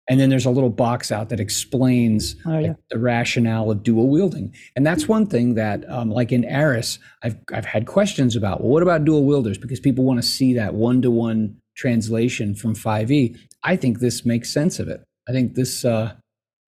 And 0.09 0.20
then 0.20 0.30
there's 0.30 0.46
a 0.46 0.50
little 0.50 0.70
box 0.70 1.11
out 1.11 1.30
that 1.30 1.40
explains 1.40 2.37
oh, 2.46 2.61
yeah. 2.61 2.68
like, 2.68 2.76
the 2.90 3.00
rationale 3.00 3.72
of 3.72 3.83
dual 3.83 4.09
wielding. 4.09 4.54
And 4.76 4.87
that's 4.87 5.09
one 5.09 5.26
thing 5.26 5.54
that, 5.54 5.85
um, 5.90 6.09
like 6.09 6.30
in 6.30 6.44
Aris, 6.44 7.00
I've, 7.24 7.38
I've 7.52 7.64
had 7.64 7.87
questions 7.87 8.37
about. 8.37 8.61
Well, 8.61 8.70
what 8.70 8.85
about 8.85 9.04
dual 9.04 9.24
wielders? 9.24 9.59
Because 9.59 9.80
people 9.80 10.04
want 10.04 10.22
to 10.22 10.28
see 10.28 10.54
that 10.54 10.74
one 10.74 11.02
to 11.02 11.11
one 11.11 11.56
translation 11.76 12.54
from 12.54 12.76
5e. 12.76 13.37
I 13.64 13.74
think 13.74 13.98
this 13.98 14.24
makes 14.24 14.48
sense 14.48 14.78
of 14.78 14.87
it. 14.87 15.02
I 15.28 15.33
think 15.33 15.56
this, 15.56 15.85
uh, 15.85 16.14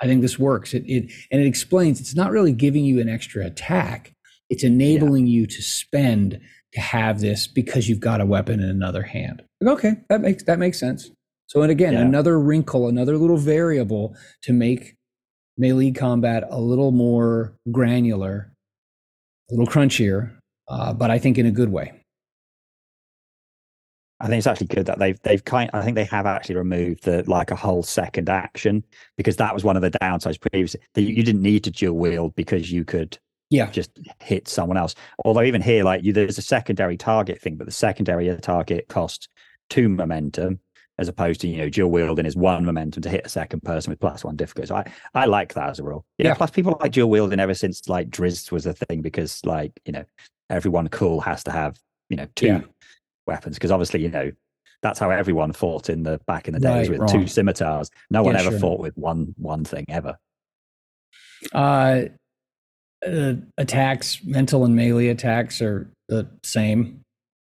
I 0.03 0.07
think 0.07 0.21
this 0.21 0.38
works. 0.38 0.75
It, 0.75 0.85
it 0.87 1.12
and 1.31 1.41
it 1.41 1.47
explains 1.47 2.01
it's 2.01 2.17
not 2.17 2.33
really 2.33 2.53
giving 2.53 2.85
you 2.85 3.01
an 3.01 3.09
extra 3.09 3.47
attack. 3.47 4.12
It's 4.51 4.65
enabling 4.65 5.27
yeah. 5.27 5.41
you 5.41 5.47
to 5.47 5.62
spend 5.62 6.41
to 6.73 6.81
have 6.81 7.21
this 7.21 7.47
because 7.47 7.88
you've 7.88 8.01
got 8.01 8.21
a 8.21 8.27
weapon 8.27 8.61
in 8.61 8.69
another 8.69 9.03
hand. 9.03 9.43
Okay, 9.65 9.95
that 10.09 10.21
makes 10.21 10.43
that 10.45 10.59
makes 10.59 10.79
sense. 10.79 11.11
So, 11.47 11.62
and 11.62 11.71
again, 11.71 11.93
yeah. 11.93 12.01
another 12.01 12.41
wrinkle, 12.41 12.88
another 12.88 13.17
little 13.17 13.37
variable 13.37 14.17
to 14.43 14.53
make 14.53 14.97
melee 15.57 15.93
combat 15.93 16.45
a 16.51 16.61
little 16.61 16.91
more 16.91 17.55
granular, 17.71 18.53
a 19.51 19.55
little 19.55 19.67
crunchier, 19.67 20.33
uh, 20.69 20.93
but 20.93 21.11
I 21.11 21.19
think 21.19 21.38
in 21.38 21.47
a 21.47 21.51
good 21.51 21.71
way. 21.71 22.02
I 24.23 24.29
think 24.29 24.39
it's 24.39 24.47
actually 24.47 24.69
good 24.69 24.87
that 24.87 25.01
they've 25.01 25.21
they've 25.23 25.45
kind. 25.45 25.69
I 25.75 25.83
think 25.83 25.97
they 25.97 26.05
have 26.05 26.27
actually 26.27 26.55
removed 26.55 27.03
the 27.03 27.25
like 27.29 27.51
a 27.51 27.57
whole 27.57 27.83
second 27.83 28.29
action 28.29 28.85
because 29.17 29.37
that 29.37 29.53
was 29.53 29.65
one 29.65 29.75
of 29.75 29.83
the 29.83 29.91
downsides 29.91 30.41
previously. 30.41 30.81
That 30.95 31.03
you 31.03 31.25
didn't 31.25 31.43
need 31.43 31.65
to 31.65 31.73
dual 31.73 31.99
wield 31.99 32.37
because 32.37 32.71
you 32.71 32.85
could 32.85 33.19
yeah 33.51 33.69
just 33.71 33.91
hit 34.21 34.47
someone 34.47 34.77
else. 34.77 34.95
Although 35.25 35.43
even 35.43 35.61
here, 35.61 35.83
like 35.83 36.05
you, 36.05 36.13
there's 36.13 36.39
a 36.39 36.43
secondary 36.43 36.97
target 36.97 37.41
thing, 37.41 37.57
but 37.57 37.67
the 37.67 37.73
secondary 37.73 38.35
target 38.37 38.87
cost 38.89 39.29
two 39.69 39.89
momentum 39.89 40.61
as 40.99 41.09
opposed 41.09 41.41
to 41.41 41.49
you 41.49 41.57
know 41.57 41.69
dual 41.69 41.91
wielding 41.91 42.25
is 42.25 42.37
one 42.37 42.65
momentum 42.65 43.03
to 43.03 43.09
hit 43.09 43.27
a 43.27 43.29
second 43.29 43.61
person 43.65 43.91
with 43.91 43.99
plus 43.99 44.23
one 44.23 44.37
difficulty. 44.37 44.69
So 44.69 44.77
I 44.77 44.93
I 45.15 45.25
like 45.25 45.55
that 45.55 45.71
as 45.71 45.81
a 45.81 45.83
rule. 45.83 46.07
Yeah. 46.19 46.35
Plus 46.35 46.51
people 46.51 46.77
like 46.81 46.93
dual 46.93 47.11
wielding 47.11 47.41
ever 47.41 47.55
since 47.55 47.89
like 47.89 48.09
Drizzt 48.09 48.53
was 48.53 48.67
a 48.67 48.73
thing 48.73 49.03
because 49.03 49.45
like 49.45 49.73
you 49.85 49.93
know 49.93 50.05
everyone 50.49 50.89
cool 50.91 51.21
has 51.23 51.43
to 51.45 51.51
have 51.51 51.77
you 52.09 52.17
know 52.17 52.29
two 52.37 52.47
yeah. 52.47 52.61
Weapons 53.27 53.57
because 53.57 53.71
obviously 53.71 54.03
you 54.03 54.11
know 54.11 54.33
that's 54.83 54.99
how 54.99 55.11
everyone 55.11 55.53
fought 55.53 55.89
in 55.89 56.03
the 56.03 56.21
back 56.27 56.49
in 56.49 56.55
the 56.55 56.61
days 56.61 56.89
right, 56.89 56.99
with 56.99 57.13
wrong. 57.13 57.23
two 57.23 57.27
scimitars. 57.27 57.89
No 58.11 58.23
one 58.23 58.37
ever 58.37 58.51
sure. 58.51 58.59
fought 58.59 58.81
with 58.81 58.97
one 58.99 59.35
one 59.39 59.65
thing 59.65 59.87
ever. 59.89 60.19
Uh, 61.53 62.03
uh, 63.07 63.35
attacks, 63.59 64.23
mental 64.25 64.65
and 64.65 64.75
melee 64.77 65.09
attacks 65.09 65.63
are 65.63 65.91
the 66.09 66.29
same. 66.43 67.01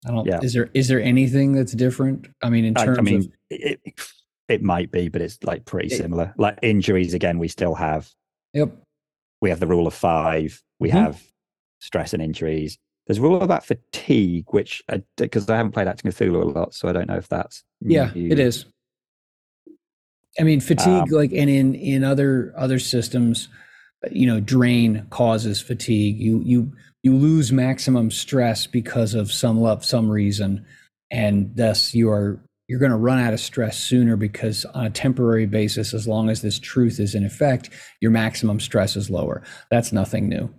I 0.06 0.10
don't. 0.10 0.26
Yeah. 0.26 0.40
Is 0.42 0.52
there 0.52 0.70
is 0.74 0.88
there 0.88 1.00
anything 1.00 1.52
that's 1.52 1.72
different? 1.72 2.28
I 2.42 2.50
mean, 2.50 2.64
in 2.64 2.74
terms 2.74 2.98
I, 2.98 3.00
I 3.00 3.04
mean, 3.04 3.20
of 3.20 3.28
it, 3.50 3.80
it 4.48 4.62
might 4.62 4.90
be, 4.90 5.08
but 5.08 5.20
it's 5.20 5.42
like 5.42 5.64
pretty 5.64 5.92
it, 5.92 5.98
similar. 5.98 6.34
Like 6.36 6.58
injuries, 6.62 7.14
again, 7.14 7.38
we 7.38 7.48
still 7.48 7.74
have. 7.74 8.10
Yep. 8.52 8.76
We 9.40 9.50
have 9.50 9.60
the 9.60 9.66
rule 9.66 9.86
of 9.86 9.94
five. 9.94 10.62
We 10.78 10.88
mm-hmm. 10.88 10.98
have 10.98 11.22
stress 11.80 12.12
and 12.12 12.22
injuries. 12.22 12.78
There's 13.06 13.18
a 13.18 13.22
rule 13.22 13.42
about 13.42 13.66
fatigue, 13.66 14.46
which 14.48 14.82
because 15.16 15.48
I, 15.48 15.54
I, 15.54 15.56
haven't 15.58 15.72
played 15.72 15.86
Achtung 15.86 16.12
Cthulhu 16.12 16.42
a 16.42 16.58
lot, 16.58 16.74
so 16.74 16.88
I 16.88 16.92
don't 16.92 17.08
know 17.08 17.16
if 17.16 17.28
that's 17.28 17.62
yeah, 17.80 18.10
new. 18.14 18.30
it 18.30 18.38
is. 18.38 18.66
I 20.38 20.42
mean, 20.42 20.60
fatigue, 20.60 20.88
um, 20.88 21.08
like, 21.10 21.32
and 21.32 21.50
in 21.50 21.74
in 21.74 22.02
other 22.02 22.52
other 22.56 22.78
systems, 22.78 23.48
you 24.10 24.26
know, 24.26 24.40
drain 24.40 25.06
causes 25.10 25.60
fatigue. 25.60 26.18
You 26.18 26.40
you 26.44 26.72
you 27.02 27.14
lose 27.14 27.52
maximum 27.52 28.10
stress 28.10 28.66
because 28.66 29.14
of 29.14 29.30
some 29.30 29.60
love, 29.60 29.84
some 29.84 30.10
reason, 30.10 30.64
and 31.10 31.54
thus 31.54 31.94
you 31.94 32.10
are 32.10 32.40
you're 32.68 32.80
going 32.80 32.90
to 32.90 32.96
run 32.96 33.18
out 33.18 33.34
of 33.34 33.40
stress 33.40 33.78
sooner 33.78 34.16
because 34.16 34.64
on 34.66 34.86
a 34.86 34.90
temporary 34.90 35.46
basis, 35.46 35.92
as 35.92 36.08
long 36.08 36.30
as 36.30 36.40
this 36.40 36.58
truth 36.58 36.98
is 36.98 37.14
in 37.14 37.24
effect, 37.24 37.68
your 38.00 38.10
maximum 38.10 38.58
stress 38.58 38.96
is 38.96 39.10
lower. 39.10 39.42
That's 39.70 39.92
nothing 39.92 40.28
new. 40.28 40.52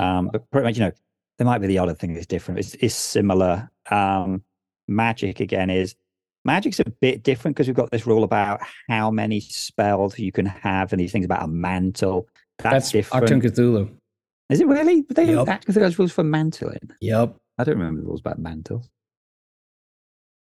Um, 0.00 0.30
but 0.32 0.50
pretty 0.50 0.66
much, 0.66 0.76
you 0.76 0.84
know, 0.84 0.92
there 1.38 1.46
might 1.46 1.58
be 1.58 1.66
the 1.66 1.78
other 1.78 1.94
thing 1.94 2.14
that's 2.14 2.26
different. 2.26 2.60
It's, 2.60 2.74
it's 2.80 2.94
similar. 2.94 3.70
Um, 3.90 4.42
magic 4.88 5.40
again 5.40 5.70
is 5.70 5.94
magic's 6.44 6.80
a 6.80 6.90
bit 7.00 7.22
different 7.22 7.56
because 7.56 7.68
we've 7.68 7.76
got 7.76 7.90
this 7.90 8.06
rule 8.06 8.24
about 8.24 8.60
how 8.88 9.10
many 9.10 9.40
spells 9.40 10.18
you 10.18 10.32
can 10.32 10.46
have 10.46 10.92
and 10.92 11.00
these 11.00 11.12
things 11.12 11.24
about 11.24 11.42
a 11.42 11.48
mantle. 11.48 12.28
That's, 12.58 12.72
that's 12.72 12.90
different. 12.90 13.26
Achtung 13.26 13.42
Cthulhu. 13.42 13.90
Is 14.50 14.60
it 14.60 14.66
really? 14.66 15.04
They 15.10 15.26
yep. 15.26 15.46
Achtung 15.46 15.74
Cthulhu's 15.74 15.98
rules 15.98 16.12
for 16.12 16.24
mantling. 16.24 16.90
Yep. 17.00 17.36
I 17.58 17.64
don't 17.64 17.78
remember 17.78 18.00
the 18.00 18.06
rules 18.06 18.20
about 18.20 18.38
mantles. 18.38 18.88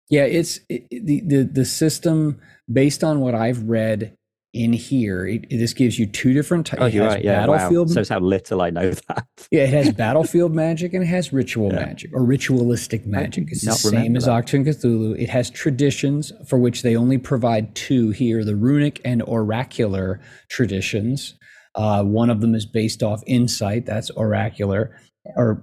Yeah, 0.09 0.25
it's 0.25 0.61
it, 0.69 0.89
the 0.91 1.21
the 1.21 1.43
the 1.45 1.65
system 1.65 2.41
based 2.73 3.03
on 3.03 3.21
what 3.21 3.35
I've 3.35 3.63
read 3.63 4.16
in 4.57 4.73
here. 4.73 5.27
It, 5.27 5.51
this 5.51 5.73
gives 5.73 5.99
you 5.99 6.07
two 6.07 6.33
different 6.33 6.67
types. 6.67 6.83
Oh, 6.83 6.87
you're 6.87 7.07
right. 7.07 7.23
Yeah, 7.23 7.41
battlefield. 7.41 7.89
Wow. 7.89 7.95
So 7.95 8.01
it's 8.01 8.09
how 8.09 8.21
little 8.21 8.63
I 8.63 8.71
know 8.71 8.91
that. 8.91 9.27
yeah, 9.51 9.65
it 9.65 9.71
has 9.71 9.93
battlefield 9.97 10.55
magic 10.55 10.95
and 10.95 11.03
it 11.03 11.07
has 11.07 11.33
ritual 11.33 11.73
yeah. 11.73 11.87
magic 11.87 12.11
or 12.15 12.25
ritualistic 12.25 13.07
magic. 13.07 13.49
It's 13.51 13.65
the 13.65 13.73
same 13.73 14.17
as 14.17 14.27
Achtung 14.27 14.67
Cthulhu. 14.67 15.21
It 15.21 15.29
has 15.29 15.51
traditions 15.51 16.33
for 16.47 16.59
which 16.59 16.83
they 16.83 16.97
only 16.97 17.19
provide 17.19 17.75
two 17.75 18.11
here: 18.11 18.45
the 18.45 18.57
runic 18.57 19.01
and 19.05 19.23
oracular 19.23 20.21
traditions. 20.49 21.35
Uh, 21.75 22.03
one 22.03 22.31
of 22.31 22.41
them 22.41 22.55
is 22.55 22.65
based 22.65 23.03
off 23.03 23.23
insight. 23.27 23.85
That's 23.85 24.11
oracular. 24.11 24.99
Or 25.37 25.63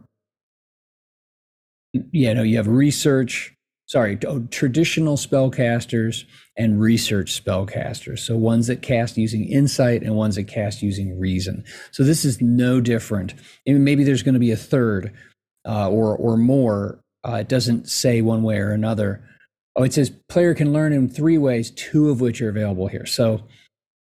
yeah, 2.12 2.34
no, 2.34 2.44
you 2.44 2.58
have 2.58 2.68
research 2.68 3.54
sorry, 3.86 4.18
oh, 4.28 4.42
traditional 4.50 5.18
spellcasters 5.18 6.26
and 6.56 6.80
research 6.80 7.44
spellcasters. 7.44 8.20
So 8.20 8.38
ones 8.38 8.68
that 8.68 8.82
cast 8.82 9.18
using 9.18 9.46
insight 9.46 10.04
and 10.04 10.16
ones 10.16 10.36
that 10.36 10.44
cast 10.44 10.82
using 10.82 11.20
reason. 11.20 11.64
So 11.92 12.04
this 12.04 12.24
is 12.24 12.42
no 12.42 12.80
different. 12.80 13.34
And 13.66 13.84
maybe 13.84 14.04
there's 14.04 14.24
going 14.24 14.34
to 14.34 14.40
be 14.40 14.52
a 14.52 14.58
third 14.58 15.14
uh, 15.68 15.90
or 15.90 16.16
or 16.16 16.38
more. 16.38 17.00
Uh, 17.28 17.36
it 17.36 17.48
doesn't 17.48 17.90
say 17.90 18.22
one 18.22 18.44
way 18.44 18.58
or 18.58 18.72
another. 18.72 19.28
Oh, 19.76 19.84
it 19.84 19.94
says 19.94 20.12
player 20.30 20.54
can 20.54 20.74
learn 20.74 20.94
in 20.94 21.10
three 21.10 21.38
ways, 21.38 21.72
two 21.72 22.10
of 22.10 22.22
which 22.22 22.42
are 22.42 22.50
available 22.50 22.88
here. 22.88 23.06
So 23.06 23.44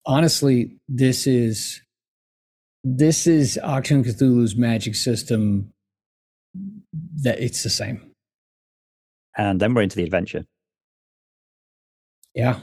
honestly, 0.05 0.77
this 0.87 1.27
is 1.27 1.81
this 2.83 3.27
is 3.27 3.59
Achtung 3.63 4.03
Cthulhu's 4.03 4.55
magic 4.55 4.95
system. 4.95 5.71
That 7.23 7.39
it's 7.39 7.63
the 7.63 7.69
same 7.69 8.11
and 9.37 9.59
then 9.59 9.73
we're 9.73 9.81
into 9.83 9.95
the 9.95 10.03
adventure. 10.03 10.45
Yeah. 12.33 12.59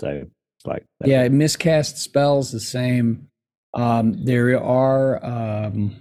So 0.00 0.08
it's 0.08 0.66
like 0.66 0.84
yeah, 1.04 1.28
miscast 1.28 1.98
spells 1.98 2.50
the 2.50 2.60
same. 2.60 3.28
Um, 3.74 4.24
there 4.24 4.60
are 4.62 5.24
um, 5.24 5.96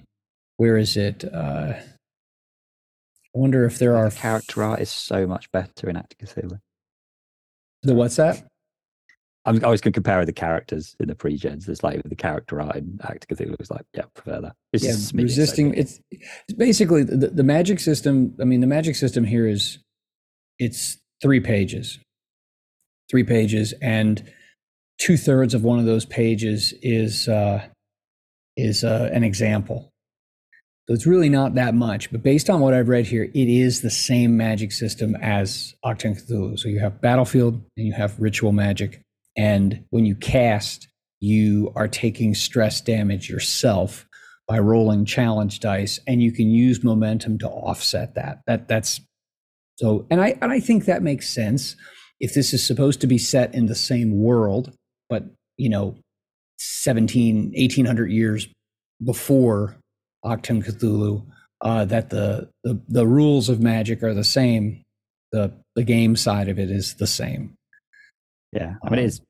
where 0.58 0.78
is 0.78 0.98
it? 0.98 1.24
Uh, 1.24 1.74
I 3.34 3.40
wonder 3.40 3.66
if 3.66 3.80
there 3.80 3.96
are 3.96 4.10
the 4.10 4.16
character 4.16 4.64
art 4.64 4.80
is 4.80 4.90
so 4.90 5.26
much 5.26 5.52
better 5.52 5.90
in 5.90 5.96
Achtung 5.96 6.28
Cthulhu. 6.28 6.60
The 7.84 7.96
what's 7.96 8.18
that? 8.18 8.46
I'm 9.46 9.64
always 9.64 9.82
going 9.82 9.94
to 9.94 9.98
compare 9.98 10.24
the 10.24 10.34
characters 10.34 10.96
in 11.00 11.08
the 11.08 11.16
pre-gens. 11.16 11.68
It's 11.68 11.84
like 11.84 12.04
the 12.04 12.16
character 12.16 12.62
art 12.62 12.76
in 12.76 13.00
Achtung 13.04 13.26
Cthulhu 13.36 13.58
was 13.58 13.72
like, 13.72 13.86
yeah, 13.96 14.04
prefer 14.14 14.42
that. 14.42 14.56
It's 14.74 14.84
yeah, 14.84 15.20
resisting. 15.20 15.74
It's, 15.74 16.00
it's, 16.12 16.54
basically 16.56 17.04
the, 17.04 17.28
the 17.28 17.44
magic 17.44 17.80
system. 17.80 18.36
I 18.40 18.44
mean, 18.44 18.62
the 18.62 18.68
magic 18.68 18.96
system 18.96 19.24
here 19.24 19.48
is 19.48 19.80
it's 20.60 20.98
three 21.22 21.40
pages, 21.40 22.00
three 23.12 23.24
pages, 23.24 23.74
and 23.82 24.24
two 24.98 25.18
thirds 25.18 25.54
of 25.54 25.64
one 25.64 25.78
of 25.78 25.86
those 25.86 26.06
pages 26.06 26.74
is 26.82 27.28
uh, 27.28 27.62
is 28.58 28.84
uh, 28.84 29.10
an 29.14 29.24
example. 29.24 29.90
So 30.88 30.96
it's 30.96 31.06
really 31.06 31.30
not 31.30 31.54
that 31.56 31.76
much, 31.76 32.12
but 32.12 32.24
based 32.24 32.50
on 32.50 32.60
what 32.60 32.74
I've 32.74 32.90
read 32.90 33.06
here, 33.06 33.24
it 33.24 33.48
is 33.48 33.82
the 33.82 33.92
same 33.92 34.36
magic 34.36 34.72
system 34.72 35.16
as 35.22 35.76
Achtung 35.86 36.20
Cthulhu. 36.20 36.58
So 36.58 36.70
you 36.70 36.80
have 36.80 37.00
battlefield 37.00 37.54
and 37.78 37.86
you 37.86 37.94
have 37.94 38.20
ritual 38.20 38.52
magic 38.52 39.04
and 39.38 39.86
when 39.90 40.06
you 40.06 40.16
cast, 40.16 40.88
you 41.20 41.72
are 41.76 41.88
taking 41.88 42.34
stress 42.34 42.82
damage 42.82 43.30
yourself 43.30 44.08
by 44.48 44.60
rolling 44.60 45.06
challenge 45.06 45.60
dice, 45.60 46.00
and 46.08 46.22
you 46.22 46.32
can 46.32 46.50
use 46.50 46.84
momentum 46.84 47.38
to 47.40 47.48
offset 47.48 48.16
that. 48.16 48.42
That 48.48 48.68
that's 48.68 49.00
so, 49.78 50.06
and 50.10 50.20
I 50.22 50.38
and 50.42 50.52
I 50.52 50.60
think 50.60 50.86
that 50.86 51.04
makes 51.04 51.30
sense. 51.30 51.76
If 52.22 52.34
this 52.34 52.54
is 52.54 52.66
supposed 52.66 53.02
to 53.02 53.08
be 53.08 53.18
set 53.18 53.54
in 53.54 53.66
the 53.66 53.76
same 53.76 54.22
world, 54.22 54.72
but 55.10 55.26
you 55.58 55.68
know, 55.68 55.98
17, 56.60 57.54
1800 57.58 58.12
years 58.12 58.48
before 59.04 59.76
Achtung 60.24 60.64
Cthulhu, 60.64 61.26
uh, 61.62 61.86
that 61.86 62.10
the, 62.10 62.50
the 62.64 62.80
the 62.88 63.06
rules 63.06 63.50
of 63.50 63.60
magic 63.60 64.02
are 64.04 64.14
the 64.14 64.24
same. 64.24 64.84
The 65.32 65.52
the 65.76 65.84
game 65.84 66.16
side 66.16 66.50
of 66.50 66.60
it 66.60 66.72
is 66.72 66.96
the 66.96 67.08
same. 67.08 67.56
Yeah, 68.52 68.76
I 68.84 68.90
mean, 68.90 69.00
um, 69.00 69.06
it's 69.06 69.22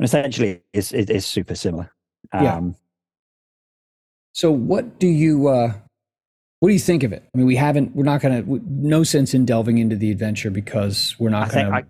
essentially 0.00 0.62
it's 0.72 0.92
it 0.92 1.10
is 1.10 1.26
super 1.26 1.54
similar. 1.54 1.92
Um, 2.32 2.44
yeah. 2.44 2.60
So, 4.32 4.50
what 4.50 4.98
do 4.98 5.06
you 5.06 5.48
uh, 5.48 5.74
what 6.64 6.70
do 6.70 6.72
you 6.72 6.80
think 6.80 7.02
of 7.02 7.12
it? 7.12 7.22
I 7.34 7.36
mean, 7.36 7.46
we 7.46 7.56
haven't. 7.56 7.94
We're 7.94 8.04
not 8.04 8.22
going 8.22 8.42
to. 8.42 8.62
No 8.66 9.02
sense 9.02 9.34
in 9.34 9.44
delving 9.44 9.76
into 9.76 9.96
the 9.96 10.10
adventure 10.10 10.50
because 10.50 11.14
we're 11.18 11.28
not 11.28 11.52
going 11.52 11.70
to 11.70 11.86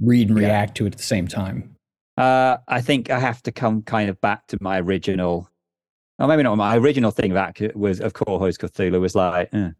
read 0.00 0.30
and 0.30 0.36
react 0.36 0.70
yeah. 0.70 0.74
to 0.74 0.86
it 0.86 0.94
at 0.94 0.96
the 0.96 1.04
same 1.04 1.28
time. 1.28 1.76
Uh, 2.16 2.56
I 2.66 2.80
think 2.80 3.08
I 3.08 3.20
have 3.20 3.40
to 3.44 3.52
come 3.52 3.82
kind 3.82 4.10
of 4.10 4.20
back 4.20 4.48
to 4.48 4.58
my 4.60 4.80
original. 4.80 5.48
Well, 6.18 6.26
maybe 6.26 6.42
not 6.42 6.56
my 6.56 6.76
original 6.76 7.12
thing. 7.12 7.34
That 7.34 7.76
was 7.76 8.00
Cohors 8.00 8.58
Cthulhu 8.58 9.00
was 9.00 9.14
like. 9.14 9.48
Eh, 9.52 9.70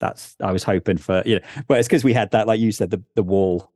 that's 0.00 0.34
I 0.42 0.50
was 0.50 0.64
hoping 0.64 0.96
for 0.96 1.22
you 1.24 1.36
know, 1.36 1.46
but 1.68 1.78
it's 1.78 1.86
because 1.86 2.02
we 2.02 2.12
had 2.12 2.32
that, 2.32 2.48
like 2.48 2.58
you 2.58 2.72
said, 2.72 2.90
the 2.90 3.00
the 3.14 3.22
wall 3.22 3.70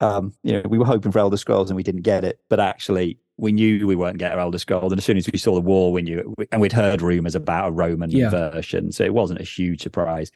um, 0.00 0.34
you 0.44 0.52
know, 0.52 0.62
we 0.68 0.78
were 0.78 0.84
hoping 0.84 1.10
for 1.10 1.18
Elder 1.18 1.36
Scrolls 1.36 1.68
and 1.68 1.76
we 1.76 1.82
didn't 1.82 2.02
get 2.02 2.24
it, 2.24 2.38
but 2.48 2.60
actually 2.60 3.18
we 3.38 3.52
knew 3.52 3.86
we 3.86 3.96
weren't 3.96 4.18
getting 4.18 4.38
Elder 4.38 4.58
Scrolls. 4.58 4.92
And 4.92 4.98
as 4.98 5.04
soon 5.04 5.16
as 5.16 5.28
we 5.30 5.38
saw 5.38 5.54
the 5.54 5.60
war, 5.60 5.92
we 5.92 6.02
knew 6.02 6.34
it, 6.38 6.48
and 6.52 6.60
we'd 6.60 6.72
heard 6.72 7.02
rumors 7.02 7.34
about 7.34 7.68
a 7.68 7.72
Roman 7.72 8.10
yeah. 8.10 8.30
version, 8.30 8.92
so 8.92 9.04
it 9.04 9.14
wasn't 9.14 9.40
a 9.40 9.44
huge 9.44 9.82
surprise. 9.82 10.30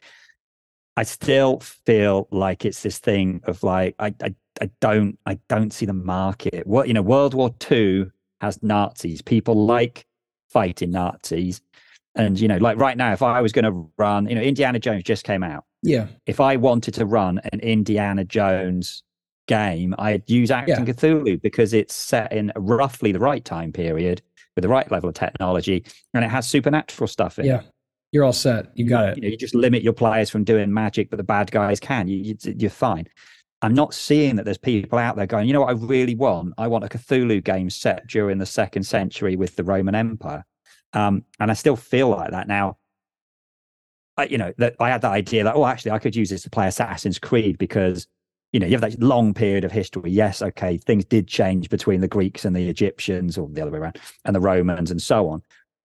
I 0.97 1.03
still 1.03 1.59
feel 1.61 2.27
like 2.31 2.65
it's 2.65 2.83
this 2.83 2.99
thing 2.99 3.41
of 3.45 3.63
like 3.63 3.95
I, 3.97 4.13
I 4.21 4.35
I 4.59 4.69
don't 4.81 5.17
I 5.25 5.39
don't 5.47 5.71
see 5.71 5.85
the 5.85 5.93
market. 5.93 6.67
What 6.67 6.87
you 6.87 6.93
know, 6.93 7.01
World 7.01 7.33
War 7.33 7.53
II 7.69 8.11
has 8.41 8.61
Nazis. 8.61 9.21
People 9.21 9.65
like 9.65 10.05
fighting 10.49 10.91
Nazis. 10.91 11.61
And 12.15 12.39
you 12.39 12.47
know, 12.47 12.57
like 12.57 12.77
right 12.77 12.97
now, 12.97 13.13
if 13.13 13.21
I 13.21 13.41
was 13.41 13.53
going 13.53 13.65
to 13.65 13.89
run, 13.97 14.27
you 14.27 14.35
know, 14.35 14.41
Indiana 14.41 14.79
Jones 14.79 15.03
just 15.03 15.23
came 15.23 15.43
out. 15.43 15.63
Yeah. 15.81 16.07
If 16.25 16.39
I 16.41 16.57
wanted 16.57 16.93
to 16.95 17.05
run 17.05 17.39
an 17.53 17.61
Indiana 17.61 18.25
Jones 18.25 19.03
game, 19.47 19.95
I'd 19.97 20.29
use 20.29 20.49
Achtung 20.49 20.67
yeah. 20.67 20.93
Cthulhu 20.93 21.41
because 21.41 21.73
it's 21.73 21.93
set 21.93 22.31
in 22.31 22.51
roughly 22.55 23.11
the 23.11 23.19
right 23.19 23.43
time 23.43 23.71
period 23.71 24.21
with 24.55 24.63
the 24.63 24.69
right 24.69 24.89
level 24.91 25.09
of 25.09 25.15
technology, 25.15 25.83
and 26.13 26.23
it 26.23 26.29
has 26.29 26.47
supernatural 26.47 27.07
stuff 27.07 27.39
in 27.39 27.45
yeah. 27.45 27.55
it. 27.55 27.63
Yeah. 27.63 27.69
You're 28.11 28.25
all 28.25 28.33
set. 28.33 28.67
You 28.75 28.89
got 28.89 29.09
it. 29.09 29.17
You, 29.17 29.21
know, 29.23 29.27
you 29.29 29.37
just 29.37 29.55
limit 29.55 29.83
your 29.83 29.93
players 29.93 30.29
from 30.29 30.43
doing 30.43 30.73
magic, 30.73 31.09
but 31.09 31.15
the 31.15 31.23
bad 31.23 31.49
guys 31.49 31.79
can. 31.79 32.09
You, 32.09 32.35
you, 32.43 32.67
are 32.67 32.69
fine. 32.69 33.07
I'm 33.61 33.73
not 33.73 33.93
seeing 33.93 34.35
that 34.35 34.43
there's 34.43 34.57
people 34.57 34.99
out 34.99 35.15
there 35.15 35.27
going, 35.27 35.47
you 35.47 35.53
know 35.53 35.61
what 35.61 35.69
I 35.69 35.73
really 35.73 36.15
want? 36.15 36.53
I 36.57 36.67
want 36.67 36.83
a 36.83 36.87
Cthulhu 36.87 37.41
game 37.41 37.69
set 37.69 38.07
during 38.07 38.37
the 38.37 38.45
second 38.45 38.83
century 38.83 39.37
with 39.37 39.55
the 39.55 39.63
Roman 39.63 39.95
Empire. 39.95 40.43
Um, 40.93 41.23
and 41.39 41.49
I 41.49 41.53
still 41.53 41.77
feel 41.77 42.09
like 42.09 42.31
that 42.31 42.47
now. 42.47 42.77
I, 44.17 44.25
you 44.25 44.37
know, 44.37 44.51
that 44.57 44.75
I 44.79 44.89
had 44.89 45.01
that 45.03 45.11
idea 45.11 45.45
that, 45.45 45.55
oh, 45.55 45.65
actually, 45.65 45.91
I 45.91 45.99
could 45.99 46.15
use 46.15 46.29
this 46.29 46.43
to 46.43 46.49
play 46.49 46.67
Assassin's 46.67 47.17
Creed 47.17 47.57
because 47.57 48.07
you 48.51 48.59
know, 48.59 48.67
you 48.67 48.73
have 48.73 48.81
that 48.81 49.01
long 49.01 49.33
period 49.33 49.63
of 49.63 49.71
history. 49.71 50.11
Yes, 50.11 50.41
okay, 50.41 50.77
things 50.77 51.05
did 51.05 51.27
change 51.27 51.69
between 51.69 52.01
the 52.01 52.07
Greeks 52.07 52.45
and 52.45 52.55
the 52.55 52.67
Egyptians, 52.69 53.37
or 53.37 53.47
the 53.49 53.61
other 53.61 53.71
way 53.71 53.79
around, 53.79 53.99
and 54.25 54.35
the 54.35 54.41
Romans 54.41 54.91
and 54.91 55.01
so 55.01 55.29
on, 55.29 55.41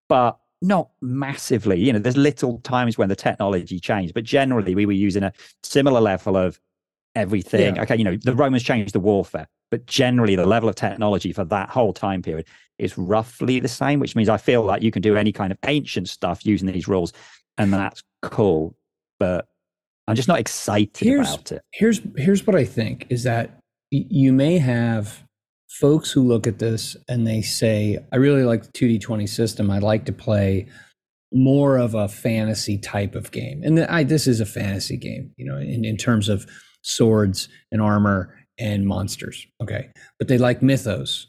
but 0.08 0.38
not 0.62 0.90
massively. 1.00 1.78
You 1.78 1.92
know, 1.92 1.98
there's 1.98 2.16
little 2.16 2.58
times 2.60 2.98
when 2.98 3.08
the 3.08 3.16
technology 3.16 3.78
changed, 3.78 4.14
but 4.14 4.24
generally 4.24 4.74
we 4.74 4.86
were 4.86 4.92
using 4.92 5.22
a 5.22 5.32
similar 5.62 6.00
level 6.00 6.36
of 6.36 6.60
everything. 7.14 7.76
Yeah. 7.76 7.82
Okay, 7.82 7.96
you 7.96 8.04
know, 8.04 8.16
the 8.16 8.34
Romans 8.34 8.62
changed 8.62 8.94
the 8.94 9.00
warfare, 9.00 9.48
but 9.70 9.86
generally 9.86 10.34
the 10.34 10.46
level 10.46 10.68
of 10.68 10.74
technology 10.74 11.32
for 11.32 11.44
that 11.44 11.68
whole 11.70 11.92
time 11.92 12.22
period 12.22 12.46
is 12.78 12.96
roughly 12.98 13.60
the 13.60 13.68
same, 13.68 14.00
which 14.00 14.16
means 14.16 14.28
I 14.28 14.36
feel 14.36 14.62
like 14.62 14.82
you 14.82 14.90
can 14.90 15.02
do 15.02 15.16
any 15.16 15.32
kind 15.32 15.52
of 15.52 15.58
ancient 15.66 16.08
stuff 16.08 16.44
using 16.44 16.70
these 16.70 16.88
rules, 16.88 17.12
and 17.58 17.72
that's 17.72 18.02
cool. 18.22 18.76
But 19.18 19.48
I'm 20.09 20.16
just 20.16 20.28
not 20.28 20.38
excited 20.38 20.96
here's, 20.98 21.34
about 21.34 21.52
it. 21.52 21.62
Here's 21.72 22.00
here's 22.16 22.46
what 22.46 22.57
I 22.57 22.64
think 22.64 23.07
is 23.11 23.24
that 23.24 23.59
y- 23.92 24.07
you 24.09 24.32
may 24.32 24.59
have 24.59 25.24
folks 25.68 26.11
who 26.11 26.22
look 26.22 26.46
at 26.46 26.59
this 26.59 26.96
and 27.09 27.26
they 27.26 27.42
say, 27.42 27.98
I 28.12 28.16
really 28.16 28.44
like 28.44 28.62
the 28.62 28.72
2D20 28.72 29.28
system. 29.28 29.70
I'd 29.70 29.82
like 29.82 30.04
to 30.07 30.12
play 30.12 30.68
more 31.32 31.76
of 31.76 31.94
a 31.94 32.09
fantasy 32.09 32.78
type 32.78 33.14
of 33.14 33.30
game. 33.30 33.62
And 33.62 33.80
I, 33.80 34.04
this 34.04 34.26
is 34.26 34.40
a 34.40 34.46
fantasy 34.46 34.96
game, 34.96 35.32
you 35.36 35.44
know, 35.44 35.59
in, 35.59 35.84
in 35.84 35.96
terms 35.96 36.28
of 36.28 36.46
swords 36.82 37.48
and 37.72 37.82
armor 37.82 38.34
and 38.59 38.86
monsters. 38.86 39.46
Okay. 39.61 39.90
But 40.18 40.28
they 40.28 40.38
like 40.38 40.62
mythos. 40.62 41.26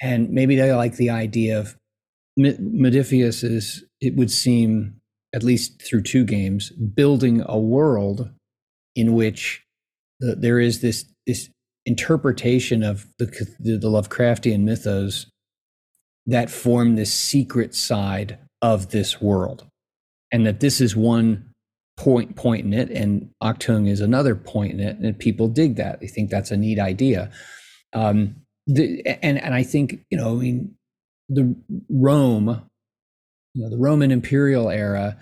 And 0.00 0.30
maybe 0.30 0.56
they 0.56 0.72
like 0.72 0.96
the 0.96 1.10
idea 1.10 1.58
of 1.58 1.76
Modiphius 2.38 3.44
is, 3.44 3.84
it 4.00 4.16
would 4.16 4.30
seem, 4.30 4.99
at 5.34 5.42
least 5.42 5.82
through 5.82 6.02
two 6.02 6.24
games, 6.24 6.70
building 6.70 7.42
a 7.46 7.58
world 7.58 8.30
in 8.96 9.14
which 9.14 9.62
the, 10.18 10.34
there 10.34 10.58
is 10.58 10.80
this, 10.80 11.04
this 11.26 11.50
interpretation 11.86 12.82
of 12.82 13.06
the, 13.18 13.26
the, 13.58 13.76
the 13.76 13.88
Lovecraftian 13.88 14.60
mythos 14.60 15.26
that 16.26 16.50
form 16.50 16.96
this 16.96 17.12
secret 17.12 17.74
side 17.74 18.38
of 18.62 18.90
this 18.90 19.20
world. 19.20 19.66
And 20.32 20.46
that 20.46 20.60
this 20.60 20.80
is 20.80 20.94
one 20.94 21.50
point 22.00 22.34
point 22.34 22.64
in 22.64 22.72
it, 22.72 22.90
and 22.90 23.28
Achtung 23.42 23.86
is 23.86 24.00
another 24.00 24.34
point 24.34 24.72
in 24.72 24.80
it, 24.80 24.96
and 24.98 25.18
people 25.18 25.48
dig 25.48 25.76
that. 25.76 26.00
They 26.00 26.06
think 26.06 26.30
that's 26.30 26.50
a 26.50 26.56
neat 26.56 26.78
idea. 26.78 27.30
Um, 27.92 28.36
the, 28.66 29.04
and 29.22 29.38
and 29.38 29.54
I 29.54 29.62
think 29.62 30.00
you 30.10 30.16
know, 30.16 30.30
I 30.30 30.40
mean, 30.40 30.74
the 31.28 31.54
Rome, 31.90 32.62
you 33.54 33.62
know, 33.62 33.70
the 33.70 33.78
Roman 33.78 34.10
imperial 34.10 34.70
era, 34.70 35.16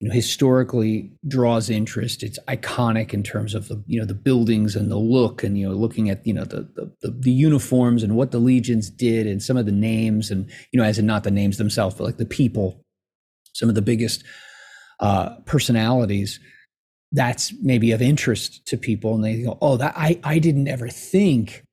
you 0.00 0.08
know, 0.08 0.14
historically 0.14 1.12
draws 1.26 1.68
interest. 1.70 2.22
It's 2.22 2.38
iconic 2.48 3.12
in 3.12 3.22
terms 3.22 3.54
of 3.54 3.68
the 3.68 3.82
you 3.86 3.98
know 3.98 4.06
the 4.06 4.14
buildings 4.14 4.76
and 4.76 4.90
the 4.90 4.98
look, 4.98 5.42
and 5.42 5.58
you 5.58 5.68
know, 5.68 5.74
looking 5.74 6.08
at 6.08 6.26
you 6.26 6.32
know 6.32 6.44
the 6.44 6.68
the, 7.02 7.10
the, 7.10 7.32
uniforms 7.32 8.02
and 8.02 8.16
what 8.16 8.30
the 8.30 8.38
legions 8.38 8.90
did, 8.90 9.26
and 9.26 9.42
some 9.42 9.56
of 9.56 9.66
the 9.66 9.72
names, 9.72 10.30
and 10.30 10.50
you 10.72 10.78
know, 10.78 10.84
as 10.84 10.98
in 10.98 11.06
not 11.06 11.24
the 11.24 11.30
names 11.30 11.58
themselves, 11.58 11.96
but 11.96 12.04
like 12.04 12.16
the 12.16 12.24
people, 12.24 12.84
some 13.52 13.68
of 13.68 13.74
the 13.74 13.82
biggest 13.82 14.24
uh, 15.00 15.36
personalities 15.46 16.40
that's 17.12 17.54
maybe 17.62 17.92
of 17.92 18.02
interest 18.02 18.66
to 18.66 18.76
people 18.76 19.14
and 19.14 19.24
they 19.24 19.42
go 19.42 19.56
oh 19.62 19.76
that 19.76 19.94
i 19.96 20.20
i 20.24 20.38
didn't 20.38 20.68
ever 20.68 20.88
think 20.88 21.64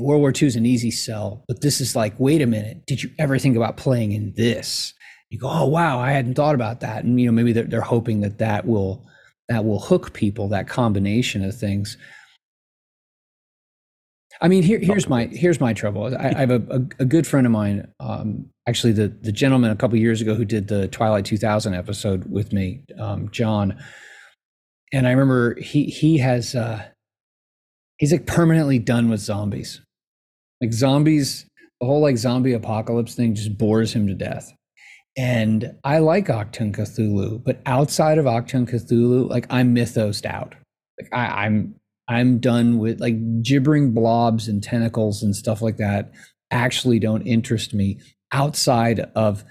world 0.00 0.20
war 0.20 0.32
ii 0.40 0.46
is 0.46 0.56
an 0.56 0.66
easy 0.66 0.90
sell 0.90 1.44
but 1.48 1.60
this 1.60 1.80
is 1.80 1.96
like 1.96 2.18
wait 2.18 2.42
a 2.42 2.46
minute 2.46 2.84
did 2.86 3.02
you 3.02 3.10
ever 3.18 3.38
think 3.38 3.56
about 3.56 3.76
playing 3.76 4.12
in 4.12 4.32
this 4.36 4.94
you 5.30 5.38
go 5.38 5.48
oh 5.50 5.66
wow 5.66 5.98
i 5.98 6.10
hadn't 6.10 6.34
thought 6.34 6.54
about 6.54 6.80
that 6.80 7.04
and 7.04 7.20
you 7.20 7.26
know 7.26 7.32
maybe 7.32 7.52
they're, 7.52 7.64
they're 7.64 7.80
hoping 7.80 8.20
that 8.20 8.38
that 8.38 8.66
will 8.66 9.06
that 9.48 9.64
will 9.64 9.80
hook 9.80 10.12
people 10.12 10.48
that 10.48 10.68
combination 10.68 11.44
of 11.44 11.54
things 11.54 11.96
I 14.40 14.48
mean, 14.48 14.62
here, 14.62 14.78
here's 14.78 15.08
my 15.08 15.26
here's 15.26 15.60
my 15.60 15.72
trouble. 15.72 16.14
I, 16.14 16.28
I 16.28 16.40
have 16.40 16.50
a, 16.50 16.62
a, 16.70 17.02
a, 17.02 17.04
good 17.04 17.26
friend 17.26 17.46
of 17.46 17.52
mine, 17.52 17.90
um, 18.00 18.50
actually 18.68 18.92
the 18.92 19.08
the 19.08 19.32
gentleman 19.32 19.70
a 19.70 19.76
couple 19.76 19.98
years 19.98 20.20
ago 20.20 20.34
who 20.34 20.44
did 20.44 20.68
the 20.68 20.88
Twilight 20.88 21.24
2000 21.24 21.74
episode 21.74 22.30
with 22.30 22.52
me, 22.52 22.84
um, 22.98 23.30
John. 23.30 23.78
And 24.92 25.06
I 25.06 25.10
remember 25.12 25.58
he 25.60 25.84
he 25.84 26.18
has 26.18 26.54
uh, 26.54 26.84
he's 27.98 28.12
like 28.12 28.26
permanently 28.26 28.78
done 28.78 29.08
with 29.08 29.20
zombies. 29.20 29.80
Like 30.60 30.72
zombies, 30.72 31.46
the 31.80 31.86
whole 31.86 32.00
like 32.00 32.16
zombie 32.16 32.52
apocalypse 32.52 33.14
thing 33.14 33.34
just 33.34 33.58
bores 33.58 33.92
him 33.92 34.06
to 34.06 34.14
death. 34.14 34.52
And 35.16 35.74
I 35.82 35.98
like 35.98 36.26
Achtung 36.26 36.74
Cthulhu, 36.74 37.42
but 37.42 37.62
outside 37.64 38.18
of 38.18 38.26
Achtung 38.26 38.68
Cthulhu, 38.68 39.28
like 39.30 39.46
I'm 39.50 39.72
mythosed 39.72 40.26
out. 40.26 40.54
Like 41.00 41.08
I, 41.12 41.44
I'm 41.44 41.74
I'm 42.08 42.38
done 42.38 42.78
with 42.78 43.00
like 43.00 43.42
gibbering 43.42 43.92
blobs 43.92 44.46
and 44.46 44.62
tentacles 44.62 45.22
and 45.22 45.34
stuff 45.34 45.60
like 45.60 45.78
that 45.78 46.12
actually 46.50 46.98
don't 46.98 47.26
interest 47.26 47.74
me 47.74 47.98
outside 48.32 49.00
of 49.14 49.44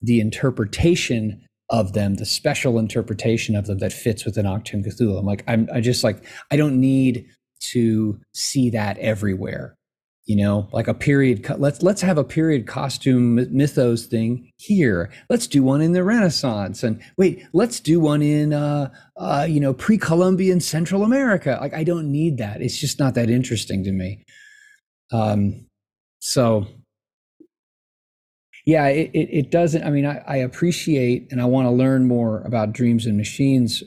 the 0.00 0.20
interpretation 0.20 1.44
of 1.70 1.92
them, 1.92 2.14
the 2.14 2.24
special 2.24 2.78
interpretation 2.78 3.54
of 3.54 3.66
them 3.66 3.78
that 3.78 3.92
fits 3.92 4.24
with 4.24 4.38
an 4.38 4.46
Achtung 4.46 4.86
Cthulhu. 4.86 5.18
I'm 5.18 5.26
like, 5.26 5.44
I'm 5.46 5.68
I 5.72 5.80
just 5.80 6.04
like, 6.04 6.24
I 6.50 6.56
don't 6.56 6.80
need 6.80 7.26
to 7.60 8.18
see 8.32 8.70
that 8.70 8.96
everywhere 8.98 9.74
you 10.28 10.36
know 10.36 10.68
like 10.72 10.86
a 10.86 10.94
period 10.94 11.44
let's 11.58 11.82
let's 11.82 12.02
have 12.02 12.18
a 12.18 12.22
period 12.22 12.66
costume 12.66 13.34
mythos 13.50 14.06
thing 14.06 14.52
here. 14.58 15.10
Let's 15.30 15.46
do 15.46 15.62
one 15.62 15.80
in 15.80 15.92
the 15.92 16.04
renaissance 16.04 16.82
and 16.82 17.02
wait 17.16 17.46
let's 17.54 17.80
do 17.80 17.98
one 17.98 18.20
in 18.22 18.52
uh, 18.52 18.90
uh 19.16 19.46
you 19.48 19.58
know 19.58 19.72
pre-columbian 19.72 20.60
central 20.60 21.02
america. 21.02 21.58
Like 21.60 21.74
i 21.74 21.82
don't 21.82 22.12
need 22.12 22.36
that. 22.38 22.60
It's 22.60 22.78
just 22.78 23.00
not 23.00 23.14
that 23.14 23.30
interesting 23.30 23.82
to 23.84 23.90
me. 23.90 24.22
Um 25.10 25.66
so 26.20 26.66
yeah 28.66 28.86
it, 28.88 29.10
it, 29.14 29.28
it 29.32 29.50
doesn't 29.50 29.84
i 29.84 29.88
mean 29.88 30.04
I, 30.04 30.18
I 30.26 30.36
appreciate 30.38 31.28
and 31.30 31.40
i 31.40 31.44
want 31.44 31.66
to 31.66 31.70
learn 31.70 32.08
more 32.08 32.42
about 32.42 32.72
dreams 32.72 33.06
and 33.06 33.16
machines 33.16 33.84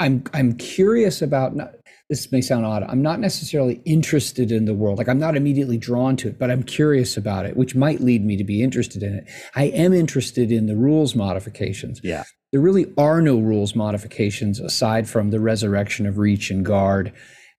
i'm 0.00 0.22
i'm 0.34 0.54
curious 0.54 1.22
about 1.22 1.54
not 1.54 1.74
this 2.08 2.32
may 2.32 2.40
sound 2.40 2.64
odd. 2.64 2.84
I'm 2.88 3.02
not 3.02 3.20
necessarily 3.20 3.82
interested 3.84 4.50
in 4.50 4.64
the 4.64 4.72
world. 4.72 4.96
Like 4.98 5.08
I'm 5.08 5.18
not 5.18 5.36
immediately 5.36 5.76
drawn 5.76 6.16
to 6.18 6.28
it, 6.28 6.38
but 6.38 6.50
I'm 6.50 6.62
curious 6.62 7.16
about 7.16 7.44
it, 7.44 7.56
which 7.56 7.74
might 7.74 8.00
lead 8.00 8.24
me 8.24 8.36
to 8.36 8.44
be 8.44 8.62
interested 8.62 9.02
in 9.02 9.14
it. 9.14 9.28
I 9.54 9.64
am 9.64 9.92
interested 9.92 10.50
in 10.50 10.66
the 10.66 10.76
rules 10.76 11.14
modifications. 11.14 12.00
Yeah. 12.02 12.24
There 12.50 12.62
really 12.62 12.86
are 12.96 13.20
no 13.20 13.38
rules 13.38 13.74
modifications 13.74 14.58
aside 14.58 15.08
from 15.08 15.30
the 15.30 15.40
resurrection 15.40 16.06
of 16.06 16.16
reach 16.16 16.50
and 16.50 16.64
guard, 16.64 17.12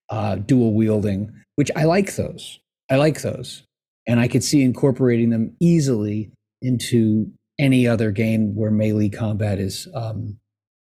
uh, 0.09 0.35
dual 0.35 0.73
wielding, 0.73 1.31
which 1.55 1.69
I 1.75 1.83
like 1.83 2.15
those. 2.15 2.59
I 2.89 2.95
like 2.95 3.21
those. 3.21 3.63
And 4.07 4.19
I 4.19 4.27
could 4.27 4.43
see 4.43 4.63
incorporating 4.63 5.29
them 5.29 5.55
easily 5.59 6.31
into 6.63 7.31
any 7.59 7.85
other 7.85 8.09
game 8.09 8.55
where 8.55 8.71
melee 8.71 9.09
combat 9.09 9.59
is 9.59 9.87
um, 9.93 10.39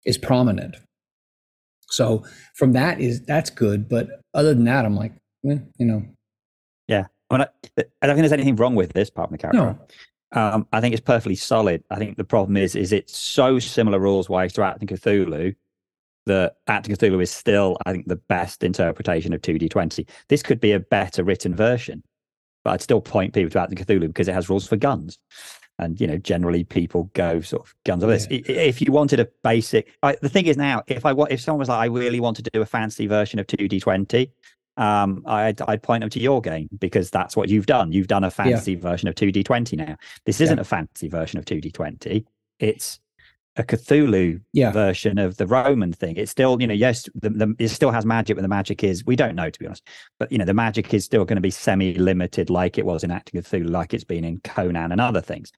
is 0.05 0.17
prominent. 0.17 0.77
So 1.89 2.23
from 2.55 2.73
that 2.73 2.99
is 2.99 3.21
that's 3.21 3.49
good, 3.49 3.89
but 3.89 4.07
other 4.33 4.53
than 4.53 4.65
that, 4.65 4.85
I'm 4.85 4.95
like, 4.95 5.13
eh, 5.45 5.57
you 5.77 5.85
know. 5.85 6.03
Yeah, 6.87 7.05
I, 7.29 7.37
mean, 7.37 7.41
I, 7.77 7.83
I, 8.01 8.07
don't 8.07 8.15
think 8.15 8.23
there's 8.23 8.33
anything 8.33 8.55
wrong 8.55 8.75
with 8.75 8.93
this 8.93 9.09
part 9.09 9.27
of 9.27 9.31
the 9.31 9.37
character. 9.37 9.59
No. 9.59 9.79
Um, 10.31 10.67
I 10.71 10.81
think 10.81 10.93
it's 10.93 11.03
perfectly 11.03 11.35
solid. 11.35 11.83
I 11.89 11.95
think 11.95 12.17
the 12.17 12.23
problem 12.23 12.57
is, 12.57 12.75
is 12.75 12.91
it's 12.91 13.17
so 13.17 13.59
similar 13.59 13.99
rules 13.99 14.29
wise 14.29 14.53
to 14.53 14.61
Achtung 14.61 14.89
Cthulhu 14.89 15.55
that 16.27 16.57
Achtung 16.67 16.95
Cthulhu 16.95 17.21
is 17.21 17.31
still, 17.31 17.77
I 17.85 17.91
think, 17.91 18.07
the 18.07 18.15
best 18.15 18.63
interpretation 18.63 19.33
of 19.33 19.41
2D20. 19.41 20.07
This 20.27 20.43
could 20.43 20.59
be 20.59 20.71
a 20.71 20.79
better 20.79 21.23
written 21.23 21.55
version, 21.55 22.03
but 22.63 22.71
I'd 22.71 22.81
still 22.81 23.01
point 23.01 23.33
people 23.33 23.49
to 23.49 23.57
Achtung 23.57 23.83
Cthulhu 23.83 24.07
because 24.07 24.27
it 24.27 24.33
has 24.33 24.49
rules 24.49 24.67
for 24.67 24.75
guns 24.75 25.17
and 25.79 25.99
you 25.99 26.05
know 26.05 26.17
generally 26.17 26.63
people 26.63 27.09
go 27.13 27.41
sort 27.41 27.65
of 27.65 27.73
guns 27.85 28.03
on 28.03 28.09
this 28.09 28.27
yeah. 28.29 28.41
if 28.47 28.81
you 28.81 28.91
wanted 28.91 29.19
a 29.19 29.27
basic 29.43 29.91
I, 30.03 30.17
the 30.21 30.29
thing 30.29 30.45
is 30.45 30.57
now 30.57 30.83
if 30.87 31.05
i 31.05 31.13
if 31.29 31.41
someone 31.41 31.59
was 31.59 31.69
like 31.69 31.79
i 31.79 31.85
really 31.85 32.19
want 32.19 32.37
to 32.37 32.43
do 32.43 32.61
a 32.61 32.65
fancy 32.65 33.07
version 33.07 33.39
of 33.39 33.47
2d20 33.47 34.29
um, 34.77 35.23
I'd, 35.25 35.61
I'd 35.63 35.83
point 35.83 36.01
them 36.01 36.09
to 36.11 36.21
your 36.21 36.39
game 36.39 36.69
because 36.79 37.09
that's 37.09 37.35
what 37.35 37.49
you've 37.49 37.65
done 37.65 37.91
you've 37.91 38.07
done 38.07 38.23
a 38.23 38.31
fancy 38.31 38.73
yeah. 38.73 38.79
version 38.79 39.09
of 39.09 39.15
2d20 39.15 39.77
now 39.77 39.97
this 40.25 40.39
isn't 40.39 40.57
yeah. 40.57 40.61
a 40.61 40.65
fancy 40.65 41.09
version 41.09 41.37
of 41.37 41.45
2d20 41.45 42.25
it's 42.59 42.99
a 43.55 43.63
Cthulhu 43.63 44.41
yeah. 44.53 44.71
version 44.71 45.17
of 45.17 45.37
the 45.37 45.47
Roman 45.47 45.91
thing. 45.91 46.15
It's 46.15 46.31
still, 46.31 46.61
you 46.61 46.67
know, 46.67 46.73
yes, 46.73 47.09
the, 47.15 47.29
the, 47.29 47.55
it 47.59 47.69
still 47.69 47.91
has 47.91 48.05
magic, 48.05 48.37
but 48.37 48.41
the 48.41 48.47
magic 48.47 48.83
is 48.83 49.05
we 49.05 49.15
don't 49.15 49.35
know 49.35 49.49
to 49.49 49.59
be 49.59 49.65
honest. 49.65 49.85
But 50.19 50.31
you 50.31 50.37
know, 50.37 50.45
the 50.45 50.53
magic 50.53 50.93
is 50.93 51.03
still 51.03 51.25
going 51.25 51.37
to 51.37 51.41
be 51.41 51.51
semi-limited, 51.51 52.49
like 52.49 52.77
it 52.77 52.85
was 52.85 53.03
in 53.03 53.09
Achtung 53.09 53.41
Cthulhu, 53.41 53.69
like 53.69 53.93
it's 53.93 54.03
been 54.03 54.23
in 54.23 54.39
Conan 54.41 54.91
and 54.91 55.01
other 55.01 55.21
things. 55.21 55.51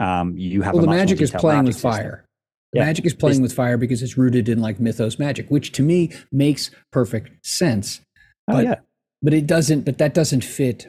Um, 0.00 0.36
you 0.36 0.62
have 0.62 0.74
well, 0.74 0.82
the 0.82 0.90
magic 0.90 1.20
is 1.20 1.30
playing 1.30 1.64
with 1.64 1.80
fire. 1.80 2.24
The 2.72 2.80
yeah. 2.80 2.86
magic 2.86 3.06
is 3.06 3.14
playing 3.14 3.36
it's, 3.36 3.42
with 3.42 3.52
fire 3.52 3.76
because 3.76 4.02
it's 4.02 4.18
rooted 4.18 4.48
in 4.48 4.60
like 4.60 4.80
mythos 4.80 5.18
magic, 5.18 5.48
which 5.48 5.70
to 5.72 5.82
me 5.82 6.12
makes 6.32 6.70
perfect 6.90 7.46
sense. 7.46 8.00
Oh, 8.48 8.54
but, 8.54 8.64
yeah. 8.64 8.74
but 9.22 9.32
it 9.32 9.46
doesn't. 9.46 9.82
But 9.82 9.98
that 9.98 10.14
doesn't 10.14 10.42
fit 10.42 10.88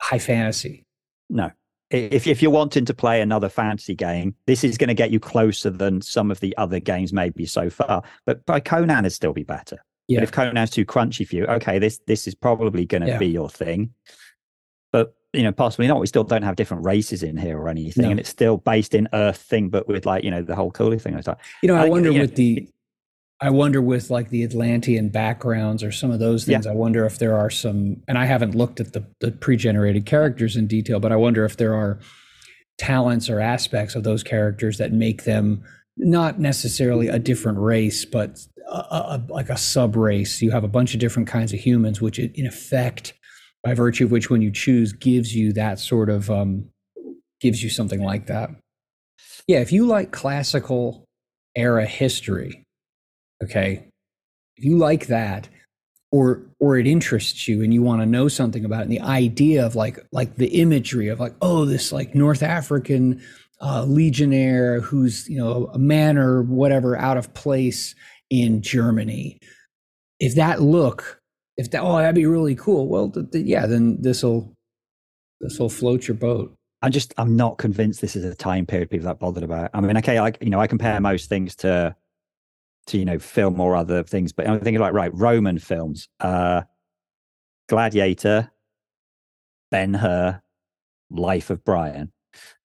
high 0.00 0.18
fantasy. 0.18 0.82
No, 1.30 1.52
if 1.94 2.26
if 2.26 2.42
you're 2.42 2.50
wanting 2.50 2.84
to 2.84 2.94
play 2.94 3.20
another 3.20 3.48
fantasy 3.48 3.94
game, 3.94 4.34
this 4.46 4.64
is 4.64 4.76
going 4.78 4.88
to 4.88 4.94
get 4.94 5.10
you 5.10 5.20
closer 5.20 5.70
than 5.70 6.00
some 6.00 6.30
of 6.30 6.40
the 6.40 6.56
other 6.56 6.80
games 6.80 7.12
maybe 7.12 7.46
so 7.46 7.70
far. 7.70 8.02
But 8.26 8.44
by 8.46 8.60
Conan, 8.60 9.04
would 9.04 9.12
still 9.12 9.32
be 9.32 9.44
better. 9.44 9.84
Yeah. 10.08 10.18
But 10.18 10.24
if 10.24 10.32
Conan's 10.32 10.70
too 10.70 10.84
crunchy 10.84 11.26
for 11.26 11.36
you, 11.36 11.46
okay, 11.46 11.78
this 11.78 12.00
this 12.06 12.26
is 12.26 12.34
probably 12.34 12.84
going 12.84 13.02
to 13.02 13.08
yeah. 13.08 13.18
be 13.18 13.28
your 13.28 13.48
thing. 13.48 13.94
But 14.92 15.14
you 15.32 15.42
know, 15.42 15.52
possibly 15.52 15.88
not. 15.88 16.00
We 16.00 16.06
still 16.06 16.24
don't 16.24 16.42
have 16.42 16.56
different 16.56 16.84
races 16.84 17.22
in 17.22 17.36
here 17.36 17.58
or 17.58 17.68
anything, 17.68 18.04
no. 18.04 18.10
and 18.10 18.20
it's 18.20 18.28
still 18.28 18.58
based 18.58 18.94
in 18.94 19.08
Earth 19.12 19.38
thing, 19.38 19.68
but 19.68 19.88
with 19.88 20.06
like 20.06 20.24
you 20.24 20.30
know 20.30 20.42
the 20.42 20.54
whole 20.54 20.70
Cthulhu 20.70 21.00
thing. 21.00 21.16
I 21.16 21.22
thought 21.22 21.40
you 21.62 21.68
know, 21.68 21.76
I, 21.76 21.86
I 21.86 21.88
wonder 21.88 22.10
you 22.10 22.18
know, 22.18 22.22
with 22.22 22.36
the 22.36 22.68
I 23.40 23.50
wonder 23.50 23.82
with 23.82 24.10
like 24.10 24.30
the 24.30 24.44
Atlantean 24.44 25.08
backgrounds 25.08 25.82
or 25.82 25.92
some 25.92 26.10
of 26.10 26.20
those 26.20 26.44
things. 26.44 26.66
Yeah. 26.66 26.72
I 26.72 26.74
wonder 26.74 27.04
if 27.04 27.18
there 27.18 27.36
are 27.36 27.50
some, 27.50 28.02
and 28.06 28.16
I 28.16 28.24
haven't 28.24 28.54
looked 28.54 28.80
at 28.80 28.92
the 28.92 29.04
the 29.20 29.32
pre-generated 29.32 30.06
characters 30.06 30.56
in 30.56 30.66
detail, 30.66 31.00
but 31.00 31.12
I 31.12 31.16
wonder 31.16 31.44
if 31.44 31.56
there 31.56 31.74
are 31.74 31.98
talents 32.78 33.28
or 33.28 33.40
aspects 33.40 33.94
of 33.94 34.04
those 34.04 34.22
characters 34.22 34.78
that 34.78 34.92
make 34.92 35.24
them 35.24 35.62
not 35.96 36.40
necessarily 36.40 37.08
a 37.08 37.18
different 37.18 37.58
race, 37.58 38.04
but 38.04 38.38
a, 38.68 38.76
a, 38.78 39.22
like 39.28 39.50
a 39.50 39.56
sub 39.56 39.96
race. 39.96 40.42
You 40.42 40.50
have 40.50 40.64
a 40.64 40.68
bunch 40.68 40.94
of 40.94 41.00
different 41.00 41.28
kinds 41.28 41.52
of 41.52 41.60
humans, 41.60 42.00
which 42.00 42.18
in 42.18 42.46
effect, 42.46 43.14
by 43.62 43.74
virtue 43.74 44.04
of 44.04 44.10
which, 44.10 44.30
when 44.30 44.42
you 44.42 44.50
choose, 44.50 44.92
gives 44.92 45.34
you 45.34 45.52
that 45.52 45.78
sort 45.78 46.08
of 46.08 46.30
um, 46.30 46.68
gives 47.40 47.62
you 47.62 47.70
something 47.70 48.02
like 48.02 48.26
that. 48.26 48.50
Yeah, 49.46 49.58
if 49.58 49.72
you 49.72 49.86
like 49.86 50.10
classical 50.10 51.04
era 51.54 51.86
history, 51.86 52.63
okay, 53.44 53.88
if 54.56 54.64
you 54.64 54.76
like 54.76 55.06
that, 55.06 55.48
or 56.12 56.42
or 56.60 56.78
it 56.78 56.86
interests 56.86 57.48
you 57.48 57.62
and 57.62 57.74
you 57.74 57.82
want 57.82 58.00
to 58.00 58.06
know 58.06 58.28
something 58.28 58.64
about 58.64 58.80
it, 58.80 58.84
and 58.84 58.92
the 58.92 59.00
idea 59.00 59.64
of 59.64 59.74
like 59.74 59.98
like 60.12 60.36
the 60.36 60.60
imagery 60.60 61.08
of 61.08 61.20
like 61.20 61.34
oh 61.42 61.64
this 61.64 61.92
like 61.92 62.14
North 62.14 62.42
African 62.42 63.22
uh, 63.60 63.84
legionnaire 63.84 64.80
who's 64.80 65.28
you 65.28 65.38
know 65.38 65.70
a 65.72 65.78
man 65.78 66.18
or 66.18 66.42
whatever 66.42 66.96
out 66.96 67.16
of 67.16 67.32
place 67.34 67.94
in 68.30 68.62
Germany. 68.62 69.38
If 70.20 70.36
that 70.36 70.62
look, 70.62 71.20
if 71.56 71.70
that 71.70 71.82
oh 71.82 71.96
that'd 71.98 72.14
be 72.14 72.26
really 72.26 72.54
cool. 72.54 72.88
Well, 72.88 73.10
th- 73.10 73.30
th- 73.32 73.46
yeah, 73.46 73.66
then 73.66 74.00
this 74.00 74.22
will 74.22 74.52
this 75.40 75.58
will 75.58 75.68
float 75.68 76.06
your 76.06 76.16
boat. 76.16 76.54
I'm 76.82 76.92
just 76.92 77.14
I'm 77.16 77.34
not 77.34 77.58
convinced 77.58 78.00
this 78.00 78.14
is 78.14 78.24
a 78.24 78.34
time 78.34 78.66
period 78.66 78.90
people 78.90 79.06
that 79.06 79.18
bothered 79.18 79.42
about. 79.42 79.70
I 79.74 79.80
mean, 79.80 79.96
okay, 79.96 80.32
you 80.40 80.50
know 80.50 80.60
I 80.60 80.66
compare 80.66 81.00
most 81.00 81.28
things 81.28 81.56
to 81.56 81.96
to 82.86 82.98
you 82.98 83.04
know 83.04 83.18
film 83.18 83.60
or 83.60 83.74
other 83.74 84.02
things, 84.02 84.32
but 84.32 84.48
I'm 84.48 84.60
thinking 84.60 84.80
like 84.80 84.92
right 84.92 85.12
Roman 85.14 85.58
films, 85.58 86.08
uh, 86.20 86.62
Gladiator, 87.68 88.50
Ben 89.70 89.94
Hur, 89.94 90.40
Life 91.10 91.50
of 91.50 91.64
Brian. 91.64 92.12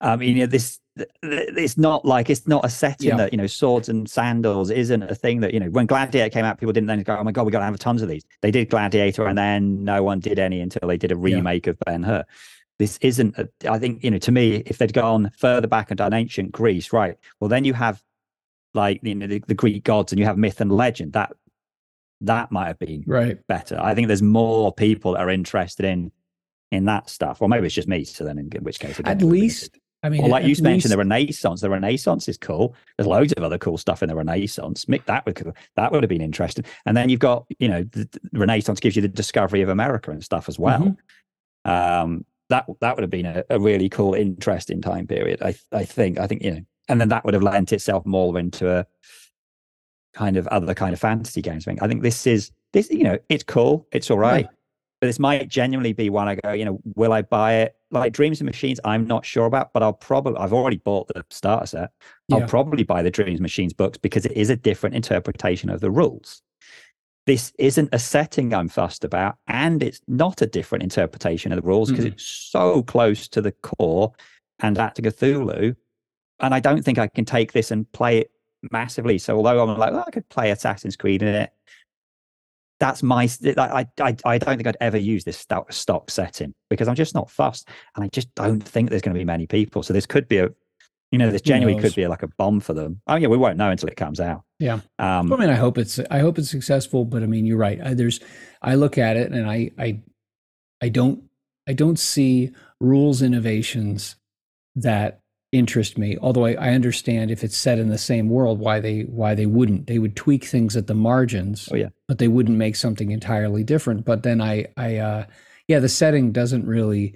I 0.02 0.16
mean, 0.16 0.36
you 0.36 0.44
know, 0.44 0.48
this 0.48 0.80
it's 1.24 1.78
not 1.78 2.06
like 2.06 2.30
it's 2.30 2.48
not 2.48 2.66
a 2.66 2.70
setting 2.70 3.10
yeah. 3.10 3.18
that 3.18 3.32
you 3.32 3.38
know 3.38 3.48
swords 3.48 3.90
and 3.90 4.10
sandals 4.10 4.70
isn't 4.70 5.04
a 5.04 5.16
thing 5.16 5.40
that 5.42 5.54
you 5.54 5.60
know 5.60 5.70
when 5.70 5.86
gladiator 5.86 6.30
came 6.30 6.46
out 6.46 6.60
people 6.60 6.74
didn't 6.74 6.88
then 6.88 7.02
go 7.04 7.16
oh 7.18 7.24
my 7.24 7.32
god 7.32 7.46
we 7.46 7.52
got 7.52 7.60
to 7.60 7.66
have 7.66 7.80
tons 7.80 8.02
of 8.02 8.10
these 8.10 8.26
they 8.42 8.52
did 8.52 8.70
gladiator 8.70 9.26
and 9.26 9.38
then 9.38 9.84
no 9.84 10.04
one 10.04 10.20
did 10.20 10.40
any 10.40 10.60
until 10.60 10.88
they 10.88 10.98
did 10.98 11.12
a 11.12 11.16
remake 11.16 11.66
yeah. 11.66 11.72
of 11.72 11.80
ben 11.86 12.04
hur 12.04 12.24
this 12.80 12.98
isn't 13.02 13.38
a, 13.38 13.48
I 13.70 13.80
think 13.80 14.04
you 14.04 14.12
know 14.12 14.18
to 14.20 14.32
me 14.32 14.64
if 14.66 14.78
they'd 14.78 14.94
gone 14.94 15.32
further 15.38 15.68
back 15.68 15.92
and 15.92 15.98
done 15.98 16.14
ancient 16.14 16.52
greece 16.52 16.92
right 16.92 17.18
well 17.40 17.50
then 17.50 17.64
you 17.64 17.74
have 17.74 18.04
like 18.74 19.00
you 19.04 19.16
know 19.16 19.28
the, 19.28 19.44
the 19.48 19.54
greek 19.54 19.84
gods 19.84 20.12
and 20.12 20.20
you 20.20 20.26
have 20.26 20.38
myth 20.38 20.62
and 20.62 20.72
legend 20.72 21.14
that 21.14 21.32
that 22.22 22.52
might 22.52 22.68
have 22.68 22.80
been 22.80 23.04
right 23.08 23.46
better 23.48 23.80
i 23.82 23.96
think 23.96 24.08
there's 24.08 24.22
more 24.22 24.74
people 24.74 25.14
that 25.14 25.22
are 25.22 25.30
interested 25.30 25.86
in 25.86 26.12
in 26.72 26.86
that 26.86 27.10
stuff 27.10 27.42
or 27.42 27.50
maybe 27.50 27.66
it's 27.66 27.76
just 27.76 27.88
me 27.88 28.04
so 28.04 28.24
then 28.24 28.38
in, 28.38 28.50
which 28.64 28.80
case 28.80 29.00
at 29.06 29.22
least 29.22 29.78
I 30.02 30.10
mean, 30.10 30.24
or 30.24 30.30
like 30.30 30.44
you 30.44 30.50
least... 30.50 30.62
mentioned, 30.62 30.92
the 30.92 30.98
Renaissance. 30.98 31.62
The 31.62 31.70
Renaissance 31.70 32.30
is 32.30 32.38
cool. 32.38 32.74
There's 32.98 33.08
loads 33.08 33.34
of 33.34 33.44
other 33.44 33.58
cool 33.58 33.78
stuff 33.78 34.02
in 34.02 34.08
the 34.08 34.16
Renaissance. 34.16 34.86
Mick, 34.86 35.06
that 35.06 35.26
would 35.26 35.54
that 35.76 35.92
would 35.92 36.04
have 36.04 36.10
been 36.10 36.22
interesting. 36.22 36.64
And 36.86 36.96
then 36.96 37.10
you've 37.10 37.20
got, 37.20 37.46
you 37.60 37.68
know, 37.68 37.84
the, 37.84 38.08
the 38.32 38.40
Renaissance 38.40 38.80
gives 38.80 38.96
you 38.96 39.02
the 39.02 39.10
discovery 39.10 39.62
of 39.62 39.70
America 39.70 40.12
and 40.12 40.24
stuff 40.24 40.48
as 40.48 40.58
well. 40.58 40.96
Mm-hmm. 41.66 41.70
Um, 41.70 42.26
that 42.50 42.66
that 42.80 42.96
would 42.96 43.04
have 43.04 43.10
been 43.10 43.26
a, 43.26 43.44
a, 43.50 43.60
really 43.60 43.90
cool, 43.90 44.14
interesting 44.14 44.82
time 44.82 45.06
period. 45.06 45.42
I 45.42 45.56
I 45.72 45.84
think. 45.84 46.18
I 46.18 46.28
think 46.28 46.44
you 46.44 46.52
know, 46.52 46.62
and 46.90 47.00
then 47.00 47.10
that 47.10 47.24
would 47.24 47.34
have 47.34 47.44
lent 47.44 47.72
itself 47.72 48.06
more 48.06 48.38
into 48.38 48.70
a 48.70 48.86
kind 50.14 50.36
of 50.38 50.48
other 50.48 50.74
kind 50.74 50.94
of 50.94 51.00
fantasy 51.00 51.42
games. 51.42 51.66
I 51.66 51.72
think. 51.72 51.84
I 51.84 51.88
think 51.88 52.04
this 52.04 52.28
is 52.28 52.52
this. 52.74 52.90
You 52.90 53.04
know, 53.04 53.18
it's 53.30 53.44
cool. 53.44 53.88
It's 53.92 54.12
all 54.12 54.20
right. 54.20 54.46
Yeah 54.46 54.52
but 55.00 55.08
this 55.08 55.20
might 55.20 55.48
genuinely 55.48 55.94
be 55.94 56.10
one 56.10 56.28
I 56.28 56.36
go, 56.36 56.52
you 56.52 56.66
know, 56.66 56.80
will 56.96 57.14
I 57.14 57.22
buy 57.22 57.56
it? 57.56 57.76
Like 57.92 58.12
Dreams 58.12 58.42
and 58.42 58.46
Machines, 58.46 58.80
I'm 58.84 59.08
not 59.08 59.26
sure 59.26 59.46
about, 59.46 59.72
but 59.74 59.82
I'll 59.82 59.94
probably, 59.94 60.38
I've 60.38 60.54
already 60.54 60.78
bought 60.78 61.08
the 61.08 61.24
starter 61.30 61.66
set. 61.66 61.92
I'll 62.32 62.48
probably 62.48 62.84
buy 62.84 63.02
the 63.02 63.10
Dreams 63.10 63.40
Machines 63.40 63.74
books 63.74 63.98
because 63.98 64.26
it 64.26 64.34
is 64.34 64.50
a 64.50 64.56
different 64.56 64.96
interpretation 64.96 65.70
of 65.70 65.80
the 65.80 65.90
rules. 65.90 66.42
This 67.26 67.54
isn't 67.58 67.90
a 67.94 68.00
setting 68.00 68.54
I'm 68.54 68.68
fussed 68.68 69.04
about, 69.04 69.38
and 69.48 69.82
it's 69.82 70.02
not 70.08 70.42
a 70.42 70.48
different 70.48 70.84
interpretation 70.84 71.52
of 71.52 71.62
the 71.62 71.68
rules 71.68 71.90
because 71.90 72.06
mm. 72.06 72.12
it's 72.12 72.26
so 72.26 72.84
close 72.84 73.28
to 73.30 73.42
the 73.42 73.52
core 73.52 74.12
and 74.60 74.78
at 74.78 74.96
Cthulhu. 74.96 75.76
And 76.40 76.54
I 76.54 76.60
don't 76.60 76.84
think 76.84 76.98
I 76.98 77.08
can 77.08 77.26
take 77.26 77.52
this 77.52 77.72
and 77.72 77.92
play 77.92 78.20
it 78.20 78.32
massively. 78.72 79.18
So 79.18 79.36
although 79.36 79.62
I'm 79.62 79.78
like, 79.78 79.92
well, 79.92 80.04
I 80.06 80.12
could 80.12 80.28
play 80.30 80.52
Assassin's 80.52 80.96
Creed 80.96 81.22
in 81.22 81.36
it, 81.36 81.52
that's 82.80 83.04
my 83.04 83.30
I, 83.58 83.86
I 84.00 84.16
I 84.24 84.38
don't 84.38 84.56
think 84.56 84.68
I'd 84.68 84.78
ever 84.80 84.98
use 84.98 85.26
this 85.26 85.46
stock 85.70 86.10
setting 86.10 86.54
because 86.70 86.88
I'm 86.88 86.96
just 86.96 87.14
not 87.14 87.30
fussed, 87.30 87.68
and 87.96 88.06
I 88.06 88.08
just 88.08 88.34
don't 88.36 88.64
think 88.64 88.90
there's 88.90 89.02
going 89.02 89.14
to 89.14 89.20
be 89.20 89.26
many 89.26 89.48
people. 89.48 89.84
So 89.84 89.94
this 89.94 90.06
could 90.06 90.30
be 90.30 90.38
a, 90.38 90.50
you 91.12 91.18
know, 91.20 91.30
this 91.30 91.42
genuinely 91.42 91.82
could 91.82 91.94
be 91.94 92.08
like 92.08 92.24
a 92.24 92.30
bomb 92.38 92.62
for 92.62 92.74
them. 92.74 93.02
Oh 93.08 93.16
yeah, 93.16 93.28
we 93.28 93.36
won't 93.36 93.58
know 93.58 93.70
until 93.70 93.90
it 93.90 93.98
comes 93.98 94.22
out. 94.22 94.44
Yeah. 94.60 94.80
Um, 94.98 95.32
I 95.34 95.36
mean, 95.36 95.50
I 95.50 95.56
hope 95.56 95.78
it's 95.78 96.00
I 96.10 96.20
hope 96.20 96.40
it's 96.40 96.50
successful, 96.50 97.04
but 97.04 97.22
I 97.22 97.26
mean, 97.26 97.46
you're 97.46 97.58
right. 97.58 97.82
I, 97.84 97.94
there's 97.94 98.22
I 98.62 98.76
look 98.76 98.98
at 98.98 99.18
it 99.18 99.32
and 99.34 99.50
I 99.50 99.72
I 99.78 100.00
I 100.82 100.88
don't 100.88 101.24
I 101.68 101.74
don't 101.74 102.00
see 102.00 102.54
rules 102.80 103.22
innovations 103.22 104.16
that 104.76 105.20
interest 105.52 105.98
me. 105.98 106.18
Although 106.22 106.46
I, 106.46 106.54
I, 106.54 106.70
understand 106.70 107.32
if 107.32 107.44
it's 107.44 107.58
set 107.58 107.80
in 107.80 107.90
the 107.90 107.98
same 107.98 108.30
world, 108.30 108.60
why 108.60 108.80
they 108.80 109.02
why 109.02 109.36
they 109.36 109.46
wouldn't. 109.46 109.88
They 109.88 110.00
would 110.00 110.16
tweak 110.16 110.46
things 110.46 110.78
at 110.78 110.88
the 110.88 110.94
margins. 110.94 111.70
Oh 111.72 111.76
yeah, 111.76 111.90
but 112.08 112.20
they 112.20 112.28
wouldn't 112.28 112.58
make 112.58 112.76
something 112.76 113.12
entirely 113.12 113.64
different. 113.64 114.06
But 114.06 114.24
then 114.24 114.42
I 114.42 114.68
I 114.78 114.98
uh, 114.98 115.26
yeah, 115.68 115.80
the 115.80 115.90
setting 115.90 116.32
doesn't 116.32 116.66
really 116.66 117.16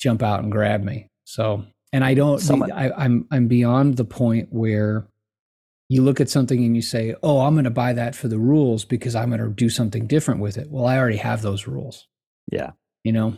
jump 0.00 0.22
out 0.22 0.42
and 0.42 0.52
grab 0.52 0.82
me. 0.82 1.08
So 1.24 1.64
and 1.92 2.04
I 2.04 2.14
don't. 2.14 2.40
Someone, 2.40 2.72
I, 2.72 2.90
I'm 2.92 3.26
I'm 3.30 3.48
beyond 3.48 3.96
the 3.96 4.04
point 4.04 4.48
where 4.50 5.06
you 5.88 6.02
look 6.02 6.20
at 6.20 6.30
something 6.30 6.64
and 6.64 6.74
you 6.74 6.82
say, 6.82 7.14
"Oh, 7.22 7.40
I'm 7.40 7.54
going 7.54 7.64
to 7.64 7.70
buy 7.70 7.92
that 7.92 8.14
for 8.14 8.28
the 8.28 8.38
rules 8.38 8.84
because 8.84 9.14
I'm 9.14 9.28
going 9.28 9.40
to 9.40 9.50
do 9.50 9.68
something 9.68 10.06
different 10.06 10.40
with 10.40 10.56
it." 10.56 10.70
Well, 10.70 10.86
I 10.86 10.98
already 10.98 11.18
have 11.18 11.42
those 11.42 11.66
rules. 11.66 12.08
Yeah, 12.50 12.70
you 13.04 13.12
know. 13.12 13.36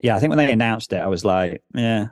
Yeah, 0.00 0.16
I 0.16 0.20
think 0.20 0.30
when 0.30 0.38
they 0.38 0.52
announced 0.52 0.92
it, 0.92 1.00
I 1.00 1.06
was 1.06 1.24
like, 1.24 1.62
"Yeah, 1.74 2.08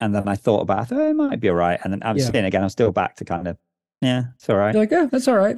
and 0.00 0.14
then 0.14 0.28
I 0.28 0.36
thought 0.36 0.60
about, 0.60 0.92
I 0.92 0.96
oh, 0.96 1.10
it 1.10 1.14
might 1.14 1.40
be 1.40 1.48
all 1.48 1.56
right. 1.56 1.78
And 1.82 1.92
then 1.92 2.02
I'm 2.04 2.16
yeah. 2.16 2.30
seeing 2.30 2.44
again, 2.44 2.62
I'm 2.62 2.68
still 2.68 2.92
back 2.92 3.16
to 3.16 3.24
kind 3.24 3.48
of, 3.48 3.56
yeah, 4.00 4.24
it's 4.34 4.48
all 4.48 4.56
right. 4.56 4.74
You're 4.74 4.82
like, 4.82 4.90
yeah, 4.90 5.06
that's 5.10 5.28
all 5.28 5.36
right. 5.36 5.56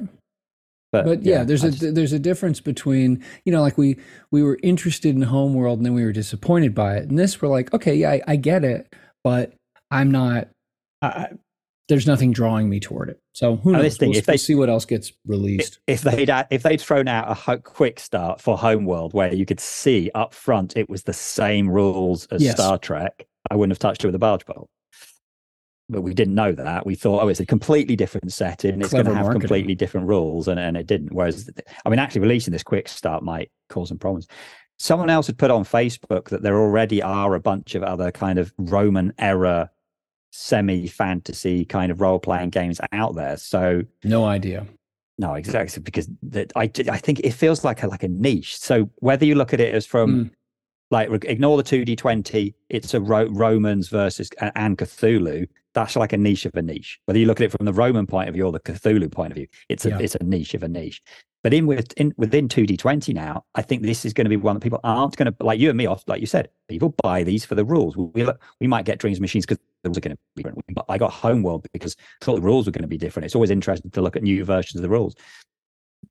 But, 0.93 1.05
but 1.05 1.23
yeah, 1.23 1.39
yeah, 1.39 1.43
there's 1.43 1.63
I 1.63 1.69
a 1.69 1.71
just... 1.71 1.95
there's 1.95 2.13
a 2.13 2.19
difference 2.19 2.61
between 2.61 3.23
you 3.45 3.51
know 3.51 3.63
like 3.63 3.79
we 3.79 3.97
we 4.29 4.43
were 4.43 4.59
interested 4.61 5.15
in 5.15 5.23
Homeworld 5.23 5.79
and 5.79 5.85
then 5.87 5.95
we 5.95 6.03
were 6.03 6.11
disappointed 6.11 6.75
by 6.75 6.97
it. 6.97 7.09
And 7.09 7.17
this 7.17 7.41
we're 7.41 7.49
like, 7.49 7.73
okay, 7.73 7.95
yeah, 7.95 8.11
I, 8.11 8.21
I 8.27 8.35
get 8.35 8.63
it, 8.63 8.93
but 9.23 9.53
I'm 9.89 10.11
not. 10.11 10.49
I, 11.01 11.29
there's 11.89 12.05
nothing 12.07 12.31
drawing 12.31 12.69
me 12.69 12.79
toward 12.79 13.09
it. 13.09 13.19
So 13.33 13.55
who 13.57 13.71
knows? 13.71 13.97
Thing, 13.97 14.09
we'll, 14.09 14.19
if 14.19 14.25
they, 14.25 14.37
see 14.37 14.55
what 14.55 14.69
else 14.69 14.85
gets 14.85 15.11
released. 15.25 15.79
If 15.87 16.01
they'd 16.01 16.29
if 16.51 16.61
they'd 16.61 16.79
thrown 16.79 17.07
out 17.07 17.39
a 17.47 17.57
quick 17.57 17.99
start 17.99 18.39
for 18.39 18.55
Homeworld 18.55 19.13
where 19.13 19.33
you 19.33 19.47
could 19.47 19.59
see 19.59 20.11
up 20.13 20.33
front 20.33 20.77
it 20.77 20.89
was 20.89 21.03
the 21.03 21.13
same 21.13 21.67
rules 21.67 22.27
as 22.27 22.43
yes. 22.43 22.53
Star 22.53 22.77
Trek, 22.77 23.25
I 23.49 23.55
wouldn't 23.55 23.71
have 23.71 23.79
touched 23.79 24.03
it 24.03 24.07
with 24.07 24.15
a 24.15 24.19
barge 24.19 24.45
pole. 24.45 24.69
But 25.89 26.01
we 26.01 26.13
didn't 26.13 26.35
know 26.35 26.53
that. 26.53 26.85
We 26.85 26.95
thought, 26.95 27.23
oh, 27.23 27.27
it's 27.27 27.41
a 27.41 27.45
completely 27.45 27.95
different 27.95 28.31
setting. 28.31 28.81
It's 28.81 28.93
going 28.93 29.05
to 29.05 29.13
have 29.13 29.25
marketing. 29.25 29.41
completely 29.41 29.75
different 29.75 30.07
rules, 30.07 30.47
and, 30.47 30.59
and 30.59 30.77
it 30.77 30.87
didn't. 30.87 31.13
Whereas, 31.13 31.49
I 31.85 31.89
mean, 31.89 31.99
actually 31.99 32.21
releasing 32.21 32.53
this 32.53 32.63
quick 32.63 32.87
start 32.87 33.21
might 33.21 33.51
cause 33.69 33.89
some 33.89 33.99
problems. 33.99 34.27
Someone 34.79 35.09
else 35.09 35.27
had 35.27 35.37
put 35.37 35.51
on 35.51 35.63
Facebook 35.63 36.29
that 36.29 36.41
there 36.41 36.57
already 36.57 37.01
are 37.01 37.35
a 37.35 37.39
bunch 37.39 37.75
of 37.75 37.83
other 37.83 38.11
kind 38.11 38.39
of 38.39 38.53
Roman 38.57 39.13
era 39.19 39.69
semi 40.31 40.87
fantasy 40.87 41.63
kind 41.63 41.91
of 41.91 42.01
role 42.01 42.19
playing 42.19 42.49
games 42.49 42.79
out 42.91 43.15
there. 43.15 43.37
So 43.37 43.83
no 44.03 44.25
idea. 44.25 44.65
No, 45.19 45.35
exactly 45.35 45.83
because 45.83 46.09
that 46.23 46.51
I 46.55 46.63
I 46.89 46.97
think 46.97 47.19
it 47.19 47.31
feels 47.31 47.63
like 47.63 47.83
a 47.83 47.87
like 47.87 48.03
a 48.03 48.07
niche. 48.07 48.57
So 48.57 48.89
whether 48.95 49.25
you 49.25 49.35
look 49.35 49.53
at 49.53 49.59
it 49.59 49.75
as 49.75 49.85
from 49.85 50.25
mm 50.25 50.31
like 50.93 51.25
ignore 51.25 51.57
the 51.57 51.63
2d20 51.63 52.53
it's 52.69 52.93
a 52.93 53.01
Ro- 53.01 53.29
romans 53.31 53.89
versus 53.89 54.29
and 54.39 54.77
cthulhu. 54.77 55.47
That's 55.73 55.95
like 55.95 56.13
a 56.13 56.17
niche 56.17 56.45
of 56.45 56.53
a 56.55 56.61
niche. 56.61 56.99
Whether 57.05 57.19
you 57.19 57.25
look 57.25 57.41
at 57.41 57.45
it 57.45 57.51
from 57.51 57.65
the 57.65 57.73
roman 57.73 58.05
point 58.05 58.29
of 58.29 58.35
view 58.35 58.45
or 58.45 58.51
the 58.51 58.59
cthulhu 58.59 59.11
point 59.11 59.31
of 59.31 59.35
view 59.35 59.47
it's 59.67 59.85
a 59.85 59.89
yeah. 59.89 59.99
it's 59.99 60.15
a 60.15 60.23
niche 60.23 60.53
of 60.53 60.63
a 60.63 60.69
niche. 60.69 61.01
But 61.41 61.53
in, 61.53 61.67
with, 61.67 61.91
in 61.97 62.13
within 62.15 62.47
2d20 62.47 63.13
now 63.13 63.43
i 63.55 63.61
think 63.61 63.81
this 63.81 64.05
is 64.05 64.13
going 64.13 64.25
to 64.25 64.29
be 64.29 64.37
one 64.37 64.55
that 64.55 64.61
people 64.61 64.79
aren't 64.83 65.17
going 65.17 65.29
to 65.29 65.35
like 65.43 65.59
you 65.59 65.67
and 65.69 65.77
me 65.77 65.87
off 65.87 66.03
like 66.07 66.21
you 66.21 66.27
said 66.27 66.47
people 66.69 66.95
buy 67.03 67.23
these 67.23 67.45
for 67.45 67.55
the 67.55 67.65
rules. 67.65 67.97
We, 67.97 68.25
we 68.59 68.67
might 68.67 68.85
get 68.85 68.99
dreams 68.99 69.19
machines 69.19 69.45
because 69.45 69.59
the 69.81 69.89
rules 69.89 69.97
are 69.97 70.01
going 70.01 70.15
to 70.15 70.19
be 70.35 70.43
different. 70.43 70.63
But 70.73 70.85
i 70.89 70.97
got 70.97 71.11
homeworld 71.11 71.67
because 71.73 71.95
I 72.21 72.25
thought 72.25 72.35
the 72.35 72.41
rules 72.41 72.65
were 72.65 72.71
going 72.71 72.83
to 72.83 72.87
be 72.87 72.97
different. 72.97 73.25
It's 73.25 73.35
always 73.35 73.51
interesting 73.51 73.91
to 73.91 74.01
look 74.01 74.15
at 74.15 74.23
new 74.23 74.43
versions 74.45 74.75
of 74.77 74.81
the 74.83 74.89
rules. 74.89 75.15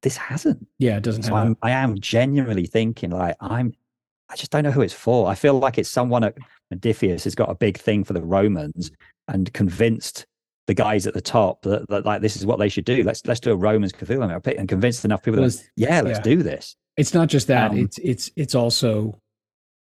This 0.03 0.16
hasn't. 0.16 0.66
Yeah 0.78 0.97
it 0.97 1.03
doesn't 1.03 1.22
so 1.22 1.35
I'm, 1.35 1.57
i 1.62 1.70
am 1.70 1.99
genuinely 1.99 2.66
thinking 2.66 3.11
like 3.11 3.37
i'm 3.41 3.72
I 4.33 4.37
just 4.37 4.51
don't 4.51 4.64
know 4.64 4.70
who 4.70 4.80
it's 4.80 4.95
for. 4.95 5.28
I 5.28 5.35
feel 5.35 5.59
like 5.59 5.76
it's 5.76 5.91
someone 5.91 6.24
at 6.24 6.37
Modiphius 6.72 7.24
has 7.24 7.35
got 7.35 7.51
a 7.51 7.55
big 7.55 7.76
thing 7.76 8.03
for 8.03 8.14
the 8.14 8.22
Romans 8.22 8.91
and 9.28 9.53
convinced 9.53 10.24
the 10.66 10.74
guys 10.74 11.07
at 11.07 11.12
the 11.12 11.20
top 11.20 11.62
that, 11.62 11.89
that 11.89 12.07
like 12.07 12.22
this 12.22 12.37
is 12.37 12.47
what 12.47 12.59
they 12.59 12.68
should 12.68 12.87
do. 12.87 13.03
Let's 13.03 13.26
let's 13.26 13.41
do 13.41 13.53
a 13.53 13.57
Romans 13.57 13.93
Cthulhu 13.93 14.57
and 14.59 14.68
convince 14.68 15.05
enough 15.05 15.22
people. 15.22 15.43
that, 15.43 15.62
yeah, 15.76 16.01
let's 16.01 16.18
yeah. 16.18 16.22
do 16.22 16.43
this. 16.43 16.76
It's 16.97 17.12
not 17.12 17.28
just 17.28 17.47
that. 17.49 17.72
Um, 17.72 17.78
it's 17.78 17.99
it's 17.99 18.30
it's 18.37 18.55
also 18.55 19.20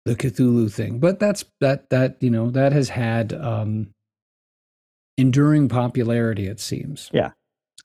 the 0.04 0.14
Cthulhu 0.14 0.72
thing. 0.72 1.00
But 1.00 1.18
that's 1.18 1.44
that 1.60 1.90
that 1.90 2.16
you 2.20 2.30
know 2.30 2.50
that 2.50 2.72
has 2.72 2.88
had 2.88 3.32
um, 3.32 3.88
enduring 5.16 5.68
popularity. 5.68 6.46
It 6.46 6.60
seems. 6.60 7.10
Yeah, 7.12 7.30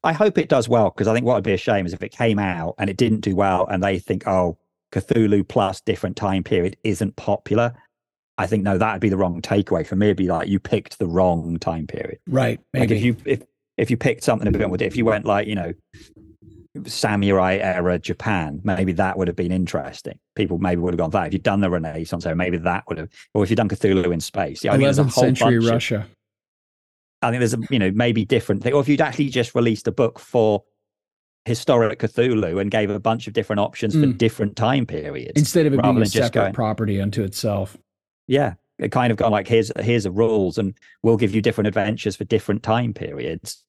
I 0.04 0.14
hope 0.14 0.38
it 0.38 0.50
does 0.50 0.70
well 0.70 0.90
because 0.90 1.08
I 1.08 1.14
think 1.14 1.26
what 1.26 1.36
would 1.36 1.44
be 1.44 1.54
a 1.54 1.58
shame 1.58 1.86
is 1.86 1.94
if 1.94 2.04
it 2.04 2.12
came 2.12 2.40
out 2.40 2.76
and 2.78 2.90
it 2.90 2.98
didn't 2.98 3.22
do 3.22 3.36
well, 3.36 3.66
and 3.68 3.82
they 3.82 4.00
think, 4.00 4.28
oh, 4.28 4.58
Cthulhu 4.92 5.48
plus 5.48 5.82
different 5.82 6.16
time 6.16 6.44
period 6.44 6.78
isn't 6.84 7.16
popular. 7.16 7.74
I 8.38 8.48
think 8.48 8.64
no, 8.64 8.78
that'd 8.78 9.02
be 9.02 9.10
the 9.10 9.18
wrong 9.18 9.42
takeaway 9.42 9.86
for 9.86 9.96
me. 9.96 10.08
It'd 10.08 10.18
be 10.18 10.28
like 10.28 10.48
you 10.48 10.60
picked 10.60 11.00
the 11.00 11.08
wrong 11.08 11.58
time 11.60 11.88
period. 11.88 12.20
Right. 12.28 12.60
Maybe. 12.74 12.88
Like 12.88 12.98
if 12.98 13.04
you 13.04 13.16
if 13.26 13.44
if 13.78 13.92
you 13.92 13.98
picked 13.98 14.24
something 14.24 14.48
a 14.48 14.52
bit 14.52 14.68
more, 14.68 14.78
if 14.80 14.96
you 14.96 15.06
went 15.06 15.26
like 15.26 15.48
you 15.48 15.56
know 15.56 15.74
samurai 16.86 17.58
era 17.58 18.00
Japan, 18.00 18.62
maybe 18.64 18.94
that 18.94 19.18
would 19.18 19.28
have 19.28 19.36
been 19.36 19.52
interesting. 19.52 20.18
People 20.36 20.58
maybe 20.58 20.82
would 20.82 20.94
have 20.94 21.00
gone 21.00 21.10
that. 21.12 21.28
If 21.28 21.34
you'd 21.34 21.44
done 21.44 21.60
the 21.60 21.70
Renaissance 21.70 22.26
era, 22.26 22.36
maybe 22.36 22.58
that 22.58 22.84
would 22.88 22.98
have, 22.98 23.10
or 23.34 23.44
if 23.44 23.50
you'd 23.50 23.58
done 23.58 23.70
Cthulhu 23.70 24.14
in 24.14 24.22
space. 24.22 24.64
Yeah, 24.64 24.76
11th 24.76 25.12
century 25.12 25.60
Russia. 25.60 25.98
Of, 25.98 26.10
I 27.22 27.30
think 27.30 27.40
there's 27.40 27.54
a, 27.54 27.60
you 27.70 27.78
know, 27.78 27.92
maybe 27.92 28.26
different 28.26 28.64
thing. 28.64 28.74
Or 28.74 28.82
if 28.82 28.88
you'd 28.88 29.02
actually 29.02 29.30
just 29.30 29.54
released 29.54 29.88
a 29.88 29.92
book 29.92 30.18
for 30.18 30.64
historic 31.46 32.00
Cthulhu 32.00 32.62
and 32.62 32.70
gave 32.70 32.90
a 32.90 33.00
bunch 33.00 33.28
of 33.28 33.34
different 33.34 33.60
options 33.60 33.96
mm. 33.96 34.02
for 34.02 34.18
different 34.18 34.56
time 34.56 34.86
periods. 34.86 35.34
Instead 35.36 35.66
of 35.66 35.74
it 35.74 35.82
being 35.82 36.02
a 36.02 36.06
separate 36.06 36.34
going, 36.34 36.54
property 36.54 37.02
unto 37.02 37.24
itself. 37.24 37.78
Yeah. 38.28 38.54
It 38.78 38.92
kind 38.92 39.12
of 39.12 39.18
gone 39.18 39.32
like, 39.32 39.48
here's, 39.48 39.72
here's 39.80 40.04
the 40.04 40.12
rules 40.12 40.58
and 40.58 40.76
we'll 41.04 41.18
give 41.18 41.36
you 41.36 41.42
different 41.42 41.68
adventures 41.68 42.16
for 42.16 42.24
different 42.24 42.64
time 42.64 42.94
periods. 42.94 43.64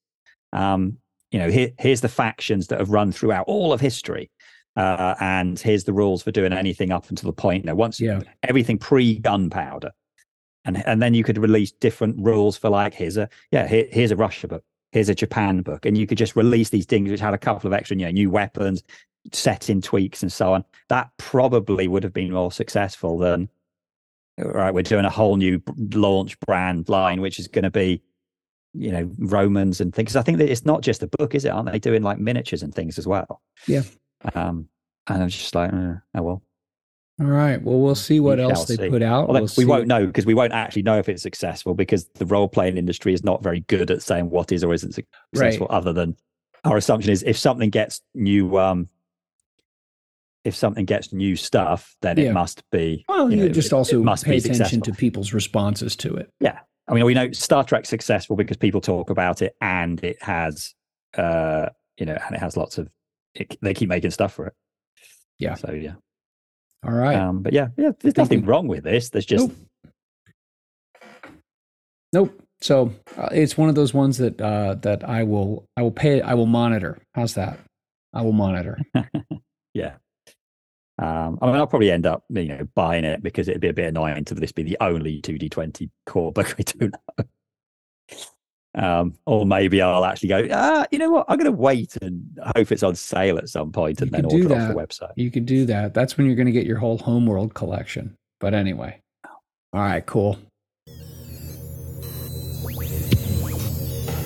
Um, 0.52 0.98
you 1.30 1.38
know, 1.38 1.50
here, 1.50 1.70
here's 1.78 2.02
the 2.02 2.08
factions 2.08 2.68
that 2.68 2.78
have 2.78 2.90
run 2.90 3.12
throughout 3.12 3.46
all 3.46 3.72
of 3.72 3.80
history. 3.80 4.30
Uh, 4.76 5.14
and 5.20 5.58
here's 5.58 5.84
the 5.84 5.92
rules 5.92 6.22
for 6.22 6.30
doing 6.30 6.52
anything 6.52 6.92
up 6.92 7.10
until 7.10 7.28
the 7.28 7.34
point, 7.34 7.64
you 7.64 7.66
know, 7.66 7.74
once 7.74 8.00
yeah. 8.00 8.20
everything 8.42 8.78
pre 8.78 9.18
gunpowder. 9.18 9.90
And, 10.64 10.86
and 10.86 11.02
then 11.02 11.12
you 11.12 11.24
could 11.24 11.38
release 11.38 11.72
different 11.72 12.16
rules 12.18 12.56
for 12.56 12.70
like, 12.70 12.94
here's 12.94 13.16
a, 13.16 13.28
yeah, 13.50 13.66
here, 13.66 13.86
here's 13.90 14.12
a 14.12 14.16
Russia 14.16 14.48
book, 14.48 14.64
here's 14.93 15.09
a 15.09 15.14
Japan 15.14 15.62
book. 15.62 15.84
And 15.84 15.99
you 15.99 16.07
could 16.07 16.18
just 16.18 16.36
release 16.36 16.70
these 16.70 16.86
things 16.86 17.11
which 17.11 17.20
had 17.20 17.34
a 17.34 17.38
couple 17.38 17.66
of 17.66 17.72
extra, 17.72 17.97
you 17.97 18.05
know, 18.05 18.12
new 18.12 18.30
weapons, 18.30 18.82
setting 19.32 19.80
tweaks 19.80 20.22
and 20.22 20.32
so 20.32 20.53
on. 20.53 20.64
That 20.88 21.11
probably 21.16 21.88
would 21.88 22.05
have 22.05 22.12
been 22.12 22.32
more 22.32 22.53
successful 22.53 23.18
than, 23.18 23.49
right, 24.38 24.72
we're 24.72 24.82
doing 24.82 25.05
a 25.05 25.11
whole 25.11 25.36
new 25.36 25.62
launch 25.95 26.38
brand 26.40 26.88
line, 26.88 27.20
which 27.20 27.38
is 27.38 27.49
going 27.49 27.64
to 27.64 27.70
be 27.70 28.03
you 28.74 28.90
know 28.90 29.11
romans 29.18 29.82
and 29.82 29.95
things. 29.95 30.16
I 30.16 30.22
think 30.22 30.38
that 30.38 30.51
it's 30.51 30.64
not 30.64 30.80
just 30.80 31.03
a 31.03 31.07
book 31.18 31.34
is 31.34 31.45
it? 31.45 31.51
Aren't 31.51 31.70
they 31.70 31.78
doing 31.78 32.03
like 32.03 32.18
miniatures 32.18 32.62
and 32.62 32.74
things 32.74 32.99
as 32.99 33.07
well? 33.07 33.43
Yeah. 33.66 33.82
Um 34.34 34.70
and 35.07 35.22
i'm 35.22 35.28
just 35.28 35.55
like 35.55 35.72
uh, 35.72 35.95
oh 36.14 36.22
well 36.22 36.43
all 37.22 37.30
right 37.30 37.62
well 37.62 37.78
we'll 37.78 37.94
see 37.94 38.20
what 38.20 38.38
we 38.38 38.44
else 38.44 38.64
they 38.66 38.76
see. 38.76 38.88
put 38.88 39.02
out 39.02 39.28
well, 39.28 39.42
we'll 39.42 39.50
we 39.56 39.64
won't 39.64 39.86
know 39.86 40.06
because 40.06 40.26
we 40.26 40.34
won't 40.34 40.52
actually 40.52 40.82
know 40.82 40.98
if 40.98 41.08
it's 41.08 41.22
successful 41.22 41.74
because 41.74 42.08
the 42.14 42.26
role-playing 42.26 42.76
industry 42.76 43.14
is 43.14 43.22
not 43.22 43.42
very 43.42 43.60
good 43.60 43.90
at 43.90 44.02
saying 44.02 44.30
what 44.30 44.52
is 44.52 44.64
or 44.64 44.74
isn't 44.74 44.92
successful 44.92 45.66
right. 45.68 45.76
other 45.76 45.92
than 45.92 46.16
our 46.64 46.76
assumption 46.76 47.12
is 47.12 47.22
if 47.22 47.36
something 47.36 47.70
gets 47.70 48.02
new 48.14 48.58
um 48.58 48.88
if 50.44 50.56
something 50.56 50.84
gets 50.84 51.12
new 51.12 51.36
stuff, 51.36 51.96
then 52.02 52.18
yeah. 52.18 52.30
it 52.30 52.32
must 52.32 52.68
be. 52.70 53.04
Well, 53.08 53.30
you, 53.30 53.38
you 53.38 53.46
know, 53.46 53.52
just 53.52 53.68
it, 53.68 53.74
also 53.74 54.00
it 54.00 54.04
must 54.04 54.24
pay 54.24 54.38
attention 54.38 54.64
successful. 54.64 54.92
to 54.92 54.92
people's 54.92 55.32
responses 55.32 55.96
to 55.96 56.14
it. 56.16 56.32
Yeah, 56.40 56.58
I 56.88 56.94
mean, 56.94 57.04
we 57.04 57.14
know 57.14 57.30
Star 57.32 57.64
Trek's 57.64 57.88
successful 57.88 58.36
because 58.36 58.56
people 58.56 58.80
talk 58.80 59.10
about 59.10 59.42
it, 59.42 59.56
and 59.60 60.02
it 60.02 60.20
has, 60.22 60.74
uh, 61.16 61.66
you 61.96 62.06
know, 62.06 62.18
and 62.26 62.34
it 62.34 62.40
has 62.40 62.56
lots 62.56 62.78
of. 62.78 62.88
It, 63.34 63.56
they 63.62 63.72
keep 63.72 63.88
making 63.88 64.10
stuff 64.10 64.34
for 64.34 64.46
it. 64.48 64.54
Yeah. 65.38 65.54
So 65.54 65.72
yeah. 65.72 65.94
All 66.84 66.92
right. 66.92 67.16
Um, 67.16 67.42
but 67.42 67.52
yeah, 67.52 67.68
yeah. 67.76 67.92
There's 68.00 68.16
nothing 68.16 68.44
wrong 68.44 68.66
with 68.66 68.84
this. 68.84 69.10
There's 69.10 69.26
just. 69.26 69.48
Nope. 69.48 69.56
nope. 72.12 72.42
So 72.60 72.92
uh, 73.16 73.28
it's 73.32 73.56
one 73.56 73.68
of 73.68 73.74
those 73.74 73.92
ones 73.92 74.18
that 74.18 74.40
uh, 74.40 74.74
that 74.82 75.08
I 75.08 75.24
will 75.24 75.68
I 75.76 75.82
will 75.82 75.92
pay 75.92 76.20
I 76.20 76.34
will 76.34 76.46
monitor. 76.46 76.98
How's 77.14 77.34
that? 77.34 77.58
I 78.12 78.22
will 78.22 78.32
monitor. 78.32 78.78
yeah. 79.74 79.94
Um, 80.98 81.38
I 81.40 81.46
mean, 81.46 81.56
I'll 81.56 81.66
probably 81.66 81.90
end 81.90 82.06
up, 82.06 82.24
you 82.28 82.44
know, 82.44 82.68
buying 82.74 83.04
it 83.04 83.22
because 83.22 83.48
it'd 83.48 83.60
be 83.60 83.68
a 83.68 83.72
bit 83.72 83.86
annoying 83.88 84.24
to 84.26 84.34
this 84.34 84.52
be 84.52 84.62
the 84.62 84.76
only 84.80 85.20
2D20 85.22 85.90
core 86.06 86.30
book. 86.32 86.54
I 86.58 86.62
don't 86.62 86.94
know. 87.18 87.24
Um, 88.74 89.14
or 89.26 89.44
maybe 89.44 89.82
I'll 89.82 90.04
actually 90.04 90.30
go, 90.30 90.48
ah, 90.50 90.86
you 90.90 90.98
know 90.98 91.10
what? 91.10 91.26
I'm 91.28 91.36
going 91.36 91.50
to 91.50 91.56
wait 91.56 91.96
and 92.00 92.24
hope 92.56 92.72
it's 92.72 92.82
on 92.82 92.94
sale 92.94 93.36
at 93.36 93.48
some 93.48 93.70
point 93.70 94.00
and 94.00 94.10
you 94.10 94.16
then 94.16 94.24
order 94.24 94.54
off 94.54 94.68
the 94.68 94.74
website. 94.74 95.12
You 95.16 95.30
could 95.30 95.44
do 95.44 95.66
that. 95.66 95.92
That's 95.92 96.16
when 96.16 96.26
you're 96.26 96.36
going 96.36 96.46
to 96.46 96.52
get 96.52 96.66
your 96.66 96.78
whole 96.78 96.98
homeworld 96.98 97.52
collection. 97.54 98.16
But 98.40 98.54
anyway. 98.54 99.00
All 99.74 99.80
right, 99.80 100.04
cool. 100.04 100.38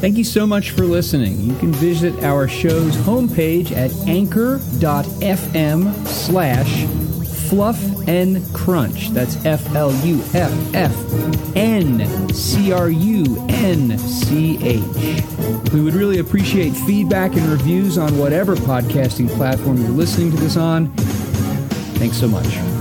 Thank 0.01 0.19
you 0.19 0.25
so 0.25 0.47
much 0.47 0.71
for 0.71 0.85
listening. 0.85 1.41
You 1.41 1.57
can 1.57 1.73
visit 1.73 2.23
our 2.23 2.47
show's 2.47 2.95
homepage 2.97 3.73
at 3.73 3.91
anchor.fm 4.07 4.77
slash 6.07 7.06
fluff 7.49 7.81
and 8.09 8.43
crunch. 8.55 9.11
That's 9.11 9.45
F 9.45 9.75
L 9.75 9.93
U 10.05 10.23
F 10.35 10.75
F 10.75 11.57
N 11.57 12.29
C 12.33 12.73
R 12.73 12.91
U 12.91 13.47
N 13.49 13.99
C 13.99 14.59
H. 14.63 15.73
We 15.73 15.81
would 15.81 15.95
really 15.95 16.19
appreciate 16.19 16.71
feedback 16.71 17.35
and 17.35 17.47
reviews 17.47 17.99
on 17.99 18.19
whatever 18.19 18.57
podcasting 18.57 19.29
platform 19.29 19.79
you're 19.79 19.91
listening 19.91 20.31
to 20.31 20.37
this 20.37 20.57
on. 20.57 20.89
Thanks 21.99 22.17
so 22.17 22.29
much. 22.29 22.76